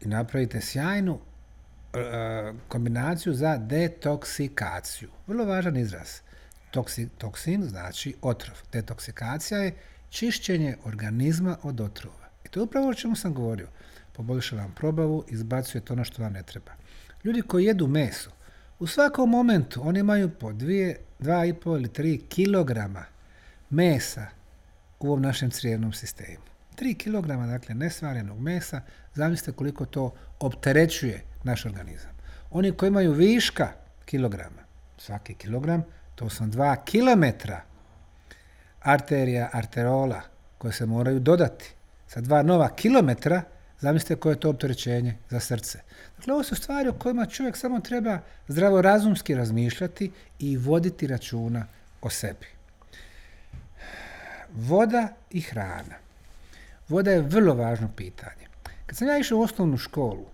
I 0.00 0.08
napravite 0.08 0.60
sjajnu 0.60 1.20
kombinaciju 2.68 3.34
za 3.34 3.56
detoksikaciju. 3.56 5.08
Vrlo 5.26 5.44
važan 5.44 5.76
izraz. 5.76 6.20
Toksi, 6.70 7.08
toksin 7.18 7.64
znači 7.64 8.14
otrov. 8.22 8.56
Detoksikacija 8.72 9.60
je 9.60 9.74
čišćenje 10.10 10.76
organizma 10.84 11.56
od 11.62 11.80
otrova. 11.80 12.28
I 12.44 12.48
to 12.48 12.60
je 12.60 12.64
upravo 12.64 12.88
o 12.88 12.94
čemu 12.94 13.16
sam 13.16 13.34
govorio. 13.34 13.68
Poboljšava 14.12 14.62
vam 14.62 14.72
probavu, 14.72 15.24
izbacujete 15.28 15.92
ono 15.92 16.04
što 16.04 16.22
vam 16.22 16.32
ne 16.32 16.42
treba. 16.42 16.72
Ljudi 17.24 17.42
koji 17.42 17.64
jedu 17.64 17.86
meso, 17.86 18.30
u 18.78 18.86
svakom 18.86 19.30
momentu 19.30 19.88
oni 19.88 20.00
imaju 20.00 20.30
po 20.30 20.52
dvije, 20.52 20.96
dva 21.18 21.44
i 21.46 21.54
pol 21.54 21.76
ili 21.76 21.92
tri 21.92 22.18
kilograma 22.28 23.04
mesa 23.70 24.26
u 25.00 25.06
ovom 25.06 25.22
našem 25.22 25.50
crijevnom 25.50 25.92
sistemu. 25.92 26.44
3 26.76 26.96
kg, 26.96 27.46
dakle, 27.50 27.74
nesvarenog 27.74 28.40
mesa, 28.40 28.80
zamislite 29.14 29.56
koliko 29.56 29.86
to 29.86 30.14
opterećuje 30.40 31.31
naš 31.44 31.66
organizam. 31.66 32.10
Oni 32.50 32.72
koji 32.72 32.88
imaju 32.88 33.12
viška 33.12 33.72
kilograma, 34.04 34.62
svaki 34.98 35.34
kilogram, 35.34 35.84
to 36.14 36.28
su 36.28 36.44
2 36.44 36.84
kilometra 36.84 37.60
arterija, 38.82 39.50
arterola, 39.52 40.20
koje 40.58 40.72
se 40.72 40.86
moraju 40.86 41.20
dodati. 41.20 41.74
Sa 42.08 42.20
dva 42.20 42.42
nova 42.42 42.68
kilometra, 42.68 43.42
zamislite 43.80 44.16
koje 44.16 44.32
je 44.32 44.40
to 44.40 44.50
opterećenje 44.50 45.16
za 45.30 45.40
srce. 45.40 45.78
Dakle, 46.16 46.34
ovo 46.34 46.42
su 46.42 46.54
stvari 46.54 46.88
o 46.88 46.92
kojima 46.92 47.26
čovjek 47.26 47.56
samo 47.56 47.80
treba 47.80 48.18
zdravorazumski 48.48 49.34
razmišljati 49.34 50.10
i 50.38 50.56
voditi 50.56 51.06
računa 51.06 51.66
o 52.02 52.10
sebi. 52.10 52.46
Voda 54.54 55.08
i 55.30 55.40
hrana. 55.40 55.96
Voda 56.88 57.10
je 57.10 57.20
vrlo 57.20 57.54
važno 57.54 57.88
pitanje. 57.96 58.46
Kad 58.86 58.96
sam 58.96 59.08
ja 59.08 59.18
išao 59.18 59.38
u 59.38 59.42
osnovnu 59.42 59.76
školu, 59.76 60.26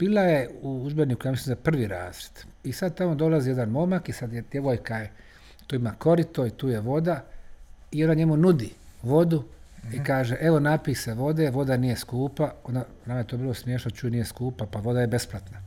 bila 0.00 0.22
je 0.22 0.50
u 0.62 0.82
udžbeniku, 0.84 1.28
ja 1.28 1.30
mislim 1.30 1.56
za 1.56 1.62
prvi 1.62 1.86
razred. 1.86 2.44
I 2.64 2.72
sad 2.72 2.96
tamo 2.96 3.14
dolazi 3.14 3.50
jedan 3.50 3.68
momak 3.68 4.08
i 4.08 4.12
sad 4.12 4.32
je 4.32 4.44
djevojka 4.50 4.96
je, 4.96 5.10
tu 5.66 5.76
ima 5.76 5.92
korito 5.98 6.46
i 6.46 6.50
tu 6.50 6.68
je 6.68 6.80
voda 6.80 7.24
i 7.90 8.04
ona 8.04 8.14
njemu 8.14 8.36
nudi 8.36 8.70
vodu 9.02 9.44
i 9.92 10.04
kaže, 10.04 10.36
evo 10.40 10.60
napij 10.60 10.94
se 10.94 11.14
vode, 11.14 11.50
voda 11.50 11.76
nije 11.76 11.96
skupa, 11.96 12.54
ona, 12.64 12.84
nama 13.06 13.20
je 13.20 13.26
to 13.26 13.36
bilo 13.36 13.54
smiješno, 13.54 13.90
čuj 13.90 14.10
nije 14.10 14.24
skupa, 14.24 14.66
pa 14.66 14.78
voda 14.78 15.00
je 15.00 15.06
besplatna. 15.06 15.62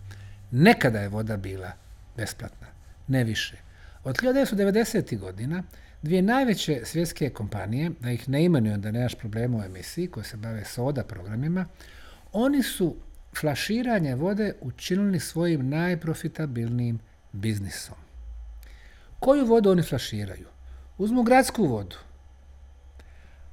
Nekada 0.51 0.99
je 0.99 1.09
voda 1.09 1.37
bila 1.37 1.71
besplatna, 2.17 2.67
ne 3.07 3.23
više. 3.23 3.57
Od 4.03 4.17
1990. 4.17 5.19
godina 5.19 5.63
dvije 6.01 6.21
najveće 6.21 6.81
svjetske 6.85 7.29
kompanije, 7.29 7.91
da 7.99 8.11
ih 8.11 8.29
ne 8.29 8.43
imenujem 8.45 8.81
da 8.81 8.91
nemaš 8.91 9.15
problema 9.15 9.57
u 9.57 9.63
emisiji, 9.63 10.07
koje 10.07 10.23
se 10.23 10.37
bave 10.37 10.65
soda 10.65 11.03
programima, 11.03 11.65
oni 12.33 12.63
su 12.63 12.95
flaširanje 13.39 14.15
vode 14.15 14.53
učinili 14.61 15.19
svojim 15.19 15.69
najprofitabilnijim 15.69 16.99
biznisom. 17.31 17.95
Koju 19.19 19.45
vodu 19.45 19.71
oni 19.71 19.83
flaširaju? 19.83 20.47
Uzmu 20.97 21.23
gradsku 21.23 21.65
vodu. 21.65 21.95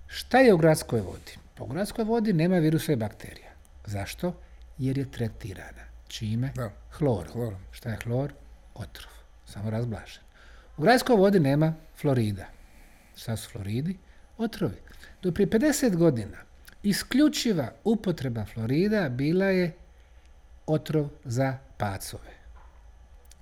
Šta 0.07 0.39
je 0.39 0.55
u 0.55 0.57
gradskoj 0.57 1.01
vodi? 1.01 1.39
Po 1.55 1.67
gradskoj 1.67 2.05
vodi 2.05 2.33
nema 2.33 2.59
virusa 2.59 2.93
i 2.93 2.97
bakterija. 2.97 3.51
Zašto? 3.87 4.35
Jer 4.79 4.99
je 4.99 5.11
tretirana. 5.11 5.85
Čime? 6.09 6.53
Da. 6.55 6.71
Hlorom. 6.91 7.33
Hlorom. 7.33 7.61
Šta 7.71 7.91
je 7.91 7.99
hlor? 8.05 8.33
Otrov. 8.75 9.13
Samo 9.47 9.71
razblažen. 9.71 10.23
U 10.77 10.83
gradskoj 10.83 11.17
vodi 11.17 11.41
nema 11.41 11.75
florida. 11.97 12.47
Šta 13.17 13.37
su 13.37 13.51
floridi? 13.51 13.99
Otrovi. 14.39 14.77
Do 15.23 15.33
prije 15.33 15.47
50 15.47 15.97
godina 15.97 16.50
isključiva 16.83 17.73
upotreba 17.85 18.45
florida 18.45 19.09
bila 19.09 19.45
je 19.45 19.73
otrov 20.67 21.09
za 21.25 21.59
pacove. 21.77 22.41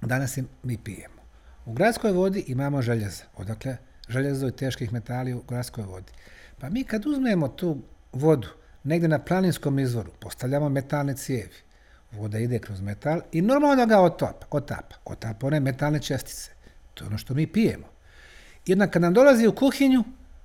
Danas 0.00 0.36
je 0.36 0.44
mi 0.62 0.78
pijemo. 0.78 1.22
U 1.66 1.72
gradskoj 1.72 2.12
vodi 2.12 2.44
imamo 2.46 2.82
željeza. 2.82 3.24
Odakle 3.36 3.76
željezo 4.08 4.48
i 4.48 4.52
teških 4.52 4.92
metali 4.92 5.34
u 5.34 5.42
gradskoj 5.48 5.84
vodi. 5.84 6.12
Pa 6.58 6.68
mi 6.68 6.84
kad 6.84 7.06
uzmemo 7.06 7.48
tu 7.48 7.82
vodu 8.12 8.48
negdje 8.84 9.08
na 9.08 9.18
planinskom 9.18 9.78
izvoru, 9.78 10.10
postavljamo 10.20 10.68
metalne 10.68 11.16
cijevi. 11.16 11.54
Voda 12.12 12.38
ide 12.38 12.58
kroz 12.58 12.80
metal 12.80 13.20
i 13.32 13.42
normalno 13.42 13.86
ga 13.86 14.00
otapa. 14.00 14.46
Otapa, 14.50 14.96
otapa 15.04 15.46
one 15.46 15.60
metalne 15.60 16.00
čestice. 16.00 16.50
To 16.94 17.04
je 17.04 17.08
ono 17.08 17.18
što 17.18 17.34
mi 17.34 17.46
pijemo. 17.46 17.86
Onda 18.72 18.86
kad 18.86 19.02
nam 19.02 19.14
dolazi 19.14 19.46
u 19.46 19.54
kuhinju, 19.54 20.04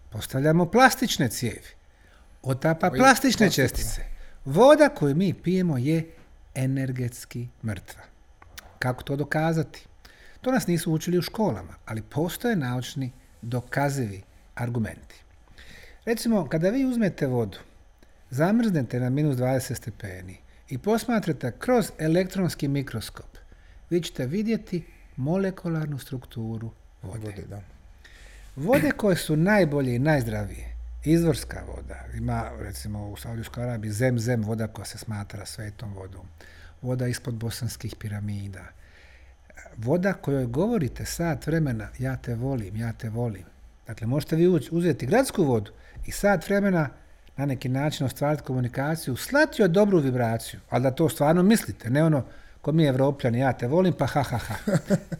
postavljamo 0.10 0.72
plastične 0.72 1.30
cijevi. 1.30 1.83
Otapa 2.44 2.90
plastične 2.90 3.50
čestice. 3.52 4.02
Voda 4.46 4.90
koju 4.90 5.16
mi 5.16 5.34
pijemo 5.34 5.78
je 5.78 6.10
energetski 6.56 7.48
mrtva. 7.64 8.02
Kako 8.80 9.04
to 9.04 9.16
dokazati? 9.16 9.86
To 10.42 10.52
nas 10.52 10.68
nisu 10.68 10.94
učili 10.94 11.18
u 11.18 11.22
školama, 11.22 11.76
ali 11.86 12.02
postoje 12.02 12.56
naučni 12.56 13.12
dokazivi 13.42 14.22
argumenti. 14.56 15.16
Recimo, 16.06 16.48
kada 16.50 16.70
vi 16.70 16.86
uzmete 16.86 17.28
vodu, 17.28 17.58
zamrznete 18.30 19.00
na 19.00 19.10
minus 19.10 19.36
20 19.36 19.76
stepeni 19.76 20.38
i 20.70 20.78
posmatrate 20.78 21.52
kroz 21.60 21.92
elektronski 22.00 22.68
mikroskop, 22.68 23.38
vi 23.90 24.02
ćete 24.02 24.26
vidjeti 24.26 24.84
molekularnu 25.16 26.00
strukturu 26.00 26.72
vode. 27.02 27.26
Vode, 27.26 27.44
da. 27.50 27.62
Vode 28.56 28.92
koje 28.92 29.16
su 29.16 29.36
najbolje 29.36 29.96
i 29.96 30.00
najzdravije, 30.00 30.73
izvorska 31.04 31.64
voda, 31.68 31.96
ima 32.18 32.52
recimo 32.60 33.10
u 33.10 33.18
Saudijskoj 33.18 33.64
Arabiji 33.64 33.92
zem 33.92 34.20
zem 34.20 34.44
voda 34.44 34.68
koja 34.68 34.86
se 34.86 34.98
smatra 34.98 35.46
svetom 35.46 35.94
vodom, 35.94 36.26
voda 36.82 37.08
ispod 37.08 37.34
bosanskih 37.34 37.96
piramida, 38.00 38.64
voda 39.78 40.14
kojoj 40.14 40.46
govorite 40.46 41.06
sat 41.06 41.48
vremena 41.48 41.88
ja 42.00 42.18
te 42.18 42.36
volim, 42.36 42.76
ja 42.76 42.94
te 42.94 43.10
volim. 43.10 43.44
Dakle, 43.88 44.08
možete 44.08 44.36
vi 44.36 44.48
uzeti 44.72 45.06
gradsku 45.06 45.44
vodu 45.44 45.72
i 46.06 46.12
sat 46.12 46.50
vremena 46.50 46.90
na 47.38 47.46
neki 47.46 47.70
način 47.70 48.06
ostvariti 48.06 48.44
komunikaciju, 48.44 49.16
slati 49.16 49.62
joj 49.62 49.68
dobru 49.68 50.00
vibraciju, 50.00 50.60
ali 50.70 50.84
da 50.84 50.92
to 50.92 51.10
stvarno 51.10 51.44
mislite, 51.44 51.90
ne 51.90 52.04
ono 52.04 52.26
ko 52.62 52.72
mi 52.72 52.86
evropljani, 52.86 53.40
ja 53.40 53.54
te 53.54 53.68
volim, 53.68 53.94
pa 53.94 54.06
ha, 54.06 54.24
ha, 54.24 54.38
ha. 54.38 54.56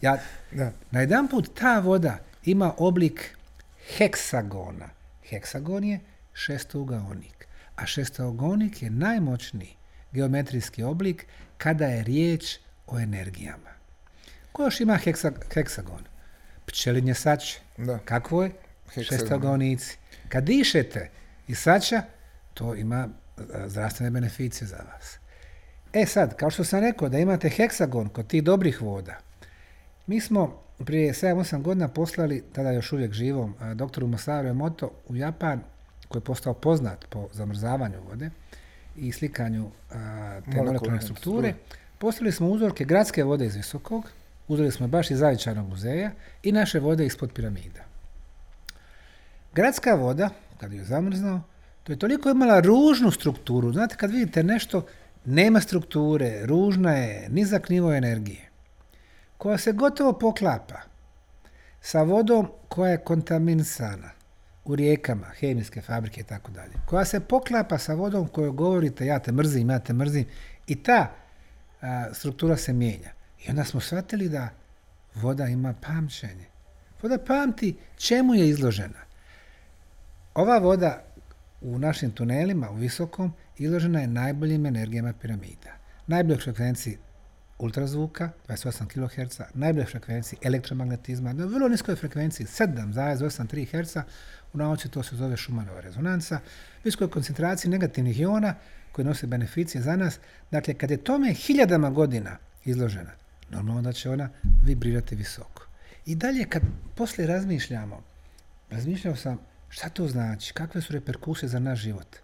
Ja, 0.02 0.16
Da. 0.52 0.72
na 0.90 1.00
jedan 1.00 1.28
put 1.28 1.50
ta 1.60 1.78
voda 1.78 2.18
ima 2.44 2.72
oblik 2.78 3.36
heksagona. 3.96 4.88
Heksagon 5.34 5.84
je 5.84 6.00
šestougaonik, 6.32 7.46
a 7.76 7.86
šestougaonik 7.86 8.82
je 8.82 8.90
najmoćniji 8.90 9.76
geometrijski 10.12 10.82
oblik 10.82 11.26
kada 11.58 11.86
je 11.86 12.02
riječ 12.02 12.58
o 12.86 12.98
energijama. 12.98 13.70
Ko 14.52 14.64
još 14.64 14.80
ima 14.80 14.96
heksa, 14.96 15.32
heksagon? 15.54 16.04
Pčelinje 16.66 17.14
sače. 17.14 17.60
Da. 17.76 17.98
Kakvo 17.98 18.42
je? 18.42 18.50
Šestogonici. 19.02 19.96
Kad 20.28 20.44
dišete 20.44 21.10
iz 21.48 21.58
sača, 21.58 22.02
to 22.54 22.74
ima 22.74 23.08
e, 23.08 23.42
zdravstvene 23.68 24.10
beneficije 24.10 24.68
za 24.68 24.76
vas. 24.76 25.18
E 25.92 26.06
sad, 26.06 26.36
kao 26.36 26.50
što 26.50 26.64
sam 26.64 26.80
rekao 26.80 27.08
da 27.08 27.18
imate 27.18 27.48
heksagon 27.48 28.08
kod 28.08 28.26
tih 28.26 28.42
dobrih 28.42 28.82
voda, 28.82 29.18
mi 30.06 30.20
smo 30.20 30.63
prije 30.78 31.12
7-8 31.12 31.62
godina 31.62 31.88
poslali, 31.88 32.42
tada 32.52 32.70
još 32.70 32.92
uvijek 32.92 33.12
živom, 33.12 33.54
a, 33.60 33.74
doktoru 33.74 34.06
Masaru 34.06 34.48
Emoto 34.48 34.90
u 35.08 35.16
Japan, 35.16 35.60
koji 36.08 36.20
je 36.20 36.24
postao 36.24 36.54
poznat 36.54 37.04
po 37.10 37.28
zamrzavanju 37.32 37.98
vode 38.08 38.30
i 38.96 39.12
slikanju 39.12 39.70
a, 39.90 40.40
te 40.52 40.56
Molekularne 40.56 41.00
strukture. 41.00 41.54
Poslali 41.98 42.32
smo 42.32 42.48
uzorke 42.48 42.84
gradske 42.84 43.24
vode 43.24 43.46
iz 43.46 43.56
Visokog, 43.56 44.10
uzeli 44.48 44.70
smo 44.70 44.88
baš 44.88 45.10
iz 45.10 45.18
Zavičajnog 45.18 45.68
muzeja 45.68 46.10
i 46.42 46.52
naše 46.52 46.80
vode 46.80 47.06
ispod 47.06 47.32
piramida. 47.32 47.84
Gradska 49.54 49.94
voda, 49.94 50.30
kad 50.58 50.72
ju 50.72 50.78
je 50.78 50.84
zamrznao, 50.84 51.40
to 51.82 51.92
je 51.92 51.98
toliko 51.98 52.30
imala 52.30 52.60
ružnu 52.60 53.10
strukturu. 53.10 53.72
Znate, 53.72 53.96
kad 53.96 54.10
vidite 54.10 54.42
nešto, 54.42 54.86
nema 55.24 55.60
strukture, 55.60 56.46
ružna 56.46 56.92
je, 56.92 57.28
nizak 57.28 57.68
nivo 57.68 57.94
energije, 57.94 58.50
koja 59.44 59.58
se 59.58 59.72
gotovo 59.72 60.12
poklapa 60.12 60.80
sa 61.80 62.02
vodom 62.02 62.48
koja 62.68 62.90
je 62.90 63.04
kontaminisana 63.04 64.10
u 64.64 64.76
rijekama, 64.76 65.26
hemijske 65.26 65.82
fabrike 65.82 66.20
i 66.20 66.24
tako 66.24 66.52
dalje, 66.52 66.72
koja 66.86 67.04
se 67.04 67.20
poklapa 67.20 67.78
sa 67.78 67.94
vodom 67.94 68.28
koju 68.28 68.52
govorite 68.52 69.06
ja 69.06 69.18
te 69.18 69.32
mrzim, 69.32 69.70
ja 69.70 69.78
te 69.78 69.92
mrzim 69.92 70.24
i 70.66 70.82
ta 70.82 71.10
a, 71.80 72.14
struktura 72.14 72.56
se 72.56 72.72
mijenja. 72.72 73.10
I 73.46 73.50
onda 73.50 73.64
smo 73.64 73.80
shvatili 73.80 74.28
da 74.28 74.48
voda 75.14 75.46
ima 75.46 75.74
pamćenje. 75.86 76.46
Voda 77.02 77.18
pamti 77.18 77.76
čemu 77.96 78.34
je 78.34 78.48
izložena. 78.48 79.04
Ova 80.34 80.58
voda 80.58 81.04
u 81.60 81.78
našim 81.78 82.10
tunelima, 82.10 82.70
u 82.70 82.74
visokom, 82.74 83.32
izložena 83.58 84.00
je 84.00 84.06
najboljim 84.06 84.66
energijama 84.66 85.12
piramida. 85.12 85.72
Najboljoj 86.06 86.40
frekvenciji 86.40 86.98
ultrazvuka, 87.58 88.30
28 88.48 88.86
kHz, 88.86 89.40
najboljoj 89.54 89.86
frekvenciji 89.86 90.38
elektromagnetizma, 90.42 91.32
na 91.32 91.44
vrlo 91.44 91.68
niskoj 91.68 91.96
frekvenciji 91.96 92.46
7,83 92.46 93.66
Hz, 93.66 93.96
u 94.52 94.58
nauci 94.58 94.88
to 94.88 95.02
se 95.02 95.16
zove 95.16 95.36
Šumanova 95.36 95.80
rezonanca, 95.80 96.40
viskoj 96.84 97.10
koncentraciji 97.10 97.70
negativnih 97.70 98.20
iona 98.20 98.54
koji 98.92 99.04
nose 99.04 99.26
beneficije 99.26 99.82
za 99.82 99.96
nas. 99.96 100.18
Dakle, 100.50 100.74
kad 100.74 100.90
je 100.90 101.04
tome 101.04 101.32
hiljadama 101.32 101.90
godina 101.90 102.36
izložena, 102.64 103.10
normalno 103.50 103.82
da 103.82 103.92
će 103.92 104.10
ona 104.10 104.30
vibrirati 104.64 105.16
visoko. 105.16 105.66
I 106.06 106.14
dalje, 106.14 106.44
kad 106.48 106.62
poslije 106.94 107.26
razmišljamo, 107.26 108.02
razmišljao 108.70 109.16
sam 109.16 109.38
šta 109.68 109.88
to 109.88 110.08
znači, 110.08 110.52
kakve 110.52 110.80
su 110.80 110.92
reperkusije 110.92 111.48
za 111.48 111.58
naš 111.58 111.78
život. 111.78 112.16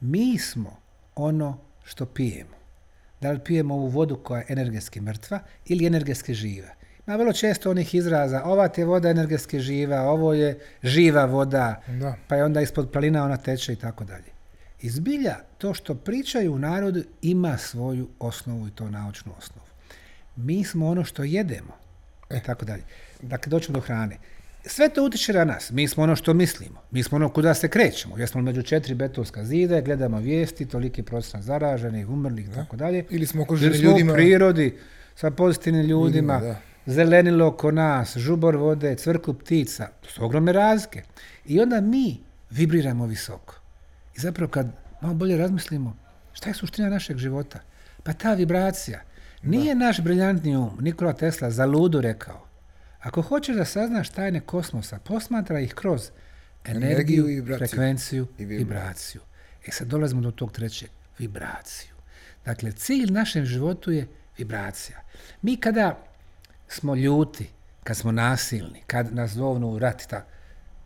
Mi 0.00 0.38
smo 0.38 0.76
ono 1.14 1.58
što 1.84 2.06
pijemo. 2.06 2.59
Da 3.20 3.30
li 3.30 3.38
pijemo 3.44 3.74
ovu 3.74 3.86
vodu 3.86 4.16
koja 4.16 4.38
je 4.38 4.46
energetski 4.48 5.00
mrtva 5.00 5.40
ili 5.66 5.86
energetski 5.86 6.34
živa. 6.34 6.68
Ima 7.06 7.16
vrlo 7.16 7.32
često 7.32 7.70
onih 7.70 7.94
izraza, 7.94 8.42
ova 8.44 8.68
ti 8.68 8.80
je 8.80 8.84
voda 8.84 9.10
energetski 9.10 9.60
živa, 9.60 10.00
ovo 10.00 10.34
je 10.34 10.58
živa 10.82 11.24
voda, 11.24 11.82
Da. 11.86 12.14
pa 12.28 12.36
je 12.36 12.44
onda 12.44 12.60
ispod 12.60 12.90
planina 12.90 13.24
ona 13.24 13.36
teče 13.36 13.72
i 13.72 13.76
tako 13.76 14.04
dalje. 14.04 14.30
I 14.80 14.90
zbilja, 14.90 15.36
to 15.58 15.74
što 15.74 15.94
pričaju 15.94 16.52
u 16.54 16.58
narodu 16.58 17.02
ima 17.22 17.58
svoju 17.58 18.08
osnovu 18.18 18.68
i 18.68 18.70
to 18.70 18.90
naučnu 18.90 19.32
osnovu. 19.38 19.66
Mi 20.36 20.64
smo 20.64 20.88
ono 20.88 21.04
što 21.04 21.24
jedemo 21.24 21.72
i 22.30 22.40
tako 22.40 22.64
dalje. 22.64 22.82
Dakle, 23.22 23.50
doćemo 23.50 23.78
do 23.78 23.80
hrane. 23.80 24.16
Sve 24.66 24.88
to 24.88 25.04
utječe 25.04 25.32
na 25.32 25.44
nas. 25.44 25.70
Mi 25.70 25.88
smo 25.88 26.02
ono 26.02 26.16
što 26.16 26.34
mislimo. 26.34 26.80
Mi 26.90 27.02
smo 27.02 27.16
ono 27.16 27.28
kuda 27.28 27.54
se 27.54 27.68
krećemo. 27.68 28.18
Jesmo 28.18 28.40
li 28.40 28.44
među 28.44 28.62
četiri 28.62 28.94
betonska 28.94 29.44
zida, 29.44 29.80
gledamo 29.80 30.18
vijesti, 30.18 30.66
toliki 30.66 31.02
procent 31.02 31.44
zaraženih, 31.44 32.08
umrlih 32.08 32.48
i 32.48 32.52
tako 32.54 32.76
dalje. 32.76 33.04
Ili 33.10 33.26
smo 33.26 33.42
okruženi 33.42 33.78
ljudima. 33.78 34.12
u 34.12 34.14
prirodi 34.14 34.78
sa 35.14 35.30
pozitivnim 35.30 35.86
ljudima, 35.86 36.56
zelenilo 36.86 37.46
oko 37.46 37.70
nas, 37.70 38.16
žubor 38.16 38.56
vode, 38.56 38.94
cvrku 38.94 39.34
ptica. 39.34 39.86
To 40.00 40.10
su 40.10 40.24
ogromne 40.24 40.52
razlike. 40.52 41.02
I 41.46 41.60
onda 41.60 41.80
mi 41.80 42.20
vibriramo 42.50 43.06
visoko. 43.06 43.60
I 44.16 44.20
zapravo 44.20 44.50
kad 44.50 44.66
malo 45.00 45.14
bolje 45.14 45.36
razmislimo, 45.36 45.96
šta 46.32 46.50
je 46.50 46.54
suština 46.54 46.88
našeg 46.88 47.16
života? 47.16 47.58
Pa 48.02 48.12
ta 48.12 48.34
vibracija. 48.34 49.00
Nije 49.42 49.74
naš 49.74 50.00
briljantni 50.00 50.56
um, 50.56 50.78
Nikola 50.80 51.12
Tesla, 51.12 51.50
za 51.50 51.66
ludu 51.66 52.00
rekao. 52.00 52.49
Ako 53.00 53.22
hoćeš 53.22 53.56
da 53.56 53.64
saznaš 53.64 54.08
tajne 54.10 54.40
kosmosa, 54.40 54.98
posmatra 54.98 55.60
ih 55.60 55.74
kroz 55.74 56.10
energiju, 56.64 56.90
Energiju 56.92 57.30
i 57.30 57.34
vibraciju. 57.34 57.68
frekvenciju 57.68 58.26
I 58.38 58.44
vibraciju. 58.44 58.58
vibraciju. 58.58 59.20
E 59.66 59.70
sad 59.70 59.88
dolazimo 59.88 60.20
do 60.20 60.30
tog 60.30 60.52
trećeg, 60.52 60.90
vibraciju. 61.18 61.90
Dakle, 62.44 62.72
cilj 62.72 63.12
našem 63.12 63.44
životu 63.44 63.90
je 63.90 64.08
vibracija. 64.38 65.00
Mi 65.42 65.56
kada 65.56 66.06
smo 66.68 66.94
ljuti, 66.94 67.50
kad 67.84 67.96
smo 67.96 68.12
nasilni, 68.12 68.82
kad 68.86 69.14
nas 69.14 69.30
zovnu 69.30 69.68
u 69.70 69.78
rat, 69.78 70.02
i 70.02 70.08
tako, 70.08 70.26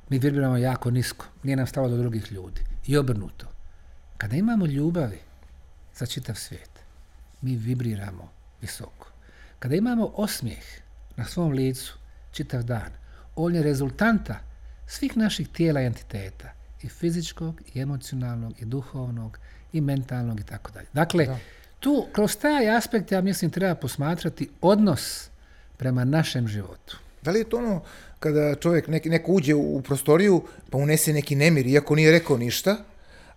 mi 0.09 0.18
vibriramo 0.18 0.57
jako 0.57 0.90
nisko, 0.90 1.27
nije 1.42 1.57
nam 1.57 1.66
stalo 1.66 1.88
do 1.88 1.96
drugih 1.96 2.33
ljudi. 2.33 2.61
I 2.87 2.96
obrnuto. 2.96 3.46
Kada 4.16 4.37
imamo 4.37 4.66
ljubavi 4.66 5.18
za 5.94 6.07
čitav 6.07 6.35
svijet, 6.35 6.70
mi 7.42 7.57
vibriramo 7.57 8.33
visoko. 8.61 9.11
Kada 9.59 9.74
imamo 9.74 10.12
osmijeh 10.14 10.64
na 11.16 11.24
svom 11.24 11.53
licu 11.53 11.98
čitav 12.35 12.62
dan, 12.62 12.90
on 13.37 13.55
je 13.55 13.62
rezultanta 13.62 14.37
svih 14.87 15.16
naših 15.16 15.49
tijela 15.49 15.81
i 15.81 15.87
entiteta, 15.87 16.53
i 16.83 16.88
fizičkog, 16.88 17.61
i 17.75 17.81
emocionalnog, 17.81 18.53
i 18.61 18.64
duhovnog, 18.64 19.38
i 19.73 19.81
mentalnog, 19.81 20.40
i 20.40 20.44
tako 20.44 20.70
dalje. 20.73 20.87
Dakle, 20.92 21.27
Da. 21.27 21.38
tu, 21.81 22.07
kroz 22.12 22.37
taj 22.37 22.77
aspekt, 22.77 23.12
ja 23.12 23.20
mislim, 23.20 23.51
treba 23.51 23.75
posmatrati 23.75 24.51
odnos 24.61 25.29
prema 25.77 26.05
našem 26.05 26.49
životu. 26.49 26.99
Da 27.23 27.31
li 27.31 27.38
je 27.38 27.49
to 27.49 27.57
ono 27.57 27.83
kada 28.20 28.55
čovjek, 28.55 28.88
neki, 28.88 29.11
neko 29.11 29.33
uđe 29.33 29.55
u, 29.55 29.83
prostoriju 29.83 30.42
pa 30.70 30.79
unese 30.79 31.12
neki 31.12 31.35
nemir, 31.35 31.66
iako 31.66 31.94
nije 31.94 32.12
rekao 32.12 32.37
ništa, 32.37 32.77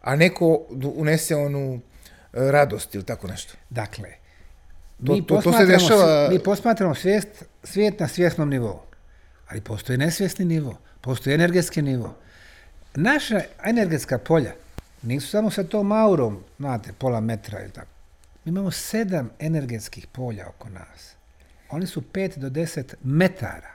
a 0.01 0.15
neko 0.15 0.65
unese 0.95 1.35
onu 1.35 1.75
e, 1.75 1.79
radost 2.51 2.95
ili 2.95 3.03
tako 3.03 3.27
nešto? 3.27 3.53
Dakle, 3.69 4.09
To- 4.97 5.13
mi, 5.13 5.21
to- 5.21 5.35
to 5.35 5.41
se 5.41 5.43
posmatramo, 5.43 5.73
dešava- 5.73 6.29
mi 6.29 6.39
posmatramo 6.39 6.95
svijest, 6.95 7.27
svijet 7.63 7.99
na 7.99 8.07
svjesnom 8.07 8.49
nivou. 8.49 8.79
Ali 9.47 9.61
postoji 9.61 9.97
nesvjesni 9.97 10.45
nivo, 10.45 10.77
postoji 11.01 11.33
energetski 11.33 11.81
nivo. 11.81 12.15
Naša 12.95 13.41
energetska 13.63 14.17
polja 14.17 14.51
nisu 15.01 15.27
samo 15.27 15.49
sa 15.49 15.63
tom 15.63 15.91
aurom, 15.91 16.43
znate, 16.59 16.93
pola 16.93 17.19
metra 17.19 17.61
ili 17.61 17.71
tako. 17.71 17.87
Mi 18.45 18.49
imamo 18.49 18.71
sedam 18.71 19.29
energetskih 19.39 20.07
polja 20.07 20.47
oko 20.47 20.69
nas. 20.69 21.13
Oni 21.69 21.87
su 21.87 22.01
5 22.03 22.37
do 22.37 22.49
10 22.49 22.93
metara. 23.03 23.71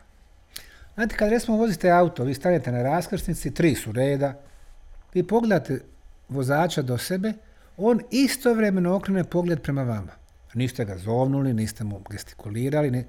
Znate, 0.94 1.16
kad 1.16 1.28
recimo 1.30 1.56
vozite 1.56 1.90
auto, 1.90 2.24
vi 2.24 2.34
stanete 2.34 2.72
na 2.72 2.82
raskrsnici, 2.82 3.50
tri 3.50 3.74
su 3.74 3.92
reda, 3.92 4.34
vi 5.14 5.22
pogledate 5.22 5.80
vozača 6.28 6.82
do 6.82 6.98
sebe, 6.98 7.32
on 7.76 8.00
istovremeno 8.10 8.94
okrene 8.94 9.24
pogled 9.24 9.60
prema 9.62 9.82
vama. 9.82 10.12
Niste 10.54 10.84
ga 10.84 10.98
zovnuli, 10.98 11.54
niste 11.54 11.84
mu 11.84 12.00
gestikulirali. 12.10 12.90
Ni... 12.90 13.04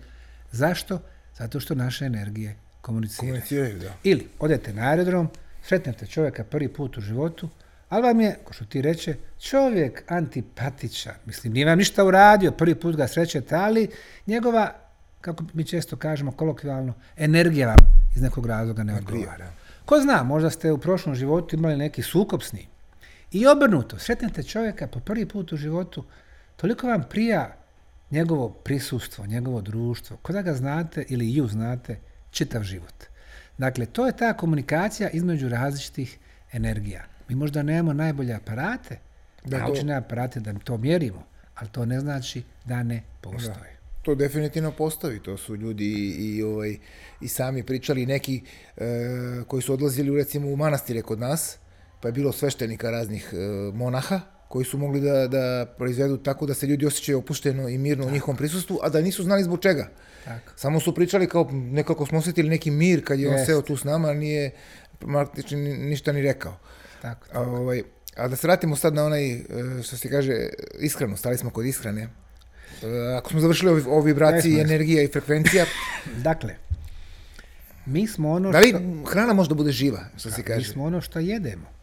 Zašto? 0.52 1.00
Zato 1.38 1.60
što 1.60 1.76
naše 1.76 2.06
energije 2.06 2.56
komuniciraju. 2.82 3.32
Komuniciraju, 3.34 3.80
da. 3.80 3.94
Ili 4.04 4.28
odete 4.40 4.74
na 4.74 4.90
aerodrom, 4.90 5.30
sretnete 5.64 6.06
čovjeka 6.06 6.44
prvi 6.44 6.68
put 6.68 6.98
u 6.98 7.02
životu, 7.02 7.50
ali 7.90 8.04
vam 8.04 8.22
je, 8.22 8.38
ko 8.44 8.54
što 8.54 8.66
ti 8.66 8.82
reče, 8.82 9.16
čovjek 9.40 10.04
antipatičan. 10.08 11.14
Mislim, 11.26 11.54
nije 11.54 11.66
vam 11.66 11.78
ništa 11.78 12.06
uradio, 12.06 12.52
prvi 12.52 12.76
put 12.76 12.96
ga 12.96 13.08
srećete, 13.08 13.56
ali 13.56 13.88
njegova, 14.28 14.74
kako 15.22 15.44
mi 15.54 15.64
često 15.64 15.96
kažemo 15.96 16.32
kolokvijalno, 16.32 16.94
energija 17.18 17.68
vam 17.68 17.78
iz 18.16 18.22
nekog 18.22 18.46
razloga 18.46 18.84
ne 18.84 18.96
odgovara. 18.96 19.52
Ko 19.86 20.00
zna, 20.00 20.24
možda 20.24 20.50
ste 20.50 20.72
u 20.72 20.78
prošlom 20.78 21.16
životu 21.16 21.56
imali 21.56 21.78
neki 21.78 22.02
sukob 22.02 22.42
s 22.42 22.54
njim. 22.54 22.68
I 23.32 23.48
obrnuto, 23.48 24.00
sretnete 24.00 24.44
čovjeka 24.44 24.88
po 24.88 25.00
prvi 25.00 25.26
put 25.26 25.52
u 25.52 25.58
životu, 25.58 26.04
toliko 26.56 26.88
vam 26.88 27.04
prija 27.10 27.56
njegovo 28.12 28.50
prisustvo, 28.50 29.26
njegovo 29.26 29.62
društvo, 29.62 30.18
ko 30.18 30.34
da 30.34 30.42
ga 30.42 30.54
znate 30.54 31.06
ili 31.10 31.34
ju 31.34 31.48
znate 31.48 32.00
čitav 32.32 32.64
život. 32.64 33.04
Dakle, 33.58 33.86
to 33.86 34.06
je 34.06 34.18
ta 34.18 34.34
komunikacija 34.34 35.10
između 35.10 35.50
različitih 35.50 36.18
energija. 36.54 37.04
Mi 37.30 37.36
možda 37.36 37.64
nemamo 37.64 37.94
najbolje 37.94 38.34
aparate, 38.34 38.98
Da 39.46 39.58
to- 39.60 39.64
naučne 39.64 39.96
aparate 39.96 40.40
da 40.40 40.54
to 40.54 40.78
mjerimo, 40.78 41.24
ali 41.56 41.70
to 41.70 41.86
ne 41.86 42.00
znači 42.00 42.44
da 42.66 42.84
ne 42.84 43.04
postoje. 43.22 43.74
To 44.02 44.16
definitivno 44.16 44.72
postoji, 44.72 45.20
to 45.20 45.38
su 45.38 45.56
ljudi 45.56 45.86
i, 45.86 46.36
i, 46.36 46.44
ovaj, 46.44 46.78
i 47.22 47.28
sami 47.28 47.64
pričali 47.64 48.06
neki 48.06 48.42
e, 48.78 48.84
koji 49.48 49.62
su 49.62 49.74
odlazili 49.74 50.18
recimo 50.18 50.48
u 50.48 50.56
manastire 50.56 51.02
kod 51.02 51.20
nas, 51.20 51.58
pa 52.02 52.08
je 52.08 52.12
bilo 52.12 52.32
sveštenika 52.32 52.90
raznih 52.92 53.30
e, 53.34 53.38
monaha 53.74 54.20
koji 54.54 54.66
su 54.66 54.78
mogli 54.78 55.02
da, 55.02 55.28
da 55.28 55.66
proizvedu 55.78 56.18
tako 56.18 56.46
da 56.46 56.54
se 56.54 56.68
ljudi 56.68 56.86
osjećaju 56.86 57.18
opušteno 57.18 57.70
i 57.70 57.78
mirno 57.78 58.08
u 58.08 58.12
njihovom 58.12 58.38
prisustvu, 58.38 58.80
a 58.84 58.90
da 58.90 59.02
nisu 59.02 59.24
znali 59.24 59.44
zbog 59.44 59.60
čega. 59.60 59.88
Tako. 60.26 60.52
Samo 60.56 60.80
su 60.80 60.96
pričali 60.96 61.28
kao 61.28 61.50
nekako 61.52 62.06
smo 62.06 62.20
osjetili 62.20 62.50
neki 62.50 62.72
mir 62.72 63.04
kad 63.06 63.20
je 63.20 63.30
on 63.30 63.36
Jest. 63.36 63.46
seo 63.46 63.62
tu 63.62 63.78
s 63.78 63.84
nama, 63.84 64.10
a 64.10 64.14
nije 64.14 64.52
praktično 65.00 65.58
ni- 65.58 65.78
ništa 65.78 66.12
ni 66.12 66.22
rekao. 66.22 66.58
Tako. 67.02 67.28
A, 67.34 67.42
ovaj, 67.42 67.82
a 68.16 68.28
da 68.28 68.36
se 68.36 68.48
vratimo 68.48 68.76
sad 68.76 68.94
na 68.94 69.06
onaj, 69.06 69.32
e, 69.32 69.44
što 69.84 69.98
se 69.98 70.10
kaže, 70.10 70.50
iskreno, 70.80 71.18
stali 71.18 71.38
smo 71.38 71.50
kod 71.50 71.66
ishrane. 71.66 72.02
E, 72.02 72.08
ako 73.18 73.30
smo 73.30 73.40
završili 73.40 73.72
o, 73.72 73.98
o 73.98 74.02
vibraciji, 74.02 74.60
energija 74.60 75.04
i 75.04 75.08
frekvencija, 75.08 75.66
Dakle, 76.30 76.56
mi 77.86 78.08
smo 78.08 78.32
ono 78.32 78.52
da 78.52 78.60
li 78.60 78.70
što... 78.70 79.10
hrana 79.12 79.34
može 79.34 79.50
da 79.50 79.56
bude 79.56 79.72
živa, 79.72 80.06
što 80.18 80.32
se 80.32 80.42
Mi 80.42 80.44
kaže? 80.44 80.72
smo 80.72 80.84
ono 80.84 81.02
što 81.02 81.20
jedemo. 81.20 81.83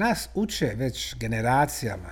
Nas 0.00 0.28
uče 0.34 0.72
već 0.76 1.16
generacijama 1.16 2.10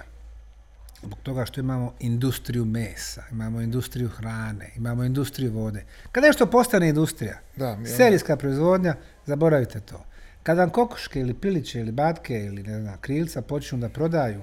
zbog 1.03 1.18
toga 1.22 1.44
što 1.44 1.61
imamo 1.61 1.94
industriju 2.01 2.64
mesa, 2.64 3.22
imamo 3.33 3.61
industriju 3.61 4.09
hrane, 4.09 4.70
imamo 4.77 5.05
industriju 5.05 5.53
vode. 5.53 5.85
Kad 6.12 6.24
nešto 6.24 6.46
postane 6.46 6.88
industrija, 6.88 7.38
Da, 7.57 7.79
serijska 7.96 8.37
proizvodnja, 8.37 8.94
zaboravite 9.27 9.81
to. 9.81 10.05
Kad 10.42 10.59
vam 10.59 10.70
kokoške 10.70 11.20
ili 11.20 11.35
piliće 11.35 11.81
ili 11.81 11.92
batke 11.92 12.44
ili 12.44 12.62
ne 12.62 12.81
znam, 12.81 12.98
krilca 13.01 13.42
počnu 13.42 13.79
da 13.79 13.88
prodaju, 13.88 14.42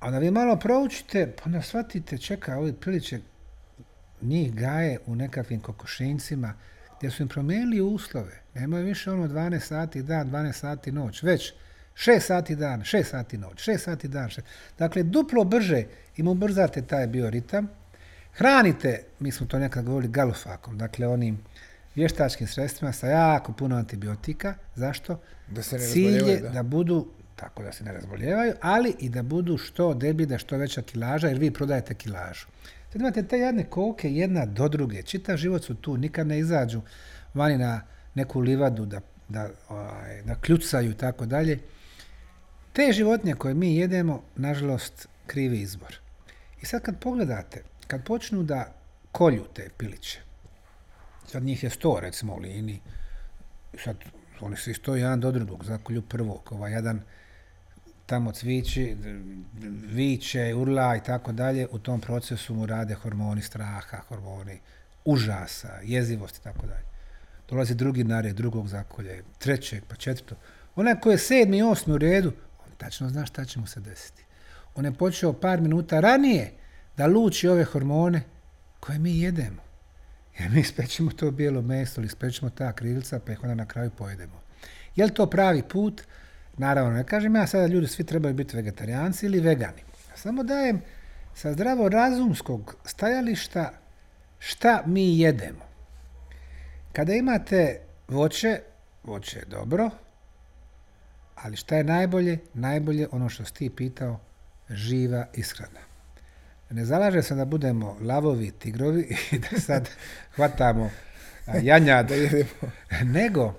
a 0.00 0.06
onda 0.06 0.18
vi 0.18 0.30
malo 0.30 0.56
proučite, 0.56 1.32
pa 1.36 1.42
onda 1.46 1.62
shvatite, 1.62 2.18
čeka, 2.18 2.58
ovi 2.58 2.72
piliće 2.72 3.20
njih 4.20 4.54
gaje 4.54 4.98
u 5.06 5.14
nekakvim 5.14 5.60
kokošincima 5.60 6.54
gdje 6.98 7.10
su 7.10 7.22
im 7.22 7.28
promijenili 7.28 7.80
uslove. 7.80 8.42
Nemaju 8.54 8.86
više 8.86 9.10
ono 9.10 9.28
12 9.28 9.60
sati 9.60 10.02
dan, 10.02 10.30
12 10.30 10.52
sati 10.52 10.92
noć, 10.92 11.22
već 11.22 11.52
6 11.94 12.20
sati 12.20 12.56
dan, 12.56 12.80
6 12.80 13.04
sati 13.04 13.38
noć, 13.38 13.68
6 13.68 13.78
sati 13.78 14.08
dan. 14.08 14.28
šest- 14.28 14.46
Dakle, 14.78 15.02
duplo 15.02 15.44
brže 15.44 15.84
im 16.16 16.28
ubrzate 16.28 16.82
taj 16.82 17.06
bioritam. 17.06 17.68
Hranite, 18.32 19.04
mi 19.20 19.30
smo 19.30 19.46
to 19.46 19.58
nekad 19.58 19.84
govorili 19.84 20.12
galufakom, 20.12 20.78
dakle 20.78 21.06
onim 21.06 21.38
vještačkim 21.94 22.46
sredstvima 22.46 22.92
sa 22.92 23.06
jako 23.06 23.52
puno 23.52 23.76
antibiotika. 23.76 24.54
Zašto? 24.74 25.20
Da 25.48 25.62
se 25.62 25.76
ne 25.76 25.82
razboljevaju, 25.82 26.40
da. 26.42 26.48
da 26.48 26.62
budu, 26.62 27.08
tako 27.36 27.62
da 27.62 27.72
se 27.72 27.84
ne 27.84 27.92
razboljevaju, 27.92 28.52
ali 28.60 28.94
i 28.98 29.08
da 29.08 29.22
budu 29.22 29.58
što 29.58 29.94
deblji, 29.94 30.26
da 30.26 30.38
što 30.38 30.56
veća 30.56 30.82
kilaža, 30.82 31.28
jer 31.28 31.38
vi 31.38 31.50
prodajete 31.50 31.94
kilažu. 31.94 32.46
Sad 32.92 33.00
imate 33.00 33.22
te 33.22 33.38
jadne 33.38 33.64
koke 33.64 34.10
jedna 34.12 34.46
do 34.46 34.68
druge, 34.68 35.02
čitav 35.02 35.36
život 35.36 35.64
su 35.64 35.74
tu, 35.74 35.96
nikad 35.96 36.26
ne 36.26 36.38
izađu 36.38 36.80
vani 37.34 37.58
na 37.58 37.80
neku 38.14 38.40
livadu 38.40 38.86
da, 38.86 39.00
da, 39.28 39.48
ovaj, 39.68 40.22
da 40.22 40.34
kljucaju 40.34 40.90
i 40.90 40.94
tako 40.94 41.26
dalje. 41.26 41.58
Te 42.74 42.92
životinje 42.92 43.34
koje 43.34 43.54
mi 43.54 43.76
jedemo, 43.76 44.22
nažalost, 44.36 45.08
krivi 45.26 45.60
izbor. 45.60 45.98
I 46.62 46.66
sad 46.66 46.82
kad 46.82 46.98
pogledate, 46.98 47.62
kad 47.86 48.04
počnu 48.04 48.42
da 48.42 48.72
kolju 49.12 49.44
te 49.54 49.68
piliće, 49.78 50.20
sad 51.26 51.42
njih 51.42 51.62
je 51.62 51.70
sto 51.70 51.98
recimo 52.00 52.34
u 52.34 52.38
liniji, 52.38 52.80
i 53.72 53.78
sad 53.78 53.96
oni 54.40 54.56
svi 54.56 54.74
stoje 54.74 55.00
jedan 55.00 55.20
do 55.20 55.32
drugog, 55.32 55.64
zakolju 55.64 56.02
prvog, 56.02 56.52
ovaj 56.52 56.72
jedan 56.72 57.00
tamo 58.06 58.32
cviči, 58.32 58.96
viče, 59.86 60.54
urla 60.54 60.96
i 60.96 61.02
tako 61.02 61.32
dalje, 61.32 61.68
u 61.70 61.78
tom 61.78 62.00
procesu 62.00 62.54
mu 62.54 62.66
rade 62.66 62.94
hormoni 62.94 63.42
straha, 63.42 63.98
hormoni 64.08 64.58
užasa, 65.04 65.78
jezivosti 65.82 66.38
i 66.40 66.44
tako 66.44 66.66
dalje. 66.66 66.84
Dolazi 67.48 67.74
drugi 67.74 68.04
na 68.04 68.20
red, 68.20 68.36
drugog 68.36 68.68
zakolje, 68.68 69.22
trećeg, 69.38 69.84
pa 69.88 69.94
četvrtog. 69.94 70.38
Onaj 70.76 71.00
koji 71.00 71.14
je 71.14 71.18
sedmi, 71.18 71.62
osmi 71.62 71.94
u 71.94 71.98
redu, 71.98 72.32
tačno 72.74 73.08
zna 73.08 73.26
šta 73.26 73.44
će 73.44 73.60
mu 73.60 73.66
se 73.66 73.80
desiti. 73.80 74.24
On 74.74 74.84
je 74.84 74.92
počeo 74.92 75.32
par 75.32 75.60
minuta 75.60 76.00
ranije 76.00 76.52
da 76.96 77.06
luči 77.06 77.48
ove 77.48 77.64
hormone 77.64 78.22
koje 78.80 78.98
mi 78.98 79.20
jedemo. 79.20 79.62
Jer 80.38 80.50
mi 80.50 80.64
spećemo 80.64 81.10
to 81.10 81.30
bijelo 81.30 81.62
meso 81.62 82.00
ili 82.00 82.08
spećemo 82.08 82.50
ta 82.50 82.72
krilca 82.72 83.20
pa 83.26 83.32
ih 83.32 83.42
onda 83.42 83.54
na 83.54 83.66
kraju 83.66 83.90
pojedemo. 83.90 84.40
Je 84.96 85.04
li 85.04 85.14
to 85.14 85.30
pravi 85.30 85.62
put? 85.62 86.02
Naravno, 86.56 86.90
ne 86.92 87.04
kažem 87.04 87.36
ja 87.36 87.46
sada 87.46 87.66
ljudi 87.66 87.86
svi 87.86 88.04
trebaju 88.04 88.34
biti 88.34 88.56
vegetarijanci 88.56 89.26
ili 89.26 89.40
vegani. 89.40 89.82
Samo 90.14 90.42
dajem 90.42 90.80
sa 91.34 91.52
zdravo 91.52 91.88
razumskog 91.88 92.76
stajališta 92.84 93.72
šta 94.38 94.82
mi 94.86 95.18
jedemo. 95.18 95.64
Kada 96.92 97.14
imate 97.14 97.80
voće, 98.08 98.60
voće 99.04 99.38
je 99.38 99.44
dobro, 99.44 99.90
ali 101.34 101.56
šta 101.56 101.76
je 101.76 101.84
najbolje? 101.84 102.38
Najbolje 102.54 103.08
ono 103.12 103.28
što 103.28 103.44
si 103.44 103.54
ti 103.54 103.70
pitao, 103.70 104.20
živa 104.70 105.26
ishrana. 105.34 105.80
Ne 106.70 106.84
zalaže 106.84 107.22
se 107.22 107.34
da 107.34 107.44
budemo 107.44 107.96
lavovi, 108.00 108.50
tigrovi 108.50 109.16
i 109.32 109.38
da 109.38 109.60
sad 109.60 109.88
hvatamo 110.34 110.90
janjad, 111.62 112.10
jedemo. 112.22 112.70
nego 113.04 113.54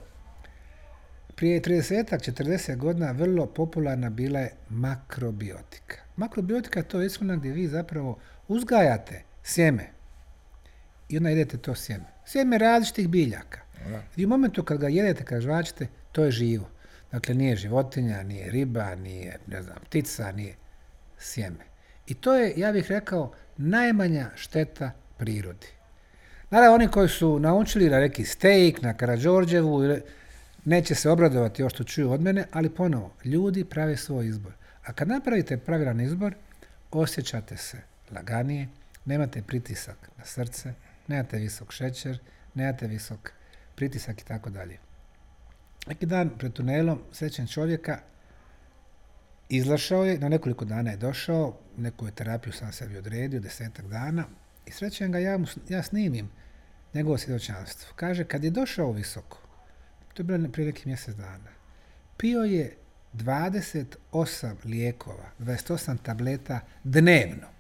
prije 1.36 1.62
30-ak, 1.62 2.32
40 2.32 2.76
godina 2.76 3.12
vrlo 3.12 3.46
popularna 3.46 4.10
bila 4.10 4.40
je 4.40 4.54
makrobiotika. 4.70 5.98
Makrobiotika 6.16 6.80
je 6.80 6.88
to 6.88 7.02
ishrana 7.02 7.36
gdje 7.36 7.52
vi 7.52 7.68
zapravo 7.68 8.18
uzgajate 8.48 9.22
sjeme 9.44 9.90
i 11.10 11.18
onda 11.18 11.30
jedete 11.30 11.58
to 11.58 11.76
sjeme. 11.76 12.06
Sjeme 12.26 12.58
različitih 12.58 13.10
biljaka. 13.10 13.60
I 14.16 14.26
u 14.26 14.30
momentu 14.30 14.64
kad 14.64 14.78
ga 14.78 14.88
jedete, 14.88 15.26
kad 15.26 15.42
žvačite, 15.42 15.88
to 16.12 16.26
je 16.26 16.32
živo. 16.32 16.70
Dakle, 17.16 17.36
nije 17.36 17.56
životinja, 17.56 18.24
nije 18.24 18.52
riba, 18.52 18.96
nije, 18.96 19.38
ne 19.48 19.62
znam, 19.62 19.78
ptica, 19.86 20.32
nije 20.32 20.56
sjeme. 21.18 21.64
I 22.08 22.14
to 22.14 22.34
je, 22.36 22.54
ja 22.58 22.72
bih 22.72 22.86
rekao, 22.92 23.32
najmanja 23.58 24.30
šteta 24.36 24.92
prirodi. 25.18 25.68
Naravno, 26.50 26.76
oni 26.76 26.88
koji 26.88 27.10
su 27.10 27.40
naučili 27.40 27.90
na 27.90 28.00
neki 28.00 28.26
steak, 28.26 28.82
na 28.82 28.94
Karađorđevu, 28.94 29.84
ili- 29.84 30.02
neće 30.66 30.96
se 30.96 31.10
obradovati 31.10 31.62
još 31.62 31.74
što 31.74 31.84
čuju 31.84 32.12
od 32.12 32.22
mene, 32.22 32.46
ali 32.52 32.70
ponovo, 32.70 33.12
ljudi 33.26 33.66
prave 33.66 33.98
svoj 33.98 34.28
izbor. 34.28 34.54
A 34.86 34.94
kad 34.94 35.08
napravite 35.08 35.58
pravilan 35.58 36.02
izbor, 36.02 36.36
osjećate 36.92 37.58
se 37.58 37.78
laganije, 38.16 38.68
nemate 39.06 39.42
pritisak 39.42 40.10
na 40.18 40.26
srce, 40.26 40.74
nemate 41.08 41.38
visok 41.38 41.72
šećer, 41.72 42.20
nemate 42.54 42.88
visok 42.88 43.32
pritisak 43.76 44.22
i 44.22 44.26
tako 44.26 44.50
dalje. 44.50 44.78
Neki 45.88 46.06
dan 46.06 46.30
pred 46.38 46.54
tunelom 46.54 47.02
srećem 47.12 47.48
čovjeka, 47.48 48.00
izlašao 49.50 50.06
je, 50.06 50.20
na 50.20 50.30
nekoliko 50.30 50.66
dana 50.66 50.92
je 50.92 50.98
došao, 50.98 51.58
neku 51.78 52.06
je 52.06 52.12
terapiju 52.12 52.54
sam 52.54 52.72
sebi 52.72 52.98
odredio, 52.98 53.40
desetak 53.40 53.88
dana, 53.88 54.26
i 54.66 54.72
srećem 54.72 55.12
ga, 55.12 55.20
ja, 55.20 55.38
mu, 55.38 55.46
ja 55.70 55.84
snimim 55.84 56.30
njegovo 56.94 57.18
svjedočanstvo. 57.18 57.94
Kaže, 57.96 58.24
kad 58.24 58.44
je 58.44 58.50
došao 58.50 58.92
visoko, 58.92 59.38
to 60.14 60.22
je 60.22 60.24
bilo 60.24 60.50
prije 60.50 60.68
nekih 60.68 60.88
mjesec 60.88 61.16
dana, 61.16 61.52
pio 62.18 62.40
je 62.40 62.76
28 63.14 64.56
lijekova, 64.66 65.32
28 65.40 65.98
tableta 66.04 66.60
dnevno. 66.84 67.55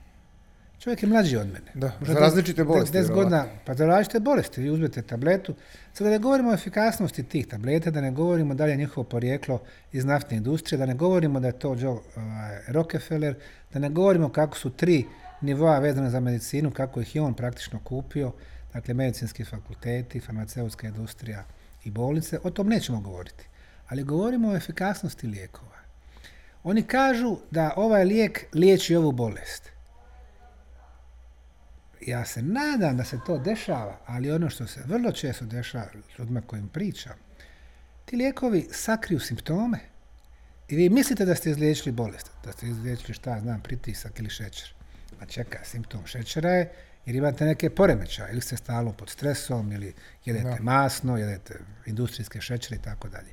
Čovjek 0.80 1.04
je 1.04 1.10
mlađi 1.10 1.38
od 1.38 1.48
mene. 1.48 1.72
Da, 1.74 1.92
Možda 2.00 2.14
za 2.14 2.20
različite 2.20 2.64
bolesti, 2.64 2.98
des 2.98 3.08
godina, 3.08 3.38
vjerovatno. 3.38 3.62
pa 3.66 3.74
za 3.74 3.86
različite 3.86 4.20
bolesti. 4.20 4.62
Vi 4.62 4.70
uzmete 4.70 5.02
tabletu. 5.02 5.56
Sada 5.94 6.10
ne 6.10 6.20
govorimo 6.20 6.50
o 6.50 6.54
efikasnosti 6.54 7.24
tih 7.24 7.48
tableta, 7.48 7.92
da 7.92 8.02
ne 8.02 8.12
govorimo 8.12 8.54
da 8.54 8.66
li 8.66 8.72
je 8.72 8.78
njihovo 8.78 9.04
porijeklo 9.04 9.62
iz 9.92 10.06
naftne 10.06 10.38
industrije, 10.38 10.78
da 10.78 10.86
ne 10.86 10.94
govorimo 10.94 11.40
da 11.40 11.48
je 11.48 11.60
to 11.60 11.76
Joe 11.80 12.00
ovaj, 12.16 12.60
Rockefeller, 12.68 13.36
da 13.74 13.80
ne 13.80 13.90
govorimo 13.90 14.30
kako 14.30 14.58
su 14.58 14.70
tri 14.70 15.06
nivoa 15.42 15.80
vezane 15.80 16.10
za 16.10 16.20
medicinu, 16.20 16.72
kako 16.72 17.02
ih 17.02 17.16
je 17.16 17.22
on 17.22 17.34
praktično 17.34 17.80
kupio, 17.84 18.32
dakle 18.74 18.94
medicinski 18.94 19.46
fakulteti, 19.46 20.20
farmaceutska 20.20 20.88
industrija 20.88 21.44
i 21.84 21.92
bolnice, 21.92 22.40
o 22.44 22.50
tom 22.50 22.68
nećemo 22.68 23.02
govoriti. 23.02 23.48
Ali 23.88 24.04
govorimo 24.04 24.50
o 24.50 24.56
efikasnosti 24.56 25.28
lijekova. 25.28 25.76
Oni 26.64 26.84
kažu 26.84 27.38
da 27.52 27.74
ovaj 27.76 28.04
lijek 28.06 28.46
liječi 28.54 28.96
ovu 28.96 29.12
bolest 29.12 29.75
ja 32.06 32.26
se 32.26 32.42
nadam 32.42 32.98
da 32.98 33.04
se 33.04 33.20
to 33.26 33.38
dešava, 33.38 34.00
ali 34.06 34.32
ono 34.32 34.50
što 34.50 34.68
se 34.68 34.82
vrlo 34.86 35.12
često 35.12 35.46
dešava 35.46 35.86
ljudima 36.20 36.42
kojim 36.42 36.68
pričam, 36.68 37.14
ti 38.06 38.16
lijekovi 38.16 38.68
sakriju 38.72 39.20
simptome 39.20 39.80
i 40.68 40.76
vi 40.76 40.90
mislite 40.90 41.26
da 41.26 41.36
ste 41.36 41.50
izliječili 41.52 41.92
bolest, 41.92 42.32
da 42.44 42.52
ste 42.52 42.68
izliječili 42.68 43.14
šta 43.14 43.40
znam, 43.40 43.62
pritisak 43.62 44.20
ili 44.20 44.30
šećer. 44.30 44.74
A 45.22 45.26
čeka, 45.26 45.60
simptom 45.64 46.06
šećera 46.06 46.50
je 46.50 46.72
jer 47.06 47.16
imate 47.16 47.46
neke 47.46 47.70
poremećaje, 47.70 48.32
ili 48.32 48.42
ste 48.42 48.58
stalno 48.58 48.94
pod 48.94 49.10
stresom, 49.10 49.72
ili 49.72 49.94
jedete 50.26 50.46
Da. 50.50 50.58
masno, 50.60 51.18
jedete 51.18 51.60
industrijske 51.86 52.42
šećere 52.42 52.76
i 52.76 52.82
tako 52.82 53.08
dalje. 53.10 53.30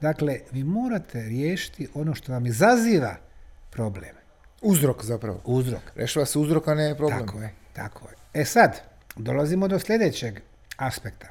Dakle, 0.00 0.40
vi 0.52 0.64
morate 0.64 1.22
riješiti 1.22 1.88
ono 1.94 2.14
što 2.14 2.32
vam 2.32 2.46
izaziva 2.46 3.16
probleme, 3.70 4.18
Uzrok 4.62 5.04
zapravo. 5.04 5.40
uzrok. 5.44 5.82
Rešava 5.94 6.26
se 6.26 6.38
uzrok, 6.38 6.68
a 6.68 6.74
ne 6.74 6.94
problem. 6.96 7.18
Tako 7.26 7.40
je, 7.40 7.50
tako 7.78 8.08
je. 8.08 8.40
E 8.42 8.44
sad, 8.44 8.80
dolazimo 9.16 9.68
do 9.68 9.78
sljedećeg 9.78 10.40
aspekta. 10.76 11.26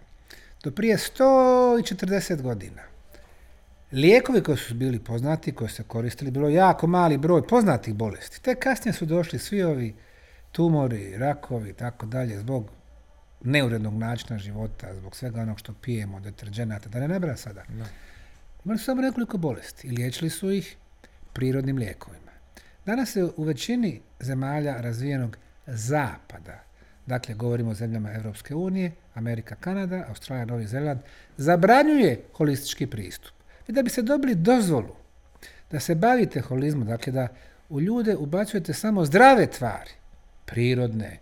Do 0.64 0.72
prije 0.72 0.98
140 0.98 2.42
godina 2.42 2.82
lijekovi 3.92 4.44
koji 4.44 4.58
su 4.58 4.74
bili 4.74 5.00
poznati, 5.00 5.52
koji 5.52 5.70
su 5.70 5.76
se 5.76 5.84
koristili, 5.84 6.32
bilo 6.32 6.50
jako 6.50 6.88
mali 6.88 7.18
broj 7.18 7.48
poznatih 7.48 7.94
bolesti. 7.94 8.42
Te 8.42 8.56
kasnije 8.56 8.94
su 8.94 9.06
došli 9.06 9.40
svi 9.40 9.64
ovi 9.64 9.96
tumori, 10.52 11.18
rakovi 11.18 11.70
i 11.70 11.74
tako 11.74 12.06
dalje, 12.06 12.40
zbog 12.40 12.72
neurednog 13.44 13.94
načina 13.94 14.40
života, 14.40 14.96
zbog 14.96 15.16
svega 15.16 15.42
onog 15.42 15.60
što 15.60 15.74
pijemo, 15.74 16.20
deterđenata, 16.20 16.90
da 16.90 17.00
ne 17.00 17.08
nabra 17.08 17.38
sada. 17.38 17.64
Da. 17.70 17.86
Imali 18.66 18.80
su 18.80 18.86
samo 18.86 19.02
nekoliko 19.02 19.38
bolesti 19.38 19.88
i 19.88 19.92
liječili 19.92 20.30
su 20.30 20.52
ih 20.52 20.78
prirodnim 21.34 21.78
lijekovima. 21.78 22.32
Danas 22.86 23.12
se 23.12 23.24
u 23.38 23.44
većini 23.44 24.02
zemalja 24.20 24.82
razvijenog 24.82 25.38
zapada, 25.68 26.64
dakle 27.06 27.36
govorimo 27.36 27.72
o 27.72 27.74
zemljama 27.74 28.14
Europske 28.14 28.56
unije, 28.56 28.92
Amerika, 29.14 29.56
Kanada, 29.56 30.06
Australija, 30.10 30.46
Novi 30.46 30.68
Zeland, 30.68 31.00
zabranjuje 31.38 32.22
holistički 32.34 32.88
pristup. 32.88 33.34
I 33.68 33.72
da 33.72 33.82
bi 33.82 33.90
se 33.90 34.02
dobili 34.02 34.36
dozvolu 34.36 34.96
da 35.72 35.80
se 35.80 35.96
bavite 35.96 36.42
holizmom, 36.42 36.88
dakle 36.88 37.14
da 37.14 37.28
u 37.70 37.82
ljude 37.82 38.16
ubacujete 38.16 38.74
samo 38.74 39.06
zdrave 39.06 39.48
tvari, 39.48 39.92
prirodne, 40.46 41.20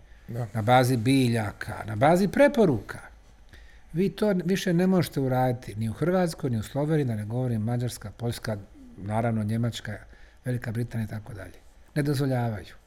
na 0.52 0.62
bazi 0.62 0.96
biljaka, 0.96 1.84
na 1.86 1.96
bazi 1.96 2.28
preporuka. 2.28 2.98
Vi 3.92 4.08
to 4.10 4.34
više 4.44 4.72
ne 4.72 4.86
možete 4.86 5.20
uraditi 5.20 5.74
ni 5.74 5.88
u 5.88 5.92
Hrvatskoj, 5.92 6.50
ni 6.50 6.58
u 6.58 6.62
Sloveniji, 6.62 7.04
da 7.04 7.14
ne 7.14 7.24
govorim 7.24 7.62
Mađarska, 7.62 8.10
Poljska, 8.10 8.56
naravno 8.96 9.44
Njemačka, 9.44 9.98
Velika 10.44 10.72
Britanija 10.72 11.04
i 11.04 11.10
tako 11.10 11.34
dalje. 11.34 11.58
Ne 11.94 12.02
dozvoljavaju. 12.02 12.85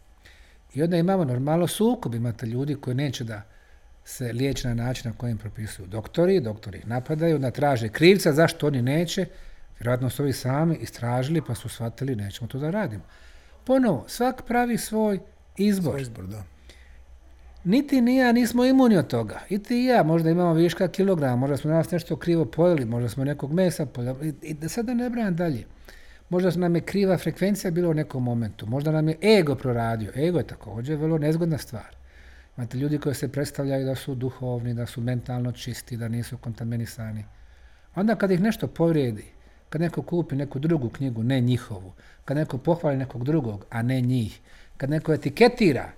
I 0.74 0.84
onda 0.84 0.98
imamo 0.98 1.24
normalno 1.26 1.68
sukob, 1.68 2.16
imate 2.16 2.46
ljudi 2.46 2.76
koji 2.76 2.96
neće 2.96 3.24
da 3.24 3.42
se 4.04 4.34
liječi 4.34 4.68
na 4.68 4.74
način 4.74 5.12
na 5.12 5.18
kojem 5.18 5.38
propisuju 5.38 5.88
doktori, 5.88 6.40
doktori 6.40 6.78
ih 6.78 6.88
napadaju, 6.88 7.36
onda 7.36 7.52
traže 7.52 7.90
krivca 7.90 8.34
zašto 8.34 8.68
oni 8.68 8.82
neće, 8.82 9.26
vjerojatno 9.80 10.10
su 10.10 10.24
ovi 10.24 10.34
sami 10.34 10.76
istražili 10.76 11.42
pa 11.48 11.56
su 11.56 11.70
shvatili 11.70 12.16
nećemo 12.16 12.48
to 12.48 12.60
da 12.60 12.70
radimo. 12.70 13.04
Ponovo, 13.64 14.06
svak 14.08 14.44
pravi 14.48 14.78
svoj 14.78 15.20
izbor. 15.58 15.92
Svoj 15.92 16.02
izbor, 16.02 16.26
da. 16.26 16.44
Niti 17.64 18.02
ni 18.02 18.16
ja 18.16 18.32
nismo 18.32 18.66
imuni 18.66 18.98
od 18.98 19.08
toga. 19.08 19.40
I 19.50 19.60
ti 19.64 19.82
i 19.82 19.86
ja 19.86 20.04
možda 20.04 20.30
imamo 20.30 20.54
viška 20.54 20.88
kilograma, 20.88 21.36
možda 21.36 21.58
smo 21.58 21.72
nas 21.72 21.92
nešto 21.92 22.16
krivo 22.16 22.46
pojeli, 22.46 22.86
možda 22.86 23.10
smo 23.10 23.24
nekog 23.24 23.54
mesa 23.54 23.86
pojeli. 23.86 24.34
I 24.42 24.54
da 24.54 24.70
sada 24.70 24.94
ne 24.94 25.10
brajam 25.10 25.36
dalje. 25.36 25.66
Možda 26.30 26.52
nam 26.52 26.76
je 26.76 26.82
kriva 26.82 27.18
frekvencija 27.18 27.72
bila 27.72 27.90
u 27.90 27.94
nekom 27.94 28.24
momentu. 28.24 28.66
Možda 28.66 28.92
nam 28.92 29.10
je 29.10 29.18
ego 29.40 29.56
proradio. 29.56 30.12
Ego 30.16 30.38
je 30.38 30.48
također 30.48 30.98
vrlo 30.98 31.18
nezgodna 31.18 31.58
stvar. 31.58 31.96
Imate 32.58 32.78
ljudi 32.78 32.98
koji 32.98 33.16
se 33.16 33.32
predstavljaju 33.32 33.86
da 33.86 33.96
su 33.96 34.16
duhovni, 34.16 34.74
da 34.74 34.86
su 34.86 35.02
mentalno 35.02 35.52
čisti, 35.52 35.98
da 35.98 36.08
nisu 36.08 36.38
kontaminisani. 36.38 37.26
Onda 37.96 38.16
kad 38.16 38.32
ih 38.32 38.42
nešto 38.42 38.68
povrijedi, 38.68 39.26
kad 39.70 39.82
neko 39.82 40.02
kupi 40.02 40.36
neku 40.36 40.60
drugu 40.60 40.90
knjigu, 40.90 41.24
ne 41.24 41.42
njihovu, 41.42 41.94
kad 42.26 42.38
neko 42.38 42.58
pohvali 42.58 42.98
nekog 42.98 43.24
drugog, 43.24 43.66
a 43.70 43.82
ne 43.82 44.02
njih, 44.02 44.40
kad 44.78 44.90
neko 44.90 45.14
etiketira 45.14 45.92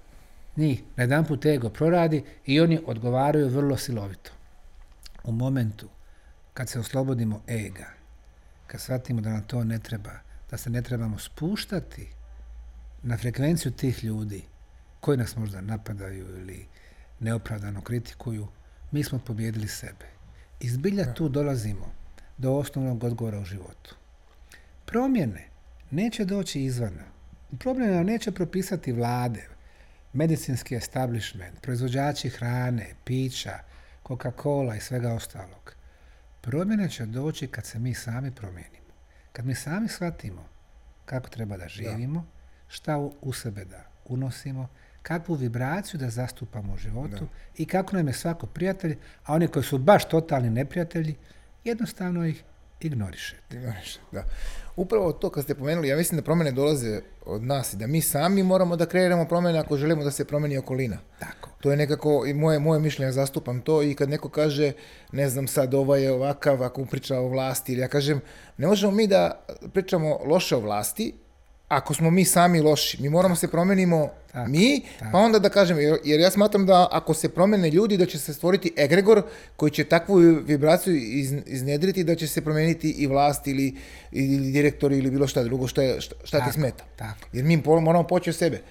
njih, 0.55 0.84
na 0.95 1.03
jedan 1.03 1.25
put 1.25 1.45
ego 1.45 1.69
proradi 1.69 2.23
i 2.45 2.61
oni 2.61 2.79
odgovaraju 2.86 3.49
vrlo 3.49 3.77
silovito. 3.77 4.32
U 5.23 5.32
momentu 5.32 5.89
kad 6.53 6.69
se 6.69 6.79
oslobodimo 6.79 7.41
ega, 7.47 7.86
kad 8.72 8.82
shvatimo 8.82 9.22
da 9.22 9.30
nam 9.30 9.43
to 9.43 9.63
ne 9.63 9.80
treba, 9.80 10.11
da 10.51 10.57
se 10.57 10.69
ne 10.69 10.82
trebamo 10.82 11.19
spuštati 11.19 12.07
na 13.03 13.17
frekvenciju 13.17 13.72
tih 13.72 14.03
ljudi 14.03 14.43
koji 14.99 15.17
nas 15.17 15.36
možda 15.36 15.61
napadaju 15.61 16.38
ili 16.38 16.67
neopravdano 17.19 17.82
kritikuju, 17.82 18.47
mi 18.91 19.03
smo 19.03 19.19
pobjedili 19.19 19.67
sebe. 19.67 20.05
I 20.59 20.69
zbilja 20.69 21.13
tu 21.13 21.30
dolazimo 21.30 21.91
do 22.38 22.51
osnovnog 22.51 23.03
odgovora 23.03 23.39
u 23.39 23.45
životu. 23.45 23.95
Promjene 24.86 25.47
neće 25.91 26.26
doći 26.26 26.61
izvana. 26.61 27.03
Promjene 27.59 28.03
neće 28.03 28.32
propisati 28.32 28.91
vlade, 28.91 29.47
medicinski 30.13 30.76
establishment, 30.76 31.61
proizvođači 31.61 32.30
hrane, 32.30 32.93
pića, 33.03 33.59
Coca-Cola 34.07 34.78
i 34.78 34.82
svega 34.82 35.13
ostalog. 35.13 35.80
Promjene 36.42 36.89
će 36.89 37.06
doći 37.06 37.48
kad 37.48 37.66
se 37.66 37.80
mi 37.80 37.94
sami 37.94 38.32
promijenimo. 38.32 38.94
Kad 39.32 39.46
mi 39.46 39.56
sami 39.56 39.88
shvatimo 39.88 40.46
kako 41.06 41.30
treba 41.30 41.58
da 41.58 41.68
živimo, 41.68 42.26
šta 42.68 42.98
u, 43.22 43.34
sebe 43.34 43.66
da 43.66 43.84
unosimo, 44.06 44.68
kakvu 45.02 45.36
vibraciju 45.36 46.00
da 46.00 46.10
zastupamo 46.10 46.74
u 46.74 46.78
životu 46.78 47.28
i 47.58 47.66
kako 47.66 47.96
nam 47.96 48.08
je 48.08 48.14
svako 48.14 48.48
prijatelj, 48.48 48.98
a 49.26 49.34
oni 49.34 49.48
koji 49.48 49.64
su 49.64 49.78
baš 49.78 50.10
totalni 50.10 50.50
neprijatelji, 50.50 51.16
jednostavno 51.64 52.26
ih 52.26 52.44
ignorišete. 52.80 53.58
Ignorišete, 53.58 54.06
da. 54.12 54.24
Upravo 54.76 55.11
to 55.11 55.30
kad 55.30 55.43
ste 55.43 55.55
pomenuli, 55.55 55.88
ja 55.88 55.97
mislim 55.97 56.17
da 56.17 56.24
promjene 56.24 56.51
dolaze 56.51 57.01
od 57.26 57.43
nas 57.43 57.74
i 57.74 57.78
da 57.78 57.88
mi 57.88 58.01
sami 58.01 58.43
moramo 58.43 58.76
da 58.76 58.86
kreiramo 58.86 59.26
promjene 59.26 59.59
ako 59.59 59.78
želimo 59.78 60.03
da 60.03 60.11
se 60.11 60.26
promijeni 60.26 60.57
okolina. 60.57 60.97
Tako. 61.19 61.49
To 61.61 61.72
je 61.72 61.78
nekako 61.78 62.26
i 62.26 62.34
moje, 62.34 62.59
moje 62.59 62.80
mišljenje, 62.80 63.11
zastupam 63.11 63.61
to 63.61 63.84
i 63.84 63.95
kad 63.95 64.09
neko 64.09 64.30
kaže, 64.30 64.72
ne 65.11 65.30
znam 65.30 65.47
sad, 65.47 65.74
ovaj 65.74 66.03
je 66.03 66.11
ovakav, 66.11 66.63
ako 66.63 66.86
priča 66.86 67.19
o 67.19 67.28
vlasti, 67.28 67.74
ili 67.74 67.82
ja 67.82 67.88
kažem, 67.88 68.22
ne 68.57 68.67
možemo 68.67 68.91
mi 68.91 69.07
da 69.07 69.45
pričamo 69.74 70.19
loše 70.26 70.55
o 70.55 70.59
vlasti, 70.59 71.13
ako 71.72 71.93
smo 71.93 72.11
mi 72.11 72.26
sami 72.26 72.61
loši, 72.61 73.01
mi 73.01 73.09
moramo 73.09 73.36
se 73.36 73.47
promenimo 73.47 74.09
mi, 74.47 74.82
pa 75.11 75.17
onda 75.17 75.39
da 75.39 75.49
kažem, 75.49 75.78
jer, 76.03 76.19
ja 76.19 76.32
smatram 76.32 76.65
da 76.65 76.88
ako 76.91 77.13
se 77.13 77.30
promene 77.30 77.69
ljudi, 77.69 77.97
da 77.97 78.05
će 78.05 78.19
se 78.19 78.34
stvoriti 78.34 78.74
egregor 78.78 79.22
koji 79.55 79.72
će 79.72 79.84
takvu 79.84 80.15
vibraciju 80.45 80.95
iz, 80.95 81.34
iznjedriti, 81.45 82.03
da 82.03 82.15
će 82.15 82.28
se 82.28 82.41
promijeniti 82.41 82.89
i 82.91 83.07
vlast 83.07 83.47
ili, 83.47 83.76
ili 84.11 84.51
direktori 84.51 84.97
ili 84.97 85.11
bilo 85.11 85.28
šta 85.28 85.43
drugo 85.43 85.67
šta, 85.67 85.82
šta, 86.24 86.45
ti 86.45 86.53
smeta. 86.53 86.84
Jer 87.34 87.45
mi 87.45 87.63
moramo 87.65 88.03
poći 88.03 88.30
od 88.30 88.36
sebe. 88.36 88.61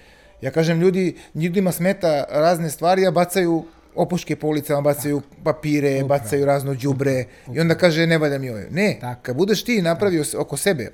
Ja 0.41 0.51
kažem, 0.51 0.81
ljudi, 0.81 1.15
ljudima 1.35 1.71
smeta 1.71 2.25
razne 2.29 2.69
stvari, 2.69 3.05
a 3.05 3.11
bacaju 3.11 3.65
opuške 3.95 4.35
po 4.35 4.47
ulicama, 4.47 4.81
bacaju 4.81 5.21
papire, 5.43 6.03
bacaju 6.03 6.45
razno 6.45 6.73
đubre 6.73 7.25
i 7.53 7.59
onda 7.59 7.75
kaže 7.75 8.07
ne 8.07 8.17
valja 8.17 8.37
mi 8.37 8.49
ovo. 8.49 8.59
Ne, 8.71 8.99
kad 9.21 9.35
budeš 9.35 9.63
ti 9.63 9.81
napravio 9.81 10.23
oko 10.37 10.57
sebe 10.57 10.91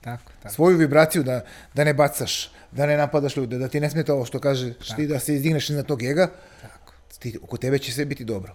tako, 0.00 0.32
tako. 0.42 0.54
Svoju 0.54 0.76
vibraciju 0.76 1.22
da, 1.22 1.44
da 1.74 1.84
ne 1.84 1.94
bacaš, 1.94 2.50
da 2.72 2.86
ne 2.86 2.96
napadaš 2.96 3.36
ljude, 3.36 3.58
da 3.58 3.68
ti 3.68 3.80
ne 3.80 3.90
smeta 3.90 4.14
ovo 4.14 4.24
što 4.24 4.38
kaže 4.38 4.74
ti 4.96 5.06
da 5.06 5.18
se 5.18 5.34
izdigneš 5.34 5.70
iznad 5.70 5.86
tog 5.86 6.02
ega, 6.02 6.30
tako. 6.62 6.92
Ti, 7.18 7.38
oko 7.42 7.56
tebe 7.56 7.78
će 7.78 7.92
sve 7.92 8.04
biti 8.04 8.24
dobro. 8.24 8.54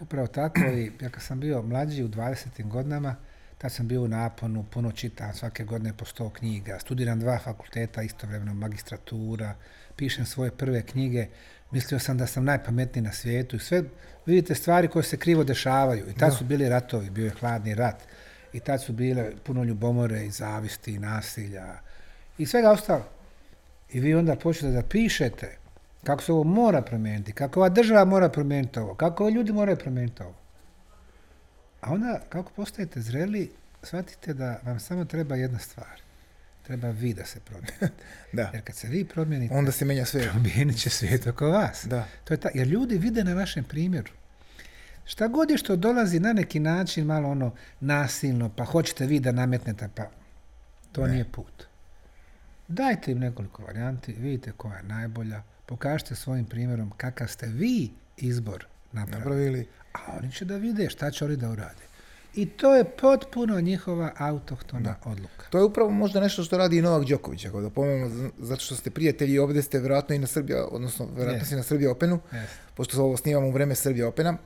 Upravo 0.00 0.26
tako 0.26 0.60
i 0.60 0.92
ja 1.00 1.10
kad 1.10 1.22
sam 1.22 1.40
bio 1.40 1.62
mlađi 1.62 2.04
u 2.04 2.08
20. 2.08 2.68
godinama, 2.68 3.16
tad 3.58 3.72
sam 3.72 3.88
bio 3.88 4.02
u 4.02 4.08
naponu, 4.08 4.64
puno 4.70 4.92
čitam, 4.92 5.34
svake 5.34 5.64
godine 5.64 5.92
po 5.96 6.04
sto 6.04 6.30
knjiga, 6.30 6.78
studiram 6.78 7.20
dva 7.20 7.38
fakulteta, 7.38 8.02
istovremeno 8.02 8.54
magistratura, 8.54 9.54
pišem 9.96 10.26
svoje 10.26 10.50
prve 10.50 10.82
knjige, 10.82 11.26
mislio 11.70 11.98
sam 11.98 12.18
da 12.18 12.26
sam 12.26 12.44
najpametniji 12.44 13.02
na 13.02 13.12
svijetu 13.12 13.56
i 13.56 13.58
sve, 13.58 13.82
vidite, 14.26 14.54
stvari 14.54 14.88
koje 14.88 15.02
se 15.02 15.16
krivo 15.16 15.44
dešavaju 15.44 16.10
i 16.10 16.14
tad 16.14 16.36
su 16.38 16.44
bili 16.44 16.68
ratovi, 16.68 17.10
bio 17.10 17.24
je 17.24 17.30
hladni 17.40 17.74
rat 17.74 18.02
i 18.54 18.60
tad 18.60 18.82
su 18.82 18.92
bile 18.92 19.32
puno 19.44 19.64
ljubomore 19.64 20.26
i 20.26 20.30
zavisti 20.30 20.94
i 20.94 20.98
nasilja 20.98 21.74
i 22.38 22.46
svega 22.46 22.70
ostalo. 22.70 23.08
I 23.92 24.00
vi 24.00 24.14
onda 24.14 24.36
počnete 24.36 24.74
da 24.74 24.82
pišete 24.82 25.56
kako 26.04 26.22
se 26.22 26.32
ovo 26.32 26.44
mora 26.44 26.82
promijeniti, 26.82 27.32
kako 27.32 27.60
ova 27.60 27.68
država 27.68 28.04
mora 28.04 28.28
promijeniti 28.28 28.78
ovo, 28.78 28.94
kako 28.94 29.28
ljudi 29.28 29.52
moraju 29.52 29.78
promijeniti 29.78 30.22
ovo. 30.22 30.34
A 31.80 31.92
onda, 31.92 32.20
kako 32.28 32.52
postajete 32.52 33.00
zreli, 33.00 33.50
shvatite 33.82 34.34
da 34.34 34.60
vam 34.62 34.80
samo 34.80 35.04
treba 35.04 35.36
jedna 35.36 35.58
stvar. 35.58 36.00
Treba 36.62 36.90
vi 36.90 37.14
da 37.14 37.24
se 37.24 37.40
promijenite. 37.40 37.88
da. 38.32 38.50
Jer 38.52 38.62
kad 38.64 38.76
se 38.76 38.88
vi 38.88 39.04
promijenite, 39.04 39.54
onda 39.54 39.72
se 39.72 39.84
menja 39.84 40.04
svijet. 40.04 40.30
Promijenit 40.30 40.80
će 40.80 40.90
svijet 40.90 41.26
oko 41.26 41.48
vas. 41.48 41.84
Da. 41.84 42.06
To 42.24 42.34
je 42.34 42.38
ta, 42.38 42.48
jer 42.54 42.66
ljudi 42.66 42.98
vide 42.98 43.24
na 43.24 43.34
vašem 43.34 43.64
primjeru. 43.64 44.12
Šta 45.04 45.28
god 45.28 45.50
je 45.50 45.58
što 45.58 45.76
dolazi 45.76 46.20
na 46.20 46.32
neki 46.32 46.60
način 46.60 47.06
malo 47.06 47.28
ono 47.28 47.52
nasilno, 47.80 48.50
pa 48.56 48.64
hoćete 48.64 49.06
vi 49.06 49.20
da 49.20 49.32
nametnete, 49.32 49.88
pa 49.94 50.02
to 50.92 51.06
nije 51.06 51.24
put. 51.24 51.64
Dajte 52.68 53.12
im 53.12 53.18
nekoliko 53.18 53.62
varijanti, 53.62 54.12
vidite 54.12 54.52
koja 54.56 54.76
je 54.76 54.82
najbolja, 54.82 55.42
pokažite 55.66 56.14
svojim 56.14 56.44
primjerom 56.44 56.92
kakav 56.96 57.28
ste 57.28 57.46
vi 57.46 57.90
izbor 58.16 58.66
napravili, 58.92 59.68
a 59.92 59.98
oni 60.18 60.32
će 60.32 60.44
da 60.44 60.56
vide 60.56 60.90
šta 60.90 61.10
će 61.10 61.24
oni 61.24 61.36
da 61.36 61.50
urade. 61.50 61.84
I 62.34 62.46
to 62.46 62.74
je 62.74 62.84
potpuno 62.84 63.60
njihova 63.60 64.12
autohtona 64.16 64.94
odluka. 65.04 65.46
To 65.50 65.58
je 65.58 65.64
upravo 65.64 65.90
možda 65.90 66.20
nešto 66.20 66.44
što 66.44 66.58
radi 66.58 66.78
i 66.78 66.82
Novak 66.82 67.08
Đoković, 67.08 67.44
ako 67.44 67.60
da 67.60 67.70
pomenemo, 67.70 68.30
zato 68.38 68.60
što 68.60 68.74
ste 68.76 68.90
prijatelji, 68.90 69.38
ovdje 69.38 69.62
ste 69.62 69.78
vjerojatno 69.78 70.14
i 70.14 70.18
na 70.18 70.26
Srbija, 70.26 70.66
odnosno 70.66 71.08
vjerojatno 71.16 71.46
si 71.46 71.56
na 71.56 71.62
Srbija 71.62 71.90
Openu, 71.90 72.20
pošto 72.74 73.02
ovo 73.02 73.16
snimamo 73.16 73.46
u 73.46 73.50
vreme 73.50 73.74
Srbija 73.74 74.08
Opena, 74.08 74.36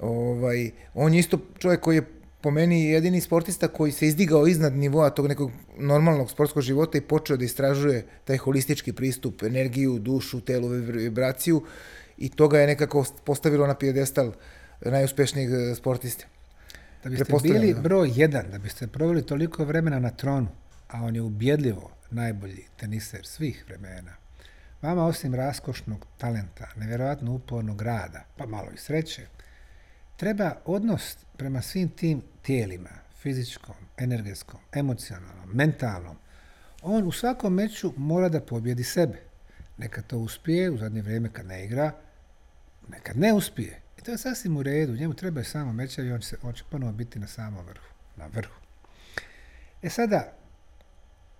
Ovaj, 0.00 0.70
on 0.94 1.14
je 1.14 1.20
isto 1.20 1.38
čovjek 1.58 1.80
koji 1.80 1.96
je 1.96 2.06
po 2.40 2.50
meni 2.50 2.84
jedini 2.84 3.20
sportista 3.20 3.68
koji 3.68 3.92
se 3.92 4.06
izdigao 4.06 4.46
iznad 4.46 4.72
nivoa 4.72 5.10
tog 5.10 5.26
nekog 5.28 5.50
normalnog 5.78 6.30
sportskog 6.30 6.62
života 6.62 6.98
i 6.98 7.00
počeo 7.00 7.36
da 7.36 7.44
istražuje 7.44 8.04
taj 8.24 8.36
holistički 8.36 8.92
pristup, 8.92 9.42
energiju, 9.42 9.98
dušu, 9.98 10.40
telu, 10.40 10.68
vibraciju 10.68 11.62
i 12.18 12.28
to 12.28 12.48
ga 12.48 12.60
je 12.60 12.66
nekako 12.66 13.04
postavilo 13.24 13.66
na 13.66 13.74
pijedestal 13.74 14.32
najuspješnijeg 14.80 15.50
e, 15.52 15.74
sportiste. 15.74 16.26
Da 17.04 17.10
biste 17.10 17.32
bili 17.42 17.74
broj 17.74 18.10
jedan, 18.14 18.50
da 18.50 18.58
biste 18.58 18.86
proveli 18.86 19.26
toliko 19.26 19.64
vremena 19.64 19.98
na 19.98 20.10
tronu, 20.10 20.48
a 20.88 21.02
on 21.02 21.14
je 21.14 21.22
ubjedljivo 21.22 21.90
najbolji 22.10 22.64
teniser 22.76 23.26
svih 23.26 23.64
vremena, 23.68 24.12
vama 24.82 25.06
osim 25.06 25.34
raskošnog 25.34 26.06
talenta, 26.18 26.68
nevjerojatno 26.76 27.32
upornog 27.32 27.82
rada, 27.82 28.24
pa 28.36 28.46
malo 28.46 28.68
i 28.74 28.78
sreće, 28.78 29.26
treba 30.16 30.56
odnos 30.64 31.16
prema 31.36 31.62
svim 31.62 31.88
tim 31.88 32.22
tijelima, 32.42 32.90
fizičkom, 33.22 33.74
energetskom, 33.96 34.60
emocionalnom, 34.72 35.50
mentalnom, 35.52 36.16
on 36.82 37.04
u 37.04 37.12
svakom 37.12 37.54
meču 37.54 37.92
mora 37.96 38.28
da 38.28 38.40
pobjedi 38.40 38.84
sebe. 38.84 39.22
neka 39.78 40.02
to 40.02 40.18
uspije 40.18 40.70
u 40.70 40.78
zadnje 40.78 41.02
vrijeme 41.02 41.32
kad 41.32 41.46
ne 41.46 41.64
igra, 41.64 41.92
nekad 42.88 43.18
ne 43.18 43.32
uspije. 43.32 43.80
I 43.98 44.02
to 44.02 44.10
je 44.10 44.18
sasvim 44.18 44.56
u 44.56 44.62
redu, 44.62 44.96
njemu 44.96 45.14
treba 45.14 45.44
samo 45.44 45.72
mečevi 45.72 46.08
i 46.08 46.12
on 46.12 46.20
će, 46.20 46.36
on 46.42 46.52
će 46.52 46.64
ponovo 46.70 46.92
biti 46.92 47.18
na 47.18 47.26
samom 47.26 47.66
vrhu, 47.66 47.86
na 48.16 48.26
vrhu. 48.26 48.60
E 49.82 49.88
sada, 49.88 50.32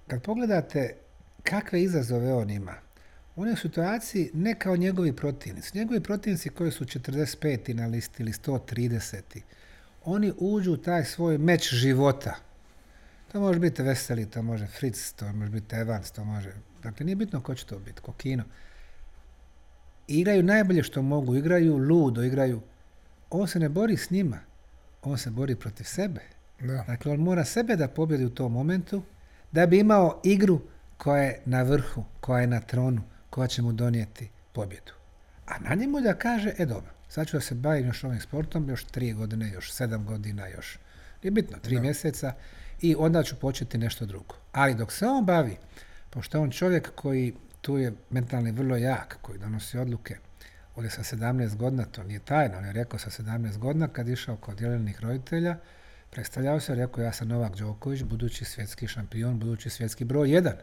kad 0.06 0.22
pogledate 0.22 0.96
kakve 1.42 1.82
izazove 1.82 2.34
on 2.34 2.50
ima, 2.50 2.74
on 3.36 3.48
je 3.48 3.52
u 3.52 3.56
situaciji 3.56 4.30
ne 4.34 4.58
kao 4.58 4.76
njegovi 4.76 5.12
protivnici. 5.12 5.78
Njegovi 5.78 6.00
protivnici 6.00 6.48
koji 6.48 6.70
su 6.70 6.84
45. 6.84 7.74
na 7.74 7.86
listi 7.86 8.22
ili 8.22 8.32
130. 8.32 9.20
Oni 10.04 10.32
uđu 10.38 10.72
u 10.72 10.76
taj 10.76 11.04
svoj 11.04 11.38
meč 11.38 11.74
života. 11.74 12.34
To 13.32 13.40
može 13.40 13.58
biti 13.58 13.82
Veseli, 13.82 14.30
to 14.30 14.42
može 14.42 14.66
Fritz, 14.66 15.12
to 15.12 15.32
može 15.32 15.50
biti 15.50 15.76
Evans, 15.76 16.10
to 16.10 16.24
može... 16.24 16.52
Dakle, 16.82 17.06
nije 17.06 17.16
bitno 17.16 17.40
ko 17.40 17.54
će 17.54 17.66
to 17.66 17.78
biti, 17.78 18.00
ko 18.00 18.12
kino. 18.12 18.44
Igraju 20.08 20.42
najbolje 20.42 20.82
što 20.82 21.02
mogu, 21.02 21.36
igraju 21.36 21.76
ludo, 21.76 22.22
igraju... 22.22 22.60
On 23.30 23.48
se 23.48 23.58
ne 23.58 23.68
bori 23.68 23.96
s 23.96 24.10
njima, 24.10 24.38
on 25.02 25.18
se 25.18 25.30
bori 25.30 25.56
protiv 25.56 25.84
sebe. 25.84 26.20
Da. 26.60 26.84
Dakle, 26.86 27.12
on 27.12 27.20
mora 27.20 27.44
sebe 27.44 27.76
da 27.76 27.88
pobjedi 27.88 28.24
u 28.24 28.30
tom 28.30 28.52
momentu, 28.52 29.02
da 29.52 29.66
bi 29.66 29.78
imao 29.78 30.20
igru 30.24 30.60
koja 30.96 31.22
je 31.22 31.40
na 31.44 31.62
vrhu, 31.62 32.04
koja 32.20 32.40
je 32.40 32.46
na 32.46 32.60
tronu, 32.60 33.02
koja 33.36 33.48
će 33.48 33.62
mu 33.62 33.72
donijeti 33.72 34.28
pobjedu. 34.52 34.92
A 35.46 35.58
na 35.58 35.74
njemu 35.74 36.00
da 36.00 36.14
kaže, 36.14 36.52
e 36.58 36.66
dobro, 36.66 36.92
sad 37.08 37.26
ću 37.26 37.36
da 37.36 37.40
se 37.40 37.54
bavim 37.54 37.86
još 37.86 38.04
ovim 38.04 38.20
sportom, 38.20 38.68
još 38.68 38.84
tri 38.84 39.12
godine, 39.12 39.50
još 39.50 39.72
sedam 39.72 40.04
godina, 40.04 40.46
još, 40.46 40.78
nije 41.22 41.30
bitno, 41.30 41.58
tri 41.58 41.80
mjeseca, 41.80 42.32
i 42.80 42.94
onda 42.98 43.22
ću 43.22 43.36
početi 43.36 43.78
nešto 43.78 44.06
drugo. 44.06 44.34
Ali 44.52 44.74
dok 44.74 44.92
se 44.92 45.06
on 45.06 45.24
bavi, 45.24 45.56
pošto 46.10 46.38
je 46.38 46.42
on 46.42 46.50
čovjek 46.50 46.94
koji 46.94 47.34
tu 47.60 47.78
je 47.78 47.92
mentalni 48.10 48.52
vrlo 48.52 48.76
jak, 48.76 49.18
koji 49.22 49.38
donosi 49.38 49.78
odluke, 49.78 50.16
ovdje 50.76 50.90
sa 50.90 51.02
17 51.02 51.56
godina, 51.56 51.84
to 51.84 52.02
nije 52.02 52.20
tajno, 52.20 52.58
on 52.58 52.64
je 52.64 52.72
rekao 52.72 52.98
sa 52.98 53.10
17 53.10 53.58
godina 53.58 53.88
kad 53.88 54.08
je 54.08 54.12
išao 54.12 54.36
kod 54.36 54.60
jelenih 54.60 55.00
roditelja, 55.00 55.56
predstavljao 56.10 56.60
se, 56.60 56.74
rekao 56.74 57.04
ja 57.04 57.12
sam 57.12 57.28
Novak 57.28 57.56
Đoković, 57.56 58.02
budući 58.02 58.44
svjetski 58.44 58.88
šampion, 58.88 59.38
budući 59.38 59.70
svjetski 59.70 60.04
broj 60.04 60.30
jedan. 60.30 60.56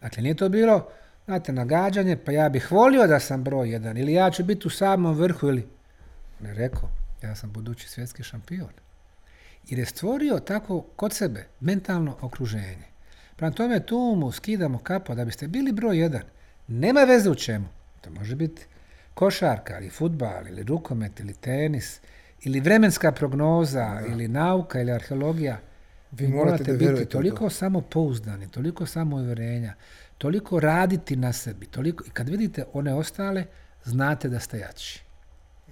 Dakle, 0.00 0.22
nije 0.22 0.34
to 0.34 0.48
bilo, 0.48 0.88
znate, 1.24 1.52
nagađanje, 1.52 2.16
pa 2.16 2.32
ja 2.32 2.48
bih 2.48 2.72
volio 2.72 3.06
da 3.06 3.20
sam 3.20 3.44
broj 3.44 3.70
jedan, 3.70 3.96
ili 3.96 4.12
ja 4.12 4.30
ću 4.30 4.44
biti 4.44 4.66
u 4.66 4.70
samom 4.70 5.16
vrhu, 5.16 5.48
ili... 5.48 5.66
On 6.40 6.46
je 6.46 6.54
rekao, 6.54 6.88
ja 7.22 7.34
sam 7.34 7.52
budući 7.52 7.88
svjetski 7.88 8.22
šampion. 8.22 8.72
Jer 9.68 9.78
je 9.78 9.86
stvorio 9.86 10.38
tako 10.38 10.80
kod 10.80 11.12
sebe 11.12 11.46
mentalno 11.60 12.16
okruženje. 12.20 12.84
Prema 13.36 13.52
tome 13.52 13.86
tu 13.86 14.14
mu 14.16 14.32
skidamo 14.32 14.78
kapo 14.78 15.14
da 15.14 15.24
biste 15.24 15.48
bili 15.48 15.72
broj 15.72 15.98
jedan. 15.98 16.22
Nema 16.68 17.00
veze 17.00 17.30
u 17.30 17.34
čemu. 17.34 17.66
To 18.00 18.10
može 18.10 18.36
biti 18.36 18.66
košarka, 19.14 19.78
ili 19.78 19.90
futbal, 19.90 20.46
ili 20.48 20.62
rukomet, 20.62 21.20
ili 21.20 21.34
tenis, 21.34 22.00
ili 22.42 22.60
vremenska 22.60 23.12
prognoza, 23.12 24.00
ili 24.08 24.28
nauka, 24.28 24.80
ili 24.80 24.92
arheologija. 24.92 25.58
Vi 26.12 26.28
morate 26.28 26.72
biti 26.72 27.06
toliko 27.06 27.50
samopouzdani, 27.50 28.48
toliko 28.48 28.86
samouvjerenja, 28.86 29.74
toliko 30.18 30.60
raditi 30.60 31.16
na 31.16 31.32
sebi, 31.32 31.66
toliko, 31.66 32.04
i 32.06 32.10
kad 32.10 32.28
vidite 32.28 32.64
one 32.72 32.94
ostale, 32.94 33.44
znate 33.84 34.28
da 34.28 34.40
ste 34.40 34.58
jači. 34.58 35.02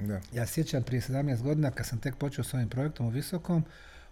Da. 0.00 0.20
Ja 0.32 0.46
sjećam 0.46 0.82
prije 0.82 1.00
17 1.00 1.42
godina 1.42 1.70
kad 1.70 1.86
sam 1.86 1.98
tek 1.98 2.16
počeo 2.16 2.44
s 2.44 2.54
ovim 2.54 2.68
projektom 2.68 3.06
u 3.06 3.10
Visokom, 3.10 3.64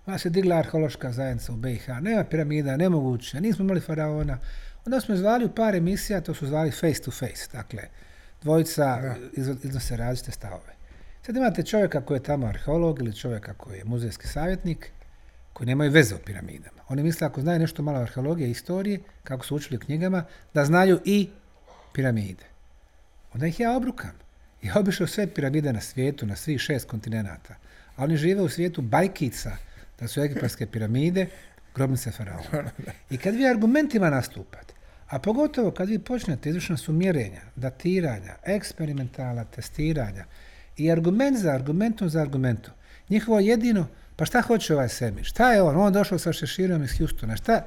ona 0.06 0.18
se 0.18 0.30
digla 0.30 0.56
arheološka 0.56 1.12
zajednica 1.12 1.52
u 1.52 1.56
BiH, 1.56 1.88
nema 2.00 2.24
piramida, 2.24 2.76
nemoguće, 2.76 3.40
nismo 3.40 3.64
imali 3.64 3.80
faraona. 3.80 4.38
Onda 4.86 5.00
smo 5.00 5.16
zvali 5.16 5.44
u 5.44 5.54
par 5.54 5.74
emisija, 5.74 6.20
to 6.20 6.34
su 6.34 6.46
zvali 6.46 6.70
face 6.70 7.02
to 7.02 7.10
face, 7.10 7.48
dakle, 7.52 7.82
dvojica 8.42 9.14
iznose 9.62 9.96
različite 9.96 10.32
stavove. 10.32 10.74
Sad 11.26 11.36
imate 11.36 11.62
čovjeka 11.62 12.00
koji 12.00 12.16
je 12.16 12.22
tamo 12.22 12.46
arheolog 12.46 12.98
ili 12.98 13.16
čovjeka 13.16 13.54
koji 13.54 13.78
je 13.78 13.84
muzejski 13.84 14.28
savjetnik, 14.28 14.92
koji 15.60 15.68
nemaju 15.68 15.90
veze 15.90 16.14
o 16.14 16.18
piramidama. 16.18 16.82
Oni 16.88 17.02
misle 17.02 17.26
ako 17.26 17.40
znaju 17.40 17.58
nešto 17.58 17.82
malo 17.82 17.98
arheologije 17.98 18.48
i 18.48 18.50
istorije, 18.50 19.00
kako 19.24 19.46
su 19.46 19.56
učili 19.56 19.76
u 19.76 19.80
knjigama, 19.80 20.24
da 20.54 20.64
znaju 20.64 21.00
i 21.04 21.28
piramide. 21.92 22.44
Onda 23.34 23.46
ih 23.46 23.60
ja 23.60 23.76
obrukam. 23.76 24.12
Ja 24.62 24.72
obišao 24.78 25.06
sve 25.06 25.26
piramide 25.26 25.72
na 25.72 25.80
svijetu, 25.80 26.26
na 26.26 26.36
svih 26.36 26.60
šest 26.60 26.88
kontinenata. 26.88 27.54
A 27.96 28.04
oni 28.04 28.16
žive 28.16 28.42
u 28.42 28.48
svijetu 28.48 28.82
bajkica, 28.82 29.56
da 30.00 30.08
su 30.08 30.20
egipatske 30.20 30.66
piramide, 30.66 31.26
grobnice 31.74 32.10
faraona. 32.10 32.70
I 33.10 33.18
kad 33.18 33.34
vi 33.34 33.48
argumentima 33.48 34.10
nastupate, 34.10 34.74
a 35.08 35.18
pogotovo 35.18 35.70
kad 35.70 35.88
vi 35.88 35.98
počnete, 35.98 36.48
izvršena 36.48 36.76
su 36.76 36.92
mjerenja, 36.92 37.40
datiranja, 37.56 38.36
eksperimentala, 38.44 39.44
testiranja 39.44 40.24
i 40.76 40.92
argument 40.92 41.38
za 41.38 41.52
argumentom 41.52 42.08
za 42.08 42.22
argumentom. 42.22 42.74
Njihovo 43.08 43.40
jedino, 43.40 43.86
pa 44.20 44.24
šta 44.24 44.40
hoće 44.42 44.74
ovaj 44.74 44.88
semir? 44.88 45.24
Šta 45.24 45.52
je 45.52 45.62
on? 45.62 45.76
On 45.76 45.92
došao 45.92 46.18
sa 46.18 46.32
šeširom 46.32 46.82
iz 46.84 46.98
Houstona. 46.98 47.36
Šta? 47.36 47.64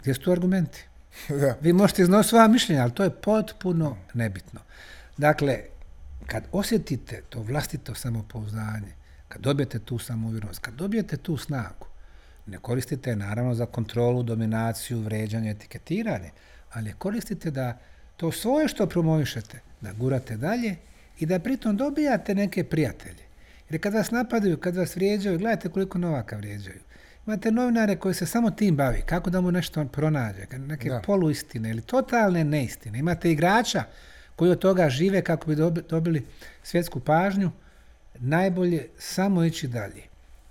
Gdje 0.00 0.14
su 0.14 0.20
tu 0.20 0.32
argumenti? 0.32 0.84
da. 1.40 1.56
Vi 1.60 1.72
možete 1.72 2.02
iznositi 2.02 2.28
svoja 2.28 2.48
mišljenja, 2.48 2.82
ali 2.82 2.92
to 2.92 3.04
je 3.04 3.10
potpuno 3.10 3.96
nebitno. 4.14 4.60
Dakle, 5.16 5.58
kad 6.26 6.44
osjetite 6.52 7.22
to 7.28 7.42
vlastito 7.42 7.94
samopouzdanje, 7.94 8.92
kad 9.28 9.42
dobijete 9.42 9.78
tu 9.78 9.98
samouvjerenost, 9.98 10.58
kad 10.58 10.74
dobijete 10.74 11.16
tu 11.16 11.36
snagu, 11.36 11.86
ne 12.46 12.58
koristite 12.58 13.10
je 13.10 13.16
naravno 13.16 13.54
za 13.54 13.66
kontrolu, 13.66 14.22
dominaciju, 14.22 15.00
vređanje, 15.00 15.50
etiketiranje, 15.50 16.30
ali 16.70 16.94
koristite 16.98 17.50
da 17.50 17.78
to 18.16 18.32
svoje 18.32 18.68
što 18.68 18.86
promovišete, 18.86 19.60
da 19.80 19.92
gurate 19.92 20.36
dalje 20.36 20.76
i 21.18 21.26
da 21.26 21.38
pritom 21.38 21.76
dobijate 21.76 22.34
neke 22.34 22.64
prijatelje. 22.64 23.31
Jer 23.72 23.80
kad 23.80 23.94
vas 23.94 24.10
napadaju, 24.10 24.56
kad 24.56 24.76
vas 24.76 24.96
vrijeđaju, 24.96 25.38
gledajte 25.38 25.68
koliko 25.68 25.98
novaka 25.98 26.36
vrijeđaju. 26.36 26.80
Imate 27.26 27.50
novinare 27.50 27.96
koji 27.96 28.14
se 28.14 28.26
samo 28.26 28.50
tim 28.50 28.76
bavi, 28.76 29.02
kako 29.06 29.30
da 29.30 29.40
mu 29.40 29.50
nešto 29.52 29.84
pronađe, 29.84 30.46
neke 30.58 30.88
Da. 30.88 31.00
poluistine 31.00 31.70
ili 31.70 31.82
totalne 31.82 32.44
neistine. 32.44 32.98
Imate 32.98 33.30
igrača 33.32 33.84
koji 34.36 34.50
od 34.50 34.58
toga 34.58 34.88
žive 34.88 35.22
kako 35.22 35.46
bi 35.46 35.56
dobi- 35.56 35.82
dobili 35.88 36.26
svjetsku 36.62 37.00
pažnju, 37.00 37.50
najbolje 38.14 38.88
samo 38.98 39.44
ići 39.44 39.68
dalje. 39.68 40.02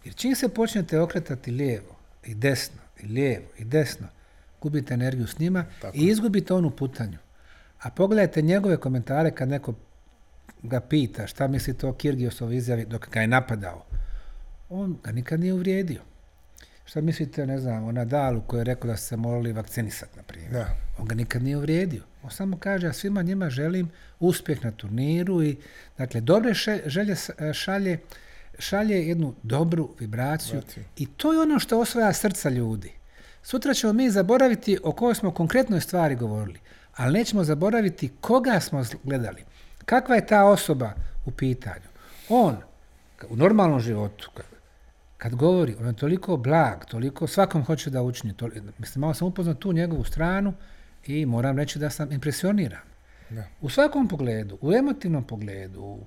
Jer 0.05 0.15
čim 0.15 0.35
se 0.35 0.49
počnete 0.49 0.99
okretati 0.99 1.51
lijevo 1.51 1.95
i 2.25 2.35
desno, 2.35 2.81
i 3.03 3.05
lijevo 3.05 3.45
i 3.57 3.63
desno, 3.63 4.07
gubite 4.61 4.93
energiju 4.93 5.27
s 5.27 5.39
njima 5.39 5.65
Tako 5.81 5.97
i 5.97 6.01
izgubite 6.07 6.53
onu 6.53 6.69
putanju. 6.69 7.17
A 7.81 7.89
pogledajte 7.89 8.41
njegove 8.41 8.77
komentare 8.77 9.31
kad 9.31 9.49
neko 9.49 9.73
ga 10.63 10.79
pita 10.79 11.27
šta 11.27 11.47
mislite 11.47 11.87
o 11.87 11.93
Kirgiosovoj 11.93 12.55
izjavi 12.55 12.85
dok 12.85 13.09
ga 13.09 13.21
je 13.21 13.27
napadao. 13.27 13.85
On 14.69 14.97
ga 15.03 15.11
nikad 15.11 15.39
nije 15.39 15.53
uvrijedio. 15.53 16.01
Šta 16.85 17.01
mislite, 17.01 17.45
ne 17.45 17.59
znam, 17.59 17.83
o 17.83 17.91
Nadalu 17.91 18.41
koji 18.47 18.59
je 18.59 18.63
rekao 18.63 18.87
da 18.87 18.97
se 18.97 19.17
morali 19.17 19.53
vakcinisati, 19.53 20.17
na 20.17 20.23
primjer. 20.23 20.51
Da. 20.51 20.75
On 20.97 21.07
ga 21.07 21.15
nikad 21.15 21.43
nije 21.43 21.57
uvrijedio. 21.57 22.03
On 22.23 22.31
samo 22.31 22.57
kaže, 22.57 22.87
ja 22.87 22.93
svima 22.93 23.21
njima 23.21 23.49
želim 23.49 23.89
uspjeh 24.19 24.65
na 24.65 24.71
turniru 24.71 25.43
i, 25.43 25.57
dakle, 25.97 26.21
dobre 26.21 26.53
želje 26.85 27.15
e, 27.37 27.53
šalje, 27.53 27.99
šalje 28.59 29.07
jednu 29.07 29.35
dobru 29.43 29.89
vibraciju 29.99 30.55
Vibraciju. 30.55 30.83
i 30.97 31.05
to 31.05 31.33
je 31.33 31.39
ono 31.39 31.59
što 31.59 31.79
osvaja 31.79 32.13
srca 32.13 32.49
ljudi. 32.49 32.91
Sutra 33.43 33.73
ćemo 33.73 33.93
mi 33.93 34.09
zaboraviti 34.09 34.77
o 34.83 34.91
kojoj 34.91 35.15
smo 35.15 35.31
konkretnoj 35.31 35.81
stvari 35.81 36.15
govorili, 36.15 36.59
ali 36.95 37.13
nećemo 37.13 37.43
zaboraviti 37.43 38.11
koga 38.21 38.59
smo 38.59 38.83
gledali. 39.03 39.43
Kakva 39.85 40.15
je 40.15 40.25
ta 40.25 40.43
osoba 40.45 40.93
u 41.25 41.31
pitanju? 41.31 41.85
On, 42.29 42.57
u 43.29 43.35
normalnom 43.35 43.79
životu, 43.79 44.29
kad- 45.17 45.35
govori, 45.35 45.75
on 45.79 45.87
je 45.87 45.93
toliko 45.93 46.37
blag, 46.37 46.85
toliko 46.85 47.27
svakom 47.27 47.63
hoće 47.63 47.89
da 47.89 48.01
učini. 48.01 48.33
toli- 48.33 48.61
mislim, 48.77 48.99
malo 48.99 49.13
sam 49.13 49.27
upoznao 49.27 49.55
tu 49.55 49.73
njegovu 49.73 50.03
stranu 50.03 50.53
i 51.05 51.25
moram 51.25 51.57
reći 51.57 51.79
da 51.79 51.89
sam 51.89 52.11
impresioniran. 52.11 52.81
Da. 53.29 53.43
U 53.61 53.69
svakom 53.69 54.07
pogledu, 54.07 54.57
u 54.61 54.73
emotivnom 54.73 55.23
pogledu, 55.23 55.97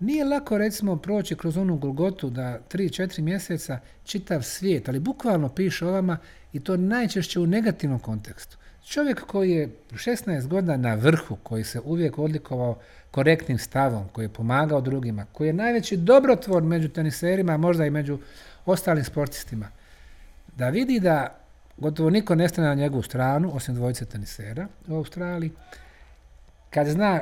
nije 0.00 0.24
lako 0.24 0.58
recimo 0.58 0.96
proći 0.96 1.36
kroz 1.36 1.56
onu 1.56 1.76
Golgotu 1.76 2.30
da 2.30 2.58
3-4 2.68 3.22
mjeseca 3.22 3.78
čitav 4.04 4.42
svijet, 4.42 4.88
ali 4.88 4.98
bukvalno 4.98 5.48
piše 5.48 5.86
o 5.86 5.90
vama 5.92 6.18
i 6.52 6.60
to 6.60 6.76
najčešće 6.76 7.40
u 7.40 7.46
negativnom 7.46 7.98
kontekstu. 7.98 8.56
Čovjek 8.86 9.20
koji 9.26 9.50
je 9.50 9.68
16 9.92 10.46
godina 10.46 10.76
na 10.76 10.94
vrhu, 10.94 11.36
koji 11.42 11.64
se 11.64 11.80
uvijek 11.80 12.18
odlikovao 12.18 12.78
korektnim 13.12 13.58
stavom, 13.58 14.08
koji 14.12 14.24
je 14.24 14.32
pomagao 14.32 14.80
drugima, 14.80 15.26
koji 15.32 15.46
je 15.46 15.52
najveći 15.52 15.96
dobrotvor 15.96 16.62
među 16.62 16.88
teniserima, 16.88 17.52
a 17.52 17.56
možda 17.56 17.86
i 17.86 17.90
među 17.90 18.18
ostalim 18.66 19.04
sportistima, 19.04 19.68
da 20.56 20.68
vidi 20.68 21.00
da 21.00 21.38
gotovo 21.76 22.10
niko 22.10 22.34
ne 22.34 22.48
stane 22.48 22.68
na 22.68 22.74
njegovu 22.74 23.02
stranu, 23.02 23.50
osim 23.54 23.74
dvojice 23.74 24.04
tenisera 24.04 24.66
u 24.88 24.96
Australiji, 24.96 25.52
kad 26.70 26.86
zna 26.86 27.20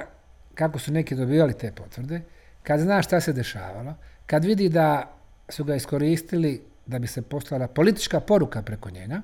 kako 0.54 0.78
su 0.78 0.92
neki 0.92 1.14
dobivali 1.14 1.58
te 1.58 1.72
potvrde, 1.72 2.20
kad 2.62 2.80
zna 2.80 3.02
šta 3.02 3.20
se 3.20 3.32
dešavalo, 3.32 3.94
kad 4.26 4.44
vidi 4.44 4.68
da 4.68 5.12
su 5.48 5.64
ga 5.64 5.74
iskoristili 5.74 6.62
da 6.86 6.98
bi 6.98 7.06
se 7.06 7.22
poslala 7.22 7.68
politička 7.68 8.20
poruka 8.20 8.62
preko 8.62 8.90
njega, 8.90 9.22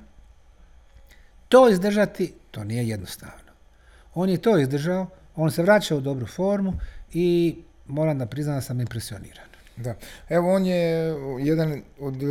to 1.49 1.69
izdržati, 1.69 2.33
to 2.51 2.63
nije 2.63 2.87
jednostavno. 2.87 3.51
On 4.13 4.29
je 4.29 4.41
to 4.41 4.57
izdržao, 4.57 5.07
On 5.37 5.51
se 5.51 5.63
vraća 5.63 5.95
u 5.95 6.01
dobru 6.01 6.25
formu 6.25 6.73
i 7.13 7.55
moram 7.87 8.19
da 8.19 8.25
priznam 8.25 8.55
da 8.55 8.61
sam 8.61 8.79
impresioniran. 8.79 9.47
Da. 9.77 9.95
Evo, 10.29 10.55
on 10.55 10.65
je 10.65 11.13
jedan 11.39 11.81
od 11.99 12.23
uh, 12.23 12.29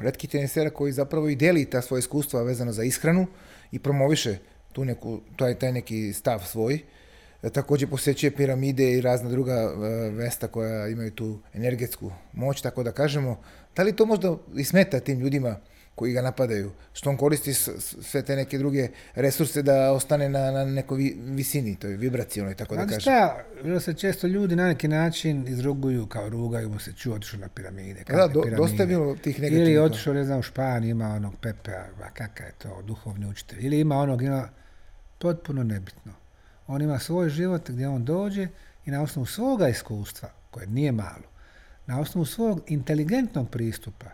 retkih 0.00 0.30
tenisera 0.30 0.70
koji 0.70 0.92
zapravo 0.92 1.28
i 1.28 1.36
deli 1.36 1.64
ta 1.64 1.82
svoje 1.82 1.98
iskustva 1.98 2.42
vezano 2.42 2.72
za 2.72 2.84
ishranu 2.84 3.26
i 3.72 3.78
promoviše 3.78 4.38
tu 4.72 4.84
neku, 4.84 5.20
taj, 5.36 5.54
taj 5.54 5.72
neki 5.72 6.12
stav 6.12 6.40
svoj. 6.46 6.80
E, 7.42 7.50
također 7.50 7.90
posjećuje 7.90 8.30
piramide 8.30 8.92
i 8.92 9.00
razna 9.00 9.30
druga 9.30 9.54
e, 9.54 9.76
vesta 10.10 10.48
koja 10.48 10.88
imaju 10.88 11.10
tu 11.10 11.38
energetsku 11.54 12.12
moć, 12.32 12.60
tako 12.60 12.82
da 12.82 12.92
kažemo. 12.92 13.40
Da 13.76 13.82
li 13.82 13.96
to 13.96 14.06
možda 14.06 14.36
i 14.56 14.64
smeta 14.64 15.00
tim 15.00 15.18
ljudima 15.18 15.56
koji 15.98 16.12
ga 16.12 16.22
napadaju, 16.22 16.70
što 16.92 17.10
on 17.10 17.16
koristi 17.16 17.54
sve 17.54 18.22
te 18.22 18.36
neke 18.36 18.58
druge 18.58 18.88
resurse 19.14 19.62
da 19.62 19.92
ostane 19.92 20.28
na, 20.28 20.50
na 20.50 20.64
nekoj 20.64 21.14
visini, 21.18 21.76
to 21.76 21.86
je 21.86 21.96
vibracijalno 21.96 22.52
i 22.52 22.54
tako 22.54 22.76
da 22.76 22.82
kažem. 22.82 23.00
šta, 23.00 23.44
bilo 23.62 23.80
se 23.80 23.94
često 23.94 24.26
ljudi 24.26 24.56
na 24.56 24.66
neki 24.66 24.88
način 24.88 25.48
izruguju, 25.48 26.06
kao 26.06 26.28
rugaju 26.28 26.68
mu 26.68 26.78
se 26.78 26.92
ču, 26.92 27.12
otišao 27.12 27.40
na 27.40 27.48
piramide. 27.48 28.04
Da, 28.08 28.26
do, 28.26 28.42
piramide. 28.42 28.56
dosta 28.56 28.82
je 28.82 28.86
bilo 28.86 29.16
tih 29.16 29.40
negativnih. 29.40 29.68
Ili 29.68 29.78
otišao, 29.78 30.14
ne 30.14 30.24
znam, 30.24 30.38
u 30.38 30.42
Španiji, 30.42 30.90
ima 30.90 31.08
onog 31.08 31.34
Pepea, 31.40 31.86
kakav 32.14 32.46
je 32.46 32.52
to, 32.58 32.82
duhovni 32.82 33.26
učitelj. 33.26 33.66
Ili 33.66 33.80
ima 33.80 33.96
onog, 33.96 34.22
ima, 34.22 34.48
potpuno 35.18 35.62
nebitno. 35.62 36.12
On 36.66 36.82
ima 36.82 36.98
svoj 36.98 37.28
život 37.28 37.70
gdje 37.70 37.88
on 37.88 38.04
dođe 38.04 38.48
i 38.86 38.90
na 38.90 39.02
osnovu 39.02 39.26
svoga 39.26 39.68
iskustva, 39.68 40.28
koje 40.50 40.66
nije 40.66 40.92
malo, 40.92 41.28
na 41.86 42.00
osnovu 42.00 42.24
svog 42.24 42.60
inteligentnog 42.66 43.50
pristupa, 43.50 44.06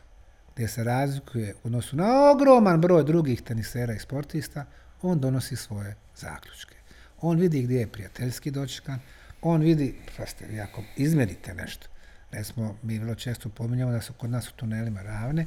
gdje 0.55 0.69
se 0.69 0.85
razlikuje 0.85 1.55
u 1.55 1.67
odnosu 1.67 1.97
na 1.97 2.31
ogroman 2.31 2.81
broj 2.81 3.05
drugih 3.05 3.43
tenisera 3.43 3.95
i 3.95 3.99
sportista, 3.99 4.65
on 5.03 5.21
donosi 5.21 5.57
svoje 5.57 5.97
zaključke. 6.17 6.75
On 7.21 7.39
vidi 7.39 7.63
gdje 7.63 7.79
je 7.79 7.93
prijateljski 7.93 8.51
dočekan, 8.51 8.99
on 9.43 9.61
vidi, 9.61 9.95
ste 10.27 10.47
vi 10.47 10.61
ako 10.61 10.83
izmjerite 10.97 11.55
nešto, 11.55 11.89
recimo, 12.31 12.77
mi 12.83 12.99
vrlo 12.99 13.15
često 13.15 13.49
pominjamo 13.49 13.93
da 13.93 14.01
su 14.01 14.13
kod 14.13 14.31
nas 14.31 14.49
u 14.49 14.53
tunelima 14.57 15.03
ravne, 15.03 15.47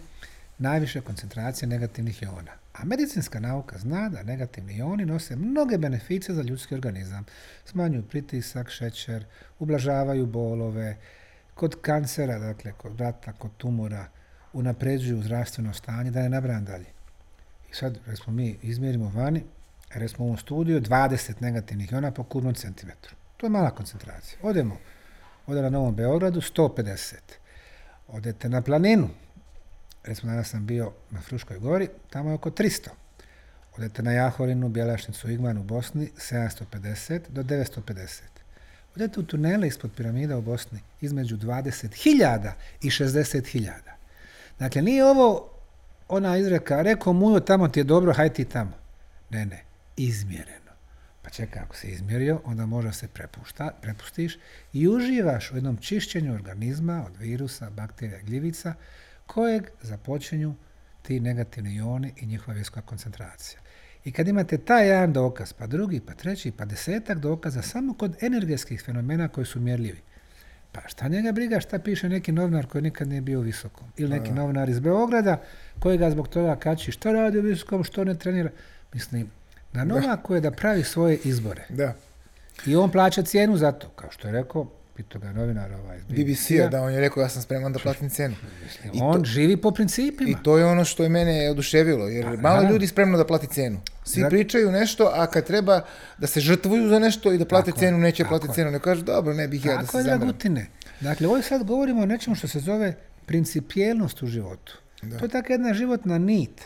najviše 0.58 1.02
koncentracije 1.02 1.68
negativnih 1.68 2.24
iona. 2.24 2.52
A 2.74 2.86
medicinska 2.86 3.40
nauka 3.40 3.78
zna 3.78 4.10
da 4.10 4.24
negativni 4.24 4.74
ioni 4.74 5.06
nose 5.06 5.36
mnoge 5.36 5.78
beneficije 5.78 6.36
za 6.36 6.42
ljudski 6.42 6.76
organizam. 6.76 7.26
Smanjuju 7.66 8.04
pritisak, 8.04 8.70
šećer, 8.70 9.26
ublažavaju 9.60 10.26
bolove, 10.26 10.98
kod 11.54 11.82
kancera, 11.82 12.40
dakle 12.40 12.72
kod 12.72 12.94
vrata, 12.94 13.34
kod 13.34 13.52
tumora, 13.58 14.06
unapređuju 14.54 15.22
zdravstveno 15.22 15.74
stanje, 15.74 16.12
da 16.12 16.22
ne 16.22 16.30
nabrajam 16.30 16.66
dalje. 16.66 16.86
I 17.72 17.76
sad, 17.76 18.00
recimo, 18.06 18.36
mi 18.36 18.58
izmjerimo 18.62 19.12
vani, 19.16 19.44
recimo 19.90 20.26
u 20.26 20.28
ovom 20.28 20.38
studiju, 20.38 20.82
20 20.82 21.42
negativnih 21.42 21.92
iona 21.92 22.12
po 22.12 22.24
kubnom 22.24 22.54
centimetru. 22.54 23.16
To 23.38 23.46
je 23.46 23.50
mala 23.50 23.70
koncentracija. 23.70 24.40
Odemo, 24.44 24.78
ode 25.48 25.62
na 25.62 25.70
Novom 25.70 25.96
Beogradu, 25.96 26.42
150. 26.42 27.16
Odete 28.08 28.50
na 28.50 28.62
planinu, 28.62 29.10
recimo 30.04 30.32
danas 30.32 30.50
sam 30.50 30.66
bio 30.66 30.92
na 31.12 31.22
Fruškoj 31.22 31.60
gori, 31.60 31.90
tamo 32.10 32.30
je 32.30 32.36
oko 32.36 32.50
300. 32.50 32.90
Odete 33.78 34.04
na 34.04 34.12
Jahorinu, 34.12 34.70
Bjelašnicu, 34.70 35.30
Igman 35.30 35.58
u 35.58 35.64
Bosni, 35.64 36.10
750 36.18 37.22
do 37.30 37.44
950. 37.44 38.22
Odete 38.96 39.20
u 39.20 39.24
tunele 39.24 39.68
ispod 39.68 39.92
piramida 39.98 40.38
u 40.38 40.42
Bosni, 40.42 40.80
između 41.02 41.38
20.000 41.38 42.52
i 42.82 42.90
60.000. 42.90 43.97
Dakle, 44.60 44.82
nije 44.82 45.06
ovo 45.06 45.50
ona 46.08 46.38
izreka, 46.38 46.82
rekao 46.82 47.14
mujo, 47.14 47.40
tamo 47.40 47.68
ti 47.68 47.80
je 47.80 47.84
dobro, 47.84 48.14
hajde 48.14 48.34
ti 48.34 48.46
tamo. 48.46 48.72
Ne, 49.30 49.46
ne, 49.46 49.64
izmjereno. 49.98 50.72
Pa 51.22 51.30
čekaj, 51.30 51.62
ako 51.62 51.76
se 51.76 51.88
izmjerio, 51.88 52.42
onda 52.46 52.66
možda 52.66 52.92
se 52.92 53.08
prepušta, 53.08 53.72
prepustiš 53.82 54.38
i 54.74 54.88
uživaš 54.88 55.52
u 55.52 55.56
jednom 55.56 55.78
čišćenju 55.78 56.34
organizma 56.34 57.04
od 57.06 57.18
virusa, 57.18 57.70
bakterija, 57.70 58.22
gljivica, 58.22 58.74
kojeg 59.26 59.64
započinju 59.82 60.56
ti 61.02 61.20
negativni 61.20 61.76
ioni 61.76 62.14
i 62.18 62.26
njihova 62.26 62.58
visoka 62.58 62.82
koncentracija. 62.82 63.60
I 64.06 64.12
kad 64.12 64.28
imate 64.28 64.58
taj 64.58 64.88
jedan 64.88 65.14
dokaz, 65.14 65.54
pa 65.54 65.68
drugi, 65.68 66.00
pa 66.00 66.14
treći, 66.14 66.52
pa 66.52 66.66
desetak 66.66 67.18
dokaza 67.18 67.62
samo 67.62 67.94
kod 67.94 68.24
energetskih 68.24 68.84
fenomena 68.86 69.28
koji 69.28 69.46
su 69.46 69.60
mjerljivi, 69.60 70.02
pa 70.82 70.88
šta 70.88 71.08
njega 71.08 71.32
briga 71.32 71.60
šta 71.60 71.80
piše 71.80 72.10
neki 72.10 72.32
novinar 72.32 72.66
koji 72.66 72.82
nikad 72.82 73.08
nije 73.08 73.22
bio 73.22 73.40
u 73.40 73.42
visokom? 73.42 73.88
Ili 73.98 74.10
neki 74.10 74.32
novinar 74.32 74.70
iz 74.70 74.80
Beograda 74.80 75.42
koji 75.80 75.98
ga 75.98 76.10
zbog 76.10 76.28
toga 76.28 76.56
kači 76.56 76.92
što 76.92 77.12
radi 77.12 77.40
u 77.40 77.42
visokom, 77.42 77.84
što 77.84 78.04
ne 78.04 78.16
trenira. 78.16 78.50
Mislim, 78.94 79.32
na 79.74 79.84
Novaku 79.84 80.36
je 80.36 80.42
da 80.42 80.52
pravi 80.52 80.84
svoje 80.84 81.18
izbore. 81.24 81.66
Da. 81.70 81.94
I 82.66 82.76
on 82.76 82.92
plaća 82.92 83.24
cijenu 83.24 83.58
za 83.58 83.72
to. 83.72 83.90
Kao 83.90 84.12
što 84.12 84.28
je 84.28 84.32
rekao, 84.32 84.68
pitao 84.98 85.22
ga 85.22 85.32
novinar 85.32 85.72
ovaj 85.74 86.00
BBC-a, 86.10 86.68
da 86.68 86.82
on 86.82 86.94
je 86.94 87.00
rekao 87.00 87.22
ja 87.22 87.30
sam 87.30 87.42
spreman 87.42 87.74
da 87.74 87.80
platim 87.80 88.10
cenu. 88.10 88.36
I 88.94 89.00
on 89.02 89.26
živi 89.26 89.58
po 89.58 89.72
principima. 89.72 90.30
I 90.30 90.36
to 90.44 90.58
je 90.58 90.66
ono 90.66 90.86
što 90.86 91.04
je 91.04 91.10
mene 91.10 91.50
oduševilo, 91.50 92.08
jer 92.08 92.26
pa, 92.26 92.42
malo 92.42 92.70
ljudi 92.70 92.88
spremno 92.88 93.18
da 93.18 93.26
plati 93.28 93.48
cenu. 93.48 93.80
Svi 94.04 94.24
pričaju 94.30 94.72
nešto, 94.72 95.12
a 95.14 95.28
kad 95.28 95.46
treba 95.46 95.82
da 96.18 96.28
se 96.28 96.40
žrtvuju 96.40 96.90
za 96.90 97.00
nešto 97.00 97.34
i 97.34 97.38
da 97.38 97.46
plate 97.46 97.72
cenu, 97.80 97.98
neće 97.98 98.26
platiti 98.26 98.54
cenu. 98.54 98.72
Ne 98.72 98.80
kažu, 98.80 99.04
dobro, 99.04 99.34
ne 99.34 99.48
bih 99.48 99.66
ja 99.66 99.78
da 99.78 99.86
se 99.86 100.02
zamaram. 100.02 100.28
Gutine. 100.28 100.68
Dakle, 101.02 101.28
ovdje 101.28 101.44
sad 101.44 101.64
govorimo 101.64 102.02
o 102.02 102.06
nečemu 102.06 102.36
što 102.36 102.48
se 102.48 102.60
zove 102.60 102.94
principijelnost 103.26 104.24
u 104.24 104.28
životu. 104.28 104.78
To 105.20 105.26
je 105.26 105.30
tako 105.30 105.54
jedna 105.54 105.74
životna 105.74 106.18
nit, 106.18 106.62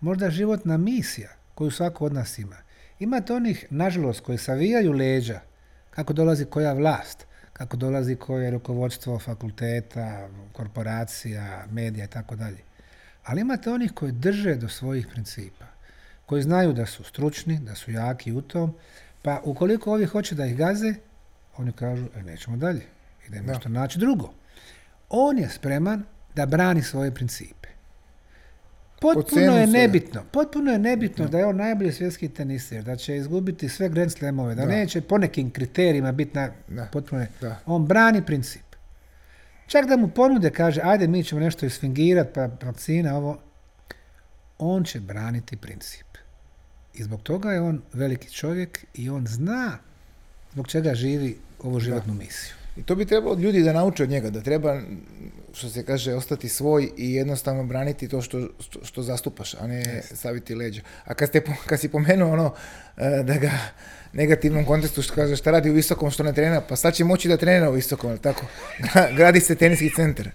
možda 0.00 0.30
životna 0.30 0.76
misija 0.76 1.28
koju 1.54 1.70
svako 1.70 2.04
od 2.04 2.12
nas 2.12 2.38
ima. 2.38 2.56
Imate 2.98 3.32
onih, 3.32 3.66
nažalost, 3.70 4.20
koji 4.20 4.38
savijaju 4.38 4.92
leđa 4.92 5.40
kako 5.90 6.12
dolazi 6.12 6.44
koja 6.44 6.72
vlast, 6.72 7.26
kako 7.56 7.76
dolazi 7.76 8.16
koje 8.16 8.50
rukovodstvo 8.50 9.18
fakulteta, 9.18 10.28
korporacija, 10.52 11.66
medija 11.70 12.04
i 12.04 12.08
tako 12.08 12.36
dalje. 12.36 12.58
Ali 13.24 13.40
imate 13.40 13.70
onih 13.70 13.92
koji 13.92 14.12
drže 14.12 14.54
do 14.54 14.68
svojih 14.68 15.06
principa, 15.06 15.64
koji 16.26 16.42
znaju 16.42 16.72
da 16.72 16.86
su 16.86 17.04
stručni, 17.04 17.58
da 17.58 17.74
su 17.74 17.90
jaki 17.90 18.32
u 18.32 18.42
tom, 18.42 18.74
pa 19.22 19.40
ukoliko 19.44 19.92
ovi 19.92 20.06
hoće 20.06 20.34
da 20.34 20.46
ih 20.46 20.56
gaze, 20.56 20.94
oni 21.56 21.72
kažu, 21.72 22.06
e, 22.16 22.22
nećemo 22.22 22.56
dalje, 22.56 22.82
idemo 23.28 23.52
nešto 23.52 23.68
naći 23.68 23.98
drugo. 23.98 24.32
On 25.08 25.38
je 25.38 25.48
spreman 25.48 26.04
da 26.34 26.46
brani 26.46 26.82
svoje 26.82 27.14
principe. 27.14 27.65
Potpuno 29.00 29.58
je 29.58 29.66
nebitno, 29.66 30.24
potpuno 30.32 30.72
je 30.72 30.78
nebitno 30.78 31.28
da. 31.28 31.38
je 31.38 31.46
on 31.46 31.56
najbolji 31.56 31.92
svjetski 31.92 32.28
teniser, 32.28 32.84
da 32.84 32.96
će 32.96 33.16
izgubiti 33.16 33.68
sve 33.68 33.88
Grand 33.88 34.12
Slamove, 34.12 34.54
da, 34.54 34.66
neće 34.66 35.00
po 35.00 35.18
nekim 35.18 35.50
kriterijima 35.50 36.12
biti 36.12 36.38
na, 36.38 36.50
potpuno 36.92 37.22
je. 37.22 37.28
On 37.66 37.86
brani 37.86 38.26
princip. 38.26 38.62
Čak 39.66 39.86
da 39.86 39.96
mu 39.96 40.08
ponude, 40.08 40.50
kaže, 40.50 40.80
ajde 40.84 41.08
mi 41.08 41.24
ćemo 41.24 41.40
nešto 41.40 41.66
isfingirati, 41.66 42.30
pa 42.34 42.48
vakcina, 42.62 43.16
ovo, 43.16 43.38
on 44.58 44.84
će 44.84 45.00
braniti 45.00 45.56
princip. 45.56 46.06
I 46.94 47.02
zbog 47.02 47.22
toga 47.22 47.52
je 47.52 47.60
on 47.60 47.82
veliki 47.92 48.30
čovjek 48.30 48.84
i 48.94 49.10
on 49.10 49.26
zna 49.26 49.78
zbog 50.52 50.68
čega 50.68 50.94
živi 50.94 51.38
ovu 51.62 51.80
životnu 51.80 52.14
misiju. 52.14 52.54
I 52.76 52.82
to 52.82 52.94
bi 52.94 53.06
trebalo 53.06 53.34
ljudi 53.34 53.62
da 53.62 53.72
nauče 53.72 54.02
od 54.02 54.10
njega, 54.10 54.30
da 54.30 54.40
treba, 54.40 54.80
što 55.52 55.68
se 55.68 55.84
kaže, 55.84 56.14
ostati 56.14 56.48
svoj 56.48 56.90
i 56.96 57.14
jednostavno 57.14 57.64
braniti 57.64 58.08
to 58.08 58.22
što, 58.22 58.48
što, 58.82 59.02
zastupaš, 59.02 59.54
a 59.54 59.66
ne 59.66 60.02
staviti 60.14 60.54
leđa. 60.54 60.82
A 61.04 61.14
kad, 61.14 61.28
ste, 61.28 61.42
kad 61.66 61.80
si 61.80 61.88
pomenuo 61.88 62.32
ono, 62.32 62.54
e, 62.96 63.22
da 63.22 63.34
ga 63.34 63.50
negativnom 64.12 64.64
kontekstu 64.64 65.02
što 65.02 65.14
kaže 65.14 65.36
šta 65.36 65.50
radi 65.50 65.70
u 65.70 65.74
visokom, 65.74 66.10
što 66.10 66.22
ne 66.22 66.32
trenira, 66.32 66.60
pa 66.68 66.76
sad 66.76 66.94
će 66.94 67.04
moći 67.04 67.28
da 67.28 67.36
trenira 67.36 67.70
u 67.70 67.72
visokom, 67.72 68.10
ali 68.10 68.18
tako? 68.18 68.46
Gradi 69.16 69.40
se 69.40 69.54
teniski 69.54 69.90
centar. 69.96 70.30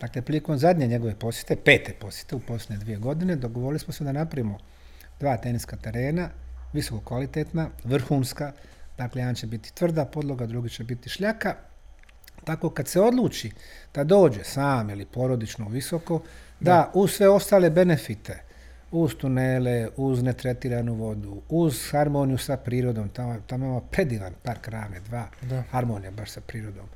Dakle, 0.00 0.22
prilikom 0.22 0.58
zadnje 0.58 0.86
njegove 0.86 1.14
posjete, 1.14 1.56
pete 1.56 1.92
posjete 1.92 2.36
u 2.36 2.40
posljednje 2.40 2.84
dvije 2.84 2.98
godine, 2.98 3.36
dogovorili 3.36 3.78
smo 3.78 3.92
se 3.92 4.04
da 4.04 4.12
napravimo 4.12 4.58
dva 5.20 5.36
teniska 5.36 5.76
terena, 5.76 6.28
visoko 6.72 7.04
kvalitetna, 7.04 7.68
vrhunska, 7.84 8.52
Dakle, 8.98 9.20
jedan 9.20 9.34
će 9.34 9.46
biti 9.46 9.74
tvrda 9.74 10.04
podloga, 10.04 10.46
drugi 10.46 10.70
će 10.70 10.84
biti 10.84 11.08
šljaka. 11.08 11.54
Tako 12.44 12.70
kad 12.70 12.88
se 12.88 13.00
odluči 13.00 13.50
da 13.94 14.04
dođe 14.04 14.44
sam 14.44 14.90
ili 14.90 15.06
porodično 15.06 15.68
visoko, 15.68 16.22
da, 16.60 16.90
uz 16.94 17.10
sve 17.10 17.28
ostale 17.28 17.70
benefite, 17.70 18.42
uz 18.90 19.14
tunele, 19.14 19.88
uz 19.96 20.22
netretiranu 20.22 20.94
vodu, 20.94 21.42
uz 21.48 21.90
harmoniju 21.90 22.38
sa 22.38 22.56
prirodom, 22.56 23.08
tamo, 23.08 23.36
tamo 23.46 23.64
imamo 23.64 23.80
predivan 23.80 24.34
park 24.42 24.68
Ravne, 24.68 25.00
dva, 25.00 25.28
da. 25.42 25.62
harmonija 25.70 26.10
baš 26.10 26.30
sa 26.30 26.40
prirodom. 26.40 26.86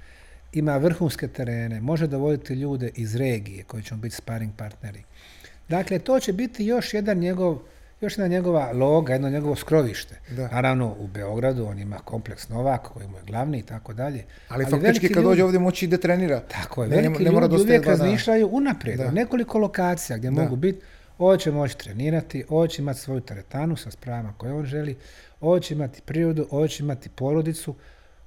Ima 0.52 0.76
vrhunske 0.76 1.28
terene, 1.28 1.80
može 1.80 2.06
dovoditi 2.06 2.54
ljude 2.54 2.90
iz 2.94 3.16
regije 3.16 3.64
koji 3.64 3.82
će 3.82 3.94
biti 3.94 4.14
sparing 4.14 4.52
partneri. 4.56 5.02
Dakle, 5.68 5.98
to 5.98 6.20
će 6.20 6.32
biti 6.32 6.64
još 6.64 6.94
jedan 6.94 7.18
njegov 7.18 7.58
još 8.00 8.18
jedna 8.18 8.26
njegova 8.26 8.72
loga, 8.72 9.12
jedno 9.12 9.30
njegovo 9.30 9.56
skrovište. 9.56 10.20
Naravno, 10.52 10.96
u 10.98 11.06
Beogradu 11.06 11.66
on 11.66 11.78
ima 11.78 11.98
kompleks 11.98 12.48
Novak, 12.48 12.82
koji 12.82 13.08
mu 13.08 13.16
je 13.16 13.22
glavni 13.22 13.58
i 13.58 13.62
tako 13.62 13.92
dalje. 13.92 14.24
Ali, 14.48 14.64
faktički 14.64 15.12
kad 15.12 15.24
dođe 15.24 15.44
ovdje 15.44 15.60
moći 15.60 15.86
da 15.86 15.98
trenira. 15.98 16.40
Tako 16.40 16.82
je, 16.82 16.88
veliki 16.88 17.24
ne, 17.24 17.30
ljudi 17.30 17.56
uvijek 17.56 17.86
razmišljaju 17.86 18.48
unaprijed, 18.52 19.00
nekoliko 19.12 19.58
lokacija 19.58 20.18
gdje 20.18 20.30
mogu 20.30 20.56
biti. 20.56 20.80
Ovo 21.18 21.36
će 21.36 21.50
moći 21.50 21.78
trenirati, 21.78 22.44
ovo 22.48 22.66
će 22.66 22.82
imati 22.82 23.00
svoju 23.00 23.20
teretanu 23.20 23.76
sa 23.76 23.90
spravama 23.90 24.34
koje 24.36 24.52
on 24.52 24.64
želi, 24.64 24.96
ovo 25.40 25.60
će 25.60 25.74
imati 25.74 26.02
prirodu, 26.02 26.46
ovo 26.50 26.68
će 26.68 26.82
imati 26.82 27.08
porodicu 27.08 27.74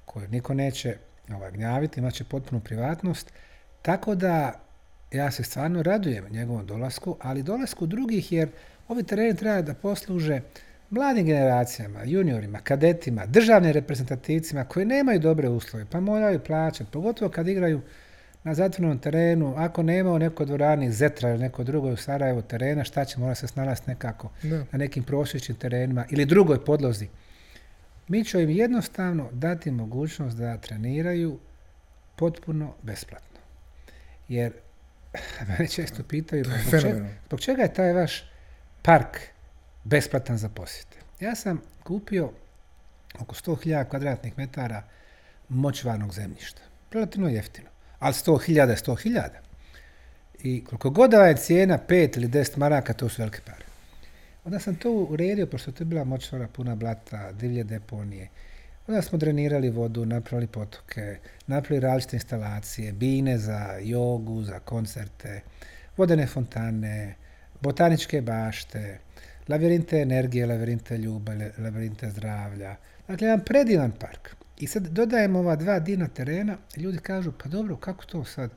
koju 0.04 0.28
niko 0.28 0.54
neće 0.54 0.96
ovaj, 1.34 1.50
gnjaviti, 1.50 2.00
imat 2.00 2.14
će 2.14 2.24
potpunu 2.24 2.60
privatnost. 2.60 3.32
Tako 3.82 4.14
da 4.14 4.60
ja 5.10 5.30
se 5.30 5.44
stvarno 5.44 5.82
radujem 5.82 6.24
njegovom 6.30 6.66
dolasku, 6.66 7.16
ali 7.20 7.42
dolasku 7.42 7.86
drugih 7.86 8.32
jer 8.32 8.48
ovi 8.90 9.02
tereni 9.02 9.36
treba 9.36 9.62
da 9.62 9.74
posluže 9.74 10.40
mladim 10.90 11.26
generacijama, 11.26 12.02
juniorima, 12.04 12.58
kadetima, 12.58 13.26
državnim 13.26 13.72
reprezentativcima 13.72 14.64
koji 14.64 14.86
nemaju 14.86 15.18
dobre 15.18 15.48
uslove, 15.48 15.86
pa 15.90 16.00
moraju 16.00 16.40
plaćati, 16.40 16.90
pogotovo 16.92 17.30
kad 17.30 17.48
igraju 17.48 17.80
na 18.44 18.54
zatvornom 18.54 18.98
terenu, 18.98 19.54
ako 19.56 19.82
nema 19.82 20.12
u 20.12 20.18
nekoj 20.18 20.46
dvorani 20.46 20.92
Zetra 20.92 21.30
ili 21.30 21.38
neko 21.38 21.64
drugoj 21.64 21.92
u 21.92 21.96
Sarajevu 21.96 22.42
terena, 22.42 22.84
šta 22.84 23.04
će 23.04 23.20
mora 23.20 23.34
se 23.34 23.46
snalaziti 23.46 23.90
nekako 23.90 24.30
na 24.42 24.78
nekim 24.78 25.02
prosječnim 25.02 25.58
terenima 25.58 26.04
ili 26.10 26.24
drugoj 26.24 26.64
podlozi. 26.64 27.08
Mi 28.08 28.24
ćemo 28.24 28.42
im 28.42 28.50
jednostavno 28.50 29.28
dati 29.32 29.70
mogućnost 29.70 30.36
da 30.36 30.56
treniraju 30.56 31.38
potpuno 32.16 32.74
besplatno. 32.82 33.40
Jer 34.28 34.52
mene 35.48 35.68
često 35.68 36.02
pitaju 36.02 36.44
zbog 36.44 36.80
čega, 36.80 37.08
zbog 37.26 37.40
čega 37.40 37.62
je 37.62 37.74
taj 37.74 37.92
vaš 37.92 38.29
park 38.82 39.18
besplatan 39.84 40.38
za 40.38 40.48
posjete. 40.48 40.96
Ja 41.20 41.34
sam 41.34 41.62
kupio 41.84 42.32
oko 43.18 43.34
100.000 43.34 43.88
kvadratnih 43.88 44.38
metara 44.38 44.82
močvarnog 45.48 46.12
zemljišta. 46.14 46.62
Relativno 46.92 47.28
jeftino. 47.28 47.68
Ali 47.98 48.14
100.000 48.14 48.68
je 48.68 48.76
100.000. 48.76 49.28
I 50.42 50.64
koliko 50.64 50.90
god 50.90 51.12
je 51.12 51.36
cijena 51.36 51.78
5 51.88 52.16
ili 52.16 52.28
10 52.28 52.58
maraka, 52.58 52.92
to 52.92 53.08
su 53.08 53.22
velike 53.22 53.40
pare. 53.46 53.64
Onda 54.44 54.58
sam 54.58 54.74
to 54.74 54.92
uredio, 54.92 55.46
pošto 55.46 55.72
to 55.72 55.82
je 55.82 55.86
bila 55.86 56.04
močvara 56.04 56.48
puna 56.48 56.74
blata, 56.74 57.32
divlje 57.32 57.64
deponije. 57.64 58.28
Onda 58.86 59.02
smo 59.02 59.18
drenirali 59.18 59.70
vodu, 59.70 60.06
napravili 60.06 60.46
potoke, 60.46 61.18
napravili 61.46 61.80
različite 61.80 62.16
instalacije, 62.16 62.92
bine 62.92 63.38
za 63.38 63.78
jogu, 63.82 64.42
za 64.42 64.58
koncerte, 64.58 65.40
vodene 65.96 66.26
fontane, 66.26 67.14
botaničke 67.60 68.20
bašte, 68.20 68.98
lavirinte 69.48 70.00
energije, 70.00 70.46
lavirinte 70.46 70.98
ljubavi, 70.98 71.50
lavirinte 71.58 72.10
zdravlja. 72.10 72.76
Dakle, 73.08 73.26
jedan 73.26 73.44
predivan 73.44 73.92
park. 73.92 74.36
I 74.58 74.66
sad 74.66 74.86
dodajemo 74.86 75.38
ova 75.38 75.56
dva 75.56 75.78
dina 75.78 76.08
terena 76.08 76.56
ljudi 76.76 76.98
kažu, 76.98 77.32
pa 77.32 77.48
dobro, 77.48 77.76
kako 77.76 78.04
to 78.04 78.24
sad? 78.24 78.50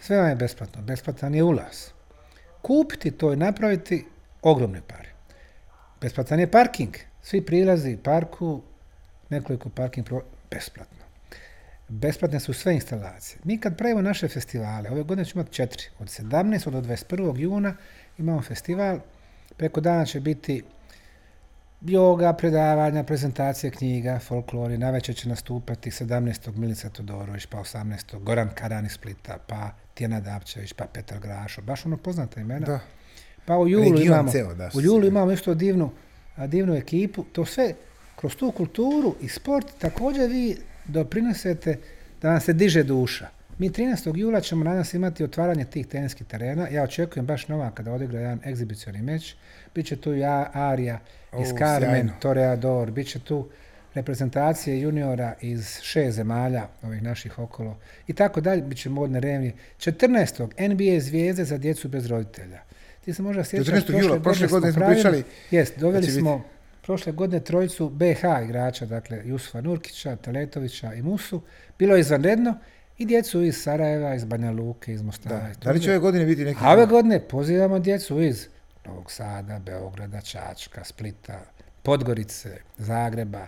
Sve 0.00 0.16
vam 0.16 0.28
je 0.28 0.36
besplatno, 0.36 0.82
besplatan 0.82 1.34
je 1.34 1.42
ulaz. 1.42 1.90
Kupiti 2.62 3.10
to 3.10 3.32
i 3.32 3.36
napraviti 3.36 4.06
ogromne 4.42 4.80
pare. 4.86 5.08
Besplatan 6.00 6.40
je 6.40 6.50
parking. 6.50 6.96
Svi 7.22 7.46
prilazi 7.46 7.96
parku, 8.04 8.62
nekoliko 9.28 9.68
parking 9.68 10.06
besplatno. 10.50 11.04
Besplatne 11.88 12.40
su 12.40 12.52
sve 12.52 12.74
instalacije. 12.74 13.38
Mi 13.44 13.60
kad 13.60 13.76
pravimo 13.76 14.02
naše 14.02 14.28
festivale, 14.28 14.90
ove 14.90 15.02
godine 15.02 15.24
ćemo 15.24 15.40
imati 15.40 15.54
četiri. 15.54 15.82
Od 15.98 16.08
17. 16.08 16.70
do 16.70 16.80
21. 16.80 17.38
juna 17.38 17.76
imamo 18.18 18.42
festival 18.42 19.00
Preko 19.58 19.80
dana 19.80 20.04
će 20.04 20.20
biti 20.20 20.62
yoga, 21.82 22.36
predavanja, 22.38 23.02
prezentacije 23.02 23.70
knjiga, 23.70 24.18
folklori. 24.18 24.78
Navečer 24.78 25.16
će 25.16 25.28
nastupati 25.28 25.90
17. 25.90 26.56
Milica 26.56 26.88
Todorović, 26.88 27.46
pa 27.46 27.58
18. 27.58 28.22
Goran 28.22 28.50
Karan 28.54 28.86
iz 28.86 28.92
Splita, 28.92 29.38
pa 29.46 29.70
Tijena 29.94 30.20
Dapčević, 30.20 30.72
pa 30.72 30.84
Petar 30.84 31.18
Grašo. 31.18 31.62
Baš 31.62 31.86
ono 31.86 31.96
poznata 31.96 32.40
imena. 32.40 32.66
Da. 32.66 32.80
Pa 33.44 33.58
u 33.58 33.68
julu 33.68 33.84
Region 33.84 34.02
imamo, 34.02 34.30
ceo, 34.30 34.54
da, 34.54 34.70
u 34.74 34.80
julu 34.80 35.06
imamo 35.06 35.32
isto 35.32 35.54
divnu, 35.54 35.90
divnu 36.46 36.74
ekipu. 36.74 37.24
To 37.32 37.44
sve 37.44 37.74
kroz 38.16 38.36
tu 38.36 38.52
kulturu 38.52 39.14
i 39.20 39.28
sport 39.28 39.66
također 39.78 40.30
vi 40.30 40.56
doprinosete 40.84 41.78
da 42.22 42.30
vam 42.30 42.40
se 42.40 42.52
diže 42.52 42.82
duša. 42.82 43.28
Mi 43.58 43.70
13. 43.70 44.16
jula 44.16 44.40
ćemo 44.40 44.64
danas 44.64 44.94
imati 44.94 45.24
otvaranje 45.24 45.64
tih 45.64 45.86
teniskih 45.86 46.26
terena. 46.26 46.68
Ja 46.68 46.82
očekujem 46.82 47.26
baš 47.26 47.48
nova 47.48 47.70
kada 47.70 47.92
odigra 47.92 48.20
jedan 48.20 48.40
egzibicioni 48.46 49.02
meč. 49.02 49.34
Biće 49.74 49.96
tu 49.96 50.14
i 50.14 50.24
A- 50.24 50.50
Arija 50.52 50.98
iz 51.40 51.48
Carmen. 51.58 52.10
Toreador, 52.20 52.90
bit 52.90 53.08
će 53.08 53.18
tu 53.18 53.48
reprezentacije 53.94 54.80
juniora 54.80 55.34
iz 55.40 55.78
šest 55.82 56.16
zemalja, 56.16 56.68
ovih 56.82 57.02
naših 57.02 57.38
okolo 57.38 57.76
i 58.06 58.12
tako 58.12 58.40
dalje, 58.40 58.62
bit 58.62 58.78
će 58.78 58.88
modne 58.90 59.20
revnje. 59.20 59.52
14. 59.78 60.48
NBA 60.68 61.00
zvijezde 61.00 61.44
za 61.44 61.58
djecu 61.58 61.88
bez 61.88 62.06
roditelja. 62.06 62.60
Ti 63.04 63.14
se 63.14 63.22
možda 63.22 63.44
sjećaš, 63.44 63.74
14. 63.74 64.02
jula, 64.02 64.20
prošle 64.20 64.46
godine 64.46 64.72
smo 64.72 64.80
pravili- 64.80 64.94
pričali 64.94 65.24
Jest, 65.50 65.78
doveli 65.78 66.06
će 66.06 66.12
smo 66.12 66.44
prošle 66.82 67.12
godine 67.12 67.40
trojicu 67.40 67.88
BH 67.88 68.22
igrača, 68.44 68.86
dakle 68.86 69.22
Jusufa 69.24 69.60
Nurkića, 69.60 70.16
Teletovića 70.16 70.94
i 70.94 71.02
Musu. 71.02 71.42
Bilo 71.78 71.94
je 71.94 72.00
izvanredno 72.00 72.54
i 72.98 73.06
djecu 73.06 73.42
iz 73.42 73.62
Sarajeva, 73.62 74.14
iz 74.14 74.24
Banja 74.24 74.50
Luke, 74.50 74.92
iz 74.92 75.02
Mostara. 75.02 75.38
Da. 75.38 75.54
Da 75.64 75.70
li 75.70 75.80
će 75.80 75.90
ove 75.90 75.98
godine 75.98 76.24
biti 76.24 76.44
neki... 76.44 76.60
a 76.62 76.72
ove 76.72 76.86
godine 76.86 77.20
pozivamo 77.20 77.78
djecu 77.78 78.22
iz 78.22 78.46
Novog 78.86 79.12
Sada, 79.12 79.58
Beograda, 79.58 80.20
Čačka, 80.20 80.84
Splita, 80.84 81.40
Podgorice, 81.82 82.58
Zagreba, 82.78 83.46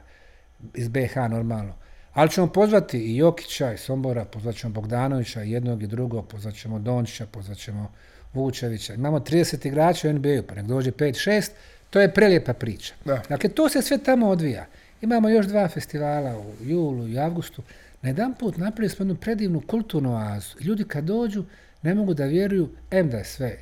iz 0.74 0.88
BH 0.88 1.16
normalno. 1.30 1.74
Ali 2.12 2.30
ćemo 2.30 2.46
pozvati 2.46 2.98
i 2.98 3.16
Jokića 3.16 3.72
i 3.72 3.78
Sombora, 3.78 4.24
pozvat 4.24 4.54
ćemo 4.54 4.72
Bogdanovića, 4.72 5.40
jednog 5.40 5.82
i 5.82 5.86
drugog, 5.86 6.28
pozvat 6.28 6.54
ćemo 6.54 6.78
Dončića, 6.78 7.26
pozvat 7.26 7.58
ćemo 7.58 7.92
Vučevića. 8.34 8.94
Imamo 8.94 9.20
30 9.20 9.66
igrača 9.66 10.08
u 10.08 10.12
NBA-u, 10.12 10.42
pa 10.42 10.54
nek 10.54 10.66
dođe 10.66 10.90
5-6, 10.90 11.50
to 11.90 12.00
je 12.00 12.14
prelijepa 12.14 12.52
priča. 12.52 12.94
Da. 13.04 13.22
Dakle, 13.28 13.50
to 13.50 13.68
se 13.68 13.82
sve 13.82 13.98
tamo 13.98 14.28
odvija. 14.28 14.66
Imamo 15.00 15.28
još 15.28 15.46
dva 15.46 15.68
festivala 15.68 16.38
u 16.38 16.54
julu 16.60 17.08
i 17.08 17.18
avgustu. 17.18 17.62
Na 18.02 18.08
jedan 18.08 18.34
put 18.34 18.56
napravili 18.56 18.88
smo 18.88 19.02
jednu 19.02 19.16
predivnu 19.16 19.60
kulturnu 19.60 20.14
oazu. 20.14 20.56
Ljudi 20.60 20.84
kad 20.84 21.04
dođu, 21.04 21.44
ne 21.82 21.94
mogu 21.94 22.14
da 22.14 22.24
vjeruju, 22.24 22.68
em 22.90 23.10
da 23.10 23.16
je 23.16 23.24
sve 23.24 23.58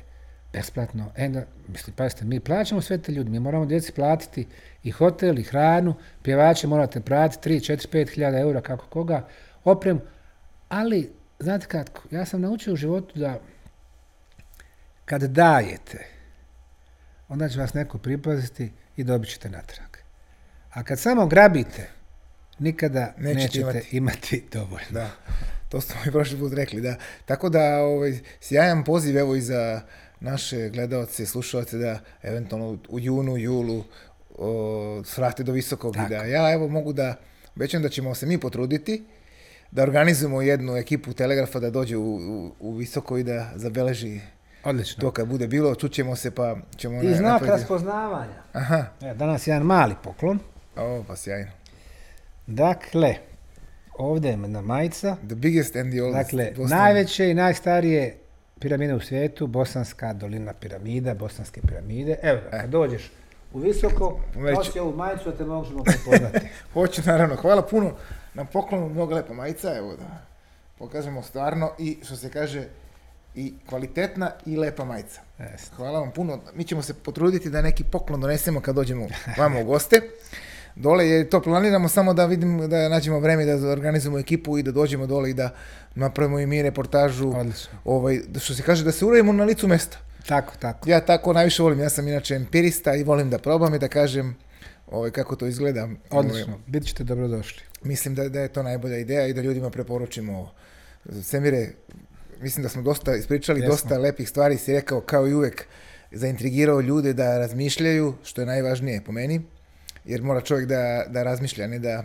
besplatno, 0.53 1.11
em 1.15 1.33
da, 1.33 1.45
mislim, 1.67 1.95
pazite, 1.95 2.25
mi 2.25 2.39
plaćamo 2.39 2.81
sve 2.81 2.97
te 2.97 3.11
ljudi, 3.11 3.29
mi 3.29 3.39
moramo 3.39 3.65
djeci 3.65 3.91
platiti 3.91 4.47
i 4.83 4.91
hotel, 4.91 5.39
i 5.39 5.43
hranu, 5.43 5.95
pjevače 6.23 6.67
morate 6.67 7.01
platiti 7.01 7.49
3, 7.49 7.73
4, 7.73 7.87
5 7.93 8.09
hiljada 8.13 8.39
eura, 8.39 8.61
kako 8.61 8.85
koga, 8.85 9.27
opremu, 9.63 9.99
ali, 10.69 11.11
znate 11.39 11.65
kako, 11.67 12.01
ja 12.11 12.25
sam 12.25 12.41
naučio 12.41 12.73
u 12.73 12.77
životu 12.77 13.19
da 13.19 13.39
kad 15.05 15.23
dajete, 15.23 16.05
onda 17.27 17.49
će 17.49 17.59
vas 17.59 17.73
neko 17.73 17.97
pripaziti 17.97 18.71
i 18.97 19.03
dobit 19.03 19.29
ćete 19.29 19.49
natrag. 19.49 19.97
A 20.73 20.83
kad 20.83 20.99
samo 20.99 21.27
grabite, 21.27 21.89
nikada 22.59 23.13
Nećete 23.17 23.35
nećete, 23.35 23.59
imati. 23.61 23.97
imati. 23.97 24.43
dovoljno. 24.51 24.87
Da, 24.89 25.09
to 25.69 25.81
smo 25.81 25.95
mi 26.05 26.11
prošli 26.11 26.39
put 26.39 26.53
rekli, 26.53 26.81
da. 26.81 26.95
Tako 27.25 27.49
da, 27.49 27.77
ovaj, 27.77 28.13
sjajan 28.39 28.83
poziv 28.83 29.17
evo 29.17 29.35
i 29.35 29.41
za 29.41 29.81
naše 30.19 30.69
gledalce 30.69 31.23
i 31.23 31.27
slušalce 31.27 31.77
da 31.77 31.99
eventualno 32.23 32.77
u 32.89 32.99
junu, 32.99 33.37
julu 33.37 33.83
o, 34.31 35.01
svrate 35.05 35.43
do 35.43 35.51
visokog 35.51 35.95
i 35.95 35.99
Tako. 35.99 36.09
da 36.09 36.15
ja 36.15 36.53
evo 36.53 36.67
mogu 36.67 36.93
da, 36.93 37.15
obećam 37.55 37.81
da 37.81 37.89
ćemo 37.89 38.15
se 38.15 38.25
mi 38.25 38.37
potruditi 38.37 39.03
da 39.71 39.83
organizujemo 39.83 40.41
jednu 40.41 40.75
ekipu 40.75 41.13
Telegrafa 41.13 41.59
da 41.59 41.69
dođe 41.69 41.97
u, 41.97 42.15
u, 42.15 42.51
u 42.59 42.73
visoko 42.73 43.17
i 43.17 43.23
da 43.23 43.51
zabeleži 43.55 44.19
Odlično. 44.63 45.01
to 45.01 45.11
kad 45.11 45.27
bude 45.27 45.47
bilo, 45.47 45.75
čućemo 45.75 46.15
se 46.15 46.31
pa 46.31 46.55
ćemo 46.77 47.01
I 47.01 47.05
na- 47.05 47.13
znak 47.13 47.31
napraviti- 47.33 47.51
raspoznavanja. 47.51 48.43
Aha, 48.53 48.85
E, 49.01 49.13
danas 49.13 49.47
jedan 49.47 49.63
mali 49.63 49.95
poklon. 50.03 50.39
o, 50.77 51.03
pa 51.07 51.15
sjajno. 51.15 51.51
Dakle, 52.53 53.15
ovdje 53.97 54.29
je 54.31 54.37
jedna 54.41 54.61
majica. 54.61 55.15
The 55.27 55.35
biggest 55.35 55.75
and 55.75 55.91
the 55.93 56.03
oldest. 56.03 56.23
Dakle, 56.23 56.51
Boston. 56.57 56.77
najveće 56.77 57.29
i 57.29 57.33
najstarije 57.33 58.17
piramide 58.59 58.93
u 58.93 58.99
svijetu, 58.99 59.47
Bosanska 59.47 60.13
dolina 60.13 60.53
piramida, 60.53 61.13
Bosanske 61.13 61.61
piramide. 61.61 62.15
Evo, 62.21 62.39
ga, 62.51 62.57
kad 62.59 62.69
dođeš 62.69 63.11
u 63.53 63.59
visoko, 63.59 64.19
Već- 64.35 64.57
nosi 64.57 64.79
ovu 64.79 64.95
majicu 64.95 65.31
da 65.31 65.37
te 65.37 65.45
možemo 65.45 65.83
prepoznati. 65.83 66.47
Hoću, 66.73 67.01
naravno. 67.05 67.35
Hvala 67.35 67.61
puno 67.61 67.91
na 68.33 68.45
poklonu, 68.45 68.89
mnogo 68.89 69.15
lepa 69.15 69.33
majica, 69.33 69.77
evo 69.77 69.95
da 69.95 70.21
pokažemo 70.77 71.23
stvarno 71.23 71.71
i 71.79 71.97
što 72.03 72.15
se 72.15 72.29
kaže 72.31 72.63
i 73.35 73.53
kvalitetna 73.69 74.31
i 74.45 74.57
lepa 74.57 74.85
majica. 74.85 75.21
Jeste. 75.39 75.75
Hvala 75.75 75.99
vam 75.99 76.11
puno. 76.11 76.39
Mi 76.55 76.63
ćemo 76.63 76.81
se 76.81 76.93
potruditi 76.93 77.49
da 77.49 77.61
neki 77.61 77.83
poklon 77.83 78.21
donesemo 78.21 78.61
kad 78.61 78.75
dođemo 78.75 79.07
vamo 79.37 79.61
u 79.61 79.65
goste. 79.65 80.01
Dole 80.75 81.07
je 81.07 81.29
to 81.29 81.41
planiramo 81.41 81.89
samo 81.89 82.13
da 82.13 82.25
vidim 82.25 82.69
da 82.69 82.89
nađemo 82.89 83.19
vreme 83.19 83.45
da 83.45 83.69
organizujemo 83.69 84.19
ekipu 84.19 84.57
i 84.57 84.63
da 84.63 84.71
dođemo 84.71 85.07
dole 85.07 85.29
i 85.29 85.33
da 85.33 85.49
napravimo 85.95 86.39
i 86.39 86.45
mi 86.45 86.61
reportažu. 86.61 87.29
Odlično. 87.35 87.79
Ovaj, 87.85 88.19
što 88.39 88.53
se 88.53 88.63
kaže 88.63 88.83
da 88.83 88.91
se 88.91 89.05
uradimo 89.05 89.33
na 89.33 89.43
licu 89.43 89.67
mesta. 89.67 89.97
Tako, 90.27 90.53
tako. 90.59 90.89
Ja 90.89 90.99
tako 90.99 91.33
najviše 91.33 91.63
volim, 91.63 91.79
ja 91.79 91.89
sam 91.89 92.07
inače 92.07 92.35
empirista 92.35 92.95
i 92.95 93.03
volim 93.03 93.29
da 93.29 93.37
probam 93.37 93.73
i 93.73 93.79
da 93.79 93.87
kažem 93.87 94.35
ovaj, 94.91 95.11
kako 95.11 95.35
to 95.35 95.45
izgleda. 95.45 95.83
Ovaj, 95.83 95.97
Odlično. 96.09 96.59
Bit 96.67 96.85
ćete 96.85 97.03
dobrodošli. 97.03 97.61
Mislim 97.83 98.15
da, 98.15 98.29
da 98.29 98.39
je 98.39 98.47
to 98.47 98.63
najbolja 98.63 98.97
ideja 98.97 99.27
i 99.27 99.33
da 99.33 99.41
ljudima 99.41 99.69
preporučimo 99.69 100.37
ovo. 100.37 100.51
Semire, 101.23 101.69
mislim 102.41 102.63
da 102.63 102.69
smo 102.69 102.81
dosta 102.81 103.15
ispričali, 103.15 103.59
Jesmo. 103.59 103.73
dosta 103.73 103.97
lepih 103.97 104.29
stvari 104.29 104.57
si 104.57 104.73
rekao 104.73 105.01
kao 105.01 105.27
i 105.27 105.33
uvek. 105.33 105.65
zaintrigirao 106.11 106.81
ljude 106.81 107.13
da 107.13 107.37
razmišljaju, 107.37 108.13
što 108.23 108.41
je 108.41 108.45
najvažnije 108.45 109.01
po 109.01 109.11
meni, 109.11 109.41
jer 110.09 110.23
mora 110.23 110.41
čovjek 110.41 110.67
da, 110.67 111.05
da 111.07 111.23
razmišlja, 111.23 111.67
ne 111.67 111.79
da, 111.79 112.03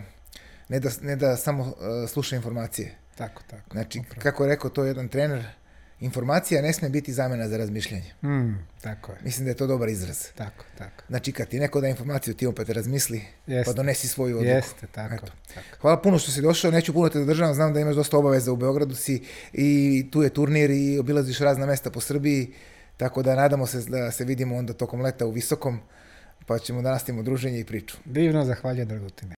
ne 0.69 0.79
da, 0.79 0.89
ne 1.01 1.15
da 1.15 1.37
samo 1.37 1.63
uh, 1.63 1.73
sluša 2.09 2.35
informacije. 2.35 2.95
Tako, 3.15 3.41
tako. 3.49 3.69
Znači, 3.71 3.99
upravo. 3.99 4.21
kako 4.21 4.43
je 4.43 4.49
rekao 4.49 4.69
to 4.69 4.83
jedan 4.83 5.07
trener, 5.07 5.45
informacija 5.99 6.61
ne 6.61 6.73
smije 6.73 6.89
biti 6.89 7.13
zamjena 7.13 7.47
za 7.47 7.57
razmišljanje. 7.57 8.13
Mm, 8.23 8.53
tako 8.81 9.11
je, 9.11 9.17
Mislim 9.23 9.45
da 9.45 9.51
je 9.51 9.55
to 9.55 9.67
dobar 9.67 9.89
izraz. 9.89 10.27
tako, 10.35 10.65
tako. 10.77 11.03
Znači, 11.07 11.31
kad 11.31 11.47
ti 11.47 11.59
neko 11.59 11.81
da 11.81 11.87
informaciju, 11.87 12.33
ti 12.33 12.47
opet 12.47 12.69
razmisli, 12.69 13.21
Jeste. 13.47 13.71
pa 13.71 13.73
donesi 13.73 14.07
svoju 14.07 14.37
odluku. 14.37 14.55
Jeste, 14.55 14.87
tako, 14.87 15.15
Eto. 15.15 15.33
tako. 15.53 15.77
Hvala 15.81 16.01
puno 16.01 16.19
što 16.19 16.31
si 16.31 16.41
došao, 16.41 16.71
neću 16.71 16.93
puno 16.93 17.09
te 17.09 17.19
zadržavam, 17.19 17.53
znam 17.53 17.73
da 17.73 17.79
imaš 17.79 17.95
dosta 17.95 18.17
obaveza 18.17 18.51
u 18.51 18.55
Beogradu 18.55 18.95
si 18.95 19.23
i 19.53 20.07
tu 20.11 20.23
je 20.23 20.29
turnir 20.29 20.71
i 20.71 20.99
obilaziš 20.99 21.39
razna 21.39 21.65
mesta 21.65 21.91
po 21.91 21.99
Srbiji, 21.99 22.53
tako 22.97 23.23
da 23.23 23.35
nadamo 23.35 23.67
se 23.67 23.81
da 23.87 24.11
se 24.11 24.23
vidimo 24.25 24.55
onda 24.55 24.73
tokom 24.73 25.01
leta 25.01 25.25
u 25.25 25.31
Visokom, 25.31 25.79
pa 26.45 26.59
ćemo 26.59 26.81
da 26.81 26.91
nastavimo 26.91 27.23
druženje 27.23 27.59
i 27.59 27.65
priču. 27.65 27.97
Divno, 28.05 28.45
zahvaljujem 28.45 28.87
Dragutine. 28.87 29.34